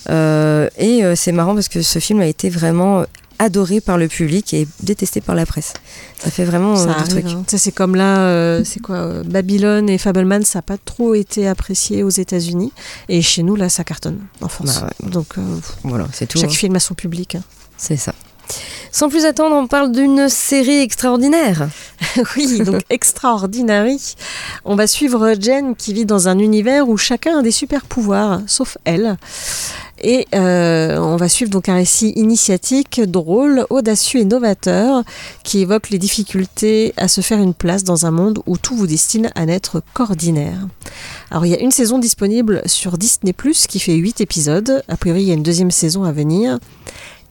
Et 0.10 1.02
c'est 1.16 1.32
marrant 1.32 1.54
parce 1.54 1.70
que 1.70 1.82
ce 1.82 2.00
film 2.00 2.20
a 2.22 2.26
été 2.26 2.50
vraiment 2.50 3.06
adoré 3.42 3.82
par 3.82 3.98
le 3.98 4.08
public 4.08 4.54
et 4.54 4.68
détesté 4.82 5.20
par 5.22 5.36
la 5.36 5.46
presse. 5.46 5.74
Ça 6.20 6.30
fait 6.32 6.46
vraiment 6.46 6.74
euh, 6.74 6.76
Ça 6.76 6.86
du 6.86 6.92
arrive, 6.92 7.08
truc. 7.10 7.26
hein. 7.28 7.44
C'est 7.48 7.72
comme 7.72 7.96
là, 7.96 8.20
euh, 8.20 8.64
c'est 8.64 8.80
quoi 8.80 8.96
euh, 8.98 9.24
Babylone 9.24 9.90
et 9.90 9.98
Fableman, 9.98 10.44
ça 10.44 10.60
n'a 10.60 10.64
pas 10.64 10.78
trop 10.78 11.14
été 11.16 11.48
apprécié 11.48 12.04
aux 12.04 12.10
États-Unis. 12.10 12.72
Et 13.10 13.22
chez 13.22 13.44
nous, 13.44 13.56
là, 13.56 13.70
ça 13.70 13.84
cartonne 13.84 14.20
en 14.42 14.48
France. 14.48 14.82
Bah 14.82 14.90
ouais. 15.04 15.10
Donc, 15.10 15.38
euh, 15.38 15.42
Voilà, 15.84 16.08
c'est 16.14 16.28
tout. 16.28 16.38
chaque 16.40 16.52
hein. 16.52 16.54
film 16.54 16.76
a 16.76 16.80
son 16.80 16.94
public. 16.94 17.36
hein. 17.36 17.44
C'est 17.78 17.98
ça. 17.98 18.14
Sans 18.92 19.08
plus 19.08 19.24
attendre, 19.24 19.56
on 19.56 19.66
parle 19.68 19.94
d'une 19.94 20.28
série 20.28 20.80
extraordinaire. 20.82 21.70
oui, 22.36 22.60
donc 22.60 22.82
Extraordinary. 22.90 24.16
On 24.66 24.76
va 24.76 24.88
suivre 24.88 25.34
Jen 25.40 25.74
qui 25.76 25.94
vit 25.94 26.06
dans 26.06 26.28
un 26.28 26.38
univers 26.38 26.90
où 26.90 26.98
chacun 26.98 27.40
a 27.40 27.42
des 27.42 27.52
super 27.52 27.86
pouvoirs, 27.86 28.42
sauf 28.48 28.78
elle. 28.84 29.18
Et 30.04 30.28
euh, 30.34 30.98
on 30.98 31.16
va 31.16 31.30
suivre 31.30 31.52
donc 31.52 31.70
un 31.70 31.76
récit 31.76 32.14
initiatique, 32.16 33.02
drôle, 33.02 33.66
audacieux 33.70 34.22
et 34.22 34.26
novateur 34.26 35.04
qui 35.44 35.60
évoque 35.60 35.90
les 35.92 36.00
difficultés 36.00 36.94
à 36.98 37.08
se 37.08 37.22
faire 37.22 37.40
une 37.40 37.54
place 37.54 37.84
dans 37.84 38.06
un 38.06 38.12
monde 38.12 38.40
où 38.48 38.58
tout 38.58 38.76
vous 38.76 38.88
destine 38.88 39.30
à 39.36 39.46
n'être 39.46 39.84
qu'ordinaire. 39.94 40.68
Alors 41.30 41.46
il 41.46 41.52
y 41.52 41.56
a 41.56 41.60
une 41.60 41.72
saison 41.72 42.00
disponible 42.00 42.62
sur 42.66 42.98
Disney⁇ 42.98 43.34
qui 43.68 43.80
fait 43.80 43.96
8 43.96 44.22
épisodes. 44.22 44.84
A 44.88 44.98
priori 44.98 45.22
il 45.22 45.28
y 45.28 45.32
a 45.32 45.36
une 45.36 45.44
deuxième 45.44 45.72
saison 45.72 46.04
à 46.04 46.12
venir. 46.12 46.60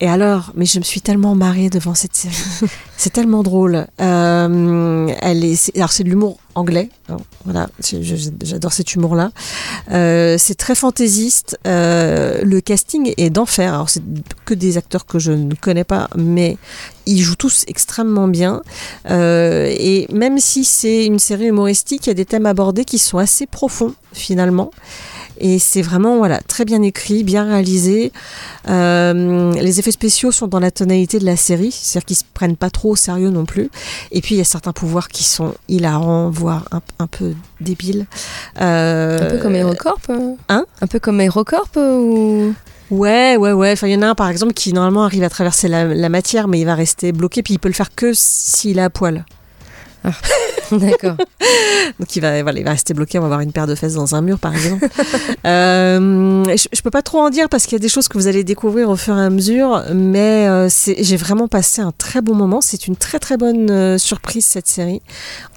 Et 0.01 0.09
alors, 0.09 0.51
mais 0.55 0.65
je 0.65 0.79
me 0.79 0.83
suis 0.83 0.99
tellement 0.99 1.35
marrée 1.35 1.69
devant 1.69 1.93
cette 1.93 2.15
série. 2.15 2.35
c'est 2.97 3.13
tellement 3.13 3.43
drôle. 3.43 3.85
Euh, 4.01 5.07
elle 5.21 5.45
est, 5.45 5.71
alors 5.75 5.91
c'est 5.91 6.03
de 6.03 6.09
l'humour 6.09 6.39
anglais. 6.55 6.89
Alors, 7.07 7.21
voilà, 7.45 7.69
j'adore 8.41 8.73
cet 8.73 8.95
humour-là. 8.95 9.31
Euh, 9.91 10.37
c'est 10.39 10.55
très 10.55 10.73
fantaisiste. 10.73 11.59
Euh, 11.67 12.41
le 12.43 12.61
casting 12.61 13.13
est 13.15 13.29
d'enfer. 13.29 13.75
Alors 13.75 13.89
c'est 13.89 14.01
que 14.45 14.55
des 14.55 14.77
acteurs 14.77 15.05
que 15.05 15.19
je 15.19 15.31
ne 15.31 15.53
connais 15.53 15.83
pas, 15.83 16.09
mais 16.15 16.57
ils 17.05 17.21
jouent 17.21 17.35
tous 17.35 17.63
extrêmement 17.67 18.27
bien. 18.27 18.63
Euh, 19.09 19.71
et 19.77 20.07
même 20.11 20.39
si 20.39 20.65
c'est 20.65 21.05
une 21.05 21.19
série 21.19 21.47
humoristique, 21.47 22.07
il 22.07 22.09
y 22.09 22.11
a 22.11 22.15
des 22.15 22.25
thèmes 22.25 22.47
abordés 22.47 22.85
qui 22.85 22.97
sont 22.97 23.19
assez 23.19 23.45
profonds 23.45 23.93
finalement. 24.13 24.71
Et 25.43 25.57
c'est 25.57 25.81
vraiment 25.81 26.17
voilà 26.17 26.39
très 26.39 26.65
bien 26.65 26.83
écrit, 26.83 27.23
bien 27.23 27.43
réalisé. 27.43 28.11
Euh, 28.69 29.51
les 29.53 29.79
effets 29.79 29.91
spéciaux 29.91 30.31
sont 30.31 30.47
dans 30.47 30.59
la 30.59 30.69
tonalité 30.69 31.17
de 31.17 31.25
la 31.25 31.35
série, 31.35 31.71
c'est-à-dire 31.71 32.05
qu'ils 32.05 32.17
se 32.17 32.23
prennent 32.33 32.55
pas 32.55 32.69
trop 32.69 32.91
au 32.91 32.95
sérieux 32.95 33.31
non 33.31 33.45
plus. 33.45 33.71
Et 34.11 34.21
puis 34.21 34.35
il 34.35 34.37
y 34.37 34.41
a 34.41 34.45
certains 34.45 34.71
pouvoirs 34.71 35.07
qui 35.07 35.23
sont 35.23 35.55
hilarants, 35.67 36.29
voire 36.29 36.65
un, 36.71 36.81
un 36.99 37.07
peu 37.07 37.33
débiles. 37.59 38.05
Euh, 38.61 39.27
Un 39.27 39.31
peu 39.31 39.37
comme 39.39 39.55
HeroCorp 39.55 40.01
euh 40.09 40.35
Hein? 40.47 40.65
Un 40.79 40.87
peu 40.87 40.99
comme 40.99 41.19
HeroCorp 41.19 41.71
euh, 41.77 41.97
ou... 41.97 42.53
Ouais, 42.91 43.37
ouais, 43.37 43.53
ouais. 43.53 43.71
Enfin, 43.71 43.87
il 43.87 43.93
y 43.93 43.95
en 43.95 44.01
a 44.03 44.07
un 44.07 44.15
par 44.15 44.29
exemple 44.29 44.53
qui 44.53 44.73
normalement 44.73 45.05
arrive 45.05 45.23
à 45.23 45.29
traverser 45.29 45.67
la, 45.67 45.85
la 45.85 46.09
matière, 46.09 46.47
mais 46.47 46.59
il 46.59 46.65
va 46.65 46.75
rester 46.75 47.13
bloqué. 47.13 47.41
Puis 47.41 47.55
il 47.55 47.57
peut 47.57 47.69
le 47.69 47.73
faire 47.73 47.95
que 47.95 48.11
s'il 48.13 48.77
est 48.77 48.83
à 48.83 48.89
poil. 48.91 49.25
D'accord. 50.71 51.17
Donc 51.99 52.15
il 52.15 52.21
va, 52.21 52.41
voilà, 52.43 52.59
il 52.59 52.63
va 52.63 52.71
rester 52.71 52.93
bloqué. 52.93 53.17
On 53.17 53.21
va 53.21 53.27
avoir 53.27 53.39
une 53.41 53.51
paire 53.51 53.67
de 53.67 53.75
fesses 53.75 53.93
dans 53.93 54.15
un 54.15 54.21
mur, 54.21 54.39
par 54.39 54.53
exemple. 54.53 54.87
Euh, 55.45 56.43
je, 56.55 56.67
je 56.71 56.81
peux 56.81 56.91
pas 56.91 57.01
trop 57.01 57.19
en 57.19 57.29
dire 57.29 57.49
parce 57.49 57.65
qu'il 57.65 57.73
y 57.73 57.75
a 57.75 57.79
des 57.79 57.89
choses 57.89 58.07
que 58.07 58.17
vous 58.17 58.27
allez 58.27 58.43
découvrir 58.43 58.89
au 58.89 58.95
fur 58.95 59.17
et 59.17 59.21
à 59.21 59.29
mesure, 59.29 59.83
mais 59.93 60.47
euh, 60.47 60.69
j'ai 60.69 61.17
vraiment 61.17 61.47
passé 61.47 61.81
un 61.81 61.91
très 61.97 62.21
bon 62.21 62.35
moment. 62.35 62.61
C'est 62.61 62.87
une 62.87 62.95
très 62.95 63.17
très 63.17 63.37
bonne 63.37 63.69
euh, 63.71 63.97
surprise 63.97 64.45
cette 64.45 64.67
série. 64.67 65.01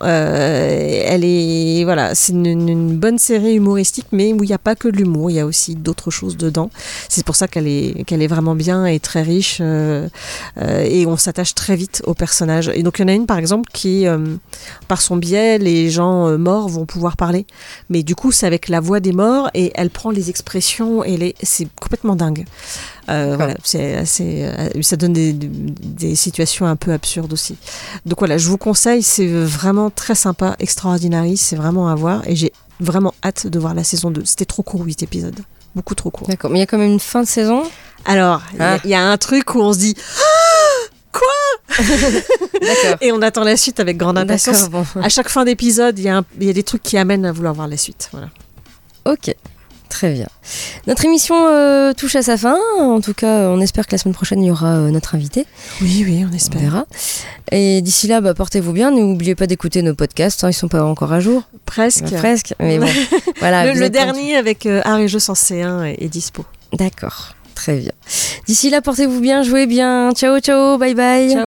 Elle 0.01 1.25
est, 1.25 1.85
voilà, 1.85 2.15
c'est 2.15 2.33
une, 2.33 2.97
bonne 2.97 3.19
série 3.19 3.55
humoristique, 3.55 4.07
mais 4.13 4.33
où 4.33 4.43
il 4.43 4.49
n'y 4.49 4.55
a 4.55 4.59
pas 4.59 4.75
que 4.75 4.89
de 4.89 4.97
l'humour. 4.97 5.31
Il 5.31 5.35
y 5.35 5.41
a 5.41 5.47
aussi 5.47 5.75
d'autres 5.75 6.11
choses 6.11 6.37
dedans. 6.37 6.71
C'est 7.09 7.25
pour 7.25 7.37
ça 7.37 7.47
qu'elle 7.47 7.69
est, 7.69 8.05
qu'elle 8.05 8.23
est 8.23 8.27
vraiment 8.27 8.55
bien 8.55 8.87
et 8.87 9.01
très 9.01 9.23
riche. 9.23 9.61
et 9.61 11.07
on 11.07 11.17
s'attache 11.17 11.55
très 11.55 11.77
vite 11.77 12.03
aux 12.07 12.15
personnages. 12.15 12.71
Et 12.75 12.83
donc 12.83 12.99
il 12.99 13.03
y 13.03 13.05
en 13.05 13.09
a 13.09 13.15
une 13.15 13.27
par 13.27 13.39
exemple 13.39 13.69
qui, 13.73 14.07
par 14.89 15.01
son 15.03 15.17
biais, 15.17 15.59
les 15.59 15.91
gens 15.91 16.29
euh, 16.29 16.37
morts 16.39 16.69
vont 16.69 16.87
pouvoir 16.87 17.17
parler. 17.17 17.47
Mais 17.91 18.03
du 18.03 18.15
coup, 18.15 18.33
c'est 18.33 18.47
avec 18.47 18.69
la 18.69 18.81
voix 18.81 19.01
des 19.01 19.13
morts 19.13 19.51
et 19.55 19.73
elle 19.75 19.91
prend 19.91 20.11
les 20.11 20.31
expressions 20.31 21.03
et 21.05 21.17
les... 21.17 21.35
c'est 21.43 21.69
complètement 21.81 22.17
dingue. 22.17 22.45
Euh, 23.11 23.35
voilà, 23.37 23.55
c'est 23.65 23.97
assez, 23.97 24.45
euh, 24.45 24.69
ça 24.83 24.97
donne 24.97 25.13
des, 25.13 25.33
des 25.35 26.15
situations 26.17 26.67
un 26.67 26.77
peu 26.77 26.93
absurdes 26.93 27.33
aussi. 27.33 27.57
Donc 28.07 28.19
voilà, 28.21 28.39
je 28.39 28.49
vous 28.49 28.57
conseille, 28.59 29.03
c'est 29.03 29.27
vraiment 29.27 29.91
très 29.91 30.15
sympa, 30.15 30.57
extraordinaire, 30.59 31.25
c'est 31.37 31.57
vraiment 31.57 31.89
à 31.89 31.95
voir 31.95 32.23
et 32.27 32.35
j'ai 32.35 32.53
vraiment 32.81 33.15
hâte 33.25 33.47
de 33.47 33.59
voir 33.59 33.75
la 33.75 33.85
saison 33.85 34.11
2. 34.11 34.23
C'était 34.25 34.47
trop 34.47 34.63
court, 34.63 34.83
8 34.85 35.03
épisodes. 35.03 35.39
Beaucoup 35.75 35.95
trop 35.95 36.11
court. 36.11 36.29
D'accord. 36.29 36.51
Mais 36.51 36.59
il 36.59 36.61
y 36.61 36.63
a 36.63 36.67
quand 36.67 36.79
même 36.79 36.93
une 36.93 37.01
fin 37.01 37.23
de 37.23 37.29
saison? 37.29 37.63
Alors, 38.05 38.43
il 38.53 38.59
y 38.59 38.63
a- 38.63 38.75
Ah. 38.75 38.79
il 38.85 38.91
y, 38.91 38.95
a 38.95 39.03
un 39.11 39.17
truc 39.17 39.55
où 39.55 39.61
on 39.61 39.73
se 39.73 39.79
dit 39.79 39.97
Ah 39.99 40.34
Quoi. 41.15 42.97
Et 43.01 43.13
on 43.13 43.23
attend 43.23 43.45
la 43.45 43.57
suite 43.57 43.81
avec 43.81 43.97
grande 43.97 44.19
impatience. 44.19 44.69
Bon. 44.69 44.85
À 45.03 45.09
chaque 45.09 45.29
fin 45.29 45.45
d'épisode, 45.45 45.99
il 45.99 46.05
y, 46.05 46.09
a 46.09 46.23
y 46.41 46.53
des 46.53 46.63
trucs 46.63 46.83
qui 46.83 46.99
amènent 46.99 47.25
à 47.25 47.33
vouloir 47.33 47.55
voir 47.55 47.69
la 47.69 47.77
suite. 47.77 48.09
Voilà. 48.13 48.29
Ok, 49.07 49.35
très 49.89 50.13
bien. 50.13 50.27
Notre 50.87 51.05
émission 51.05 51.35
euh, 51.49 51.93
touche 51.93 52.17
à 52.17 52.23
sa 52.23 52.37
fin. 52.37 52.57
En 52.79 53.01
tout 53.01 53.15
cas, 53.15 53.49
on 53.49 53.61
espère 53.61 53.87
que 53.87 53.93
la 53.93 53.99
semaine 53.99 54.15
prochaine, 54.15 54.43
il 54.43 54.47
y 54.47 54.51
aura 54.51 54.75
euh, 54.77 54.91
notre 54.91 55.15
invité. 55.15 55.47
Oui, 55.81 56.05
oui, 56.07 56.25
on 56.25 56.33
On 56.33 56.35
espère. 56.35 56.61
verra. 56.61 56.87
Et 57.53 57.81
d'ici 57.83 58.07
là, 58.09 58.21
bah, 58.21 58.35
portez-vous 58.35 58.73
bien. 58.73 58.91
N'oubliez 58.91 59.35
pas 59.35 59.47
d'écouter 59.47 59.83
nos 59.83 59.95
podcasts. 59.95 60.43
hein, 60.45 60.51
ils 60.51 60.55
sont 60.55 60.69
pas 60.69 60.85
encore 60.85 61.13
à 61.13 61.21
jour. 61.21 61.43
Presque. 61.67 62.05
Bah, 62.11 62.19
presque. 62.19 62.55
Mais 62.61 62.79
bon, 62.79 62.89
voilà. 63.41 63.73
le 63.73 63.89
dernier 63.91 64.37
avec 64.37 64.67
euh, 64.67 64.81
Art 64.85 64.99
et 64.99 65.09
Jeux 65.09 65.19
sans 65.21 65.35
C1 65.35 65.85
est, 65.85 66.03
est 66.03 66.09
dispo. 66.09 66.45
D'accord. 66.73 67.35
Très 67.55 67.77
bien. 67.77 67.93
D'ici 68.47 68.71
là, 68.71 68.81
portez-vous 68.83 69.21
bien, 69.21 69.43
jouez 69.43 69.67
bien. 69.67 70.13
Ciao, 70.15 70.39
ciao, 70.41 70.79
bye 70.79 70.95
bye. 70.95 71.45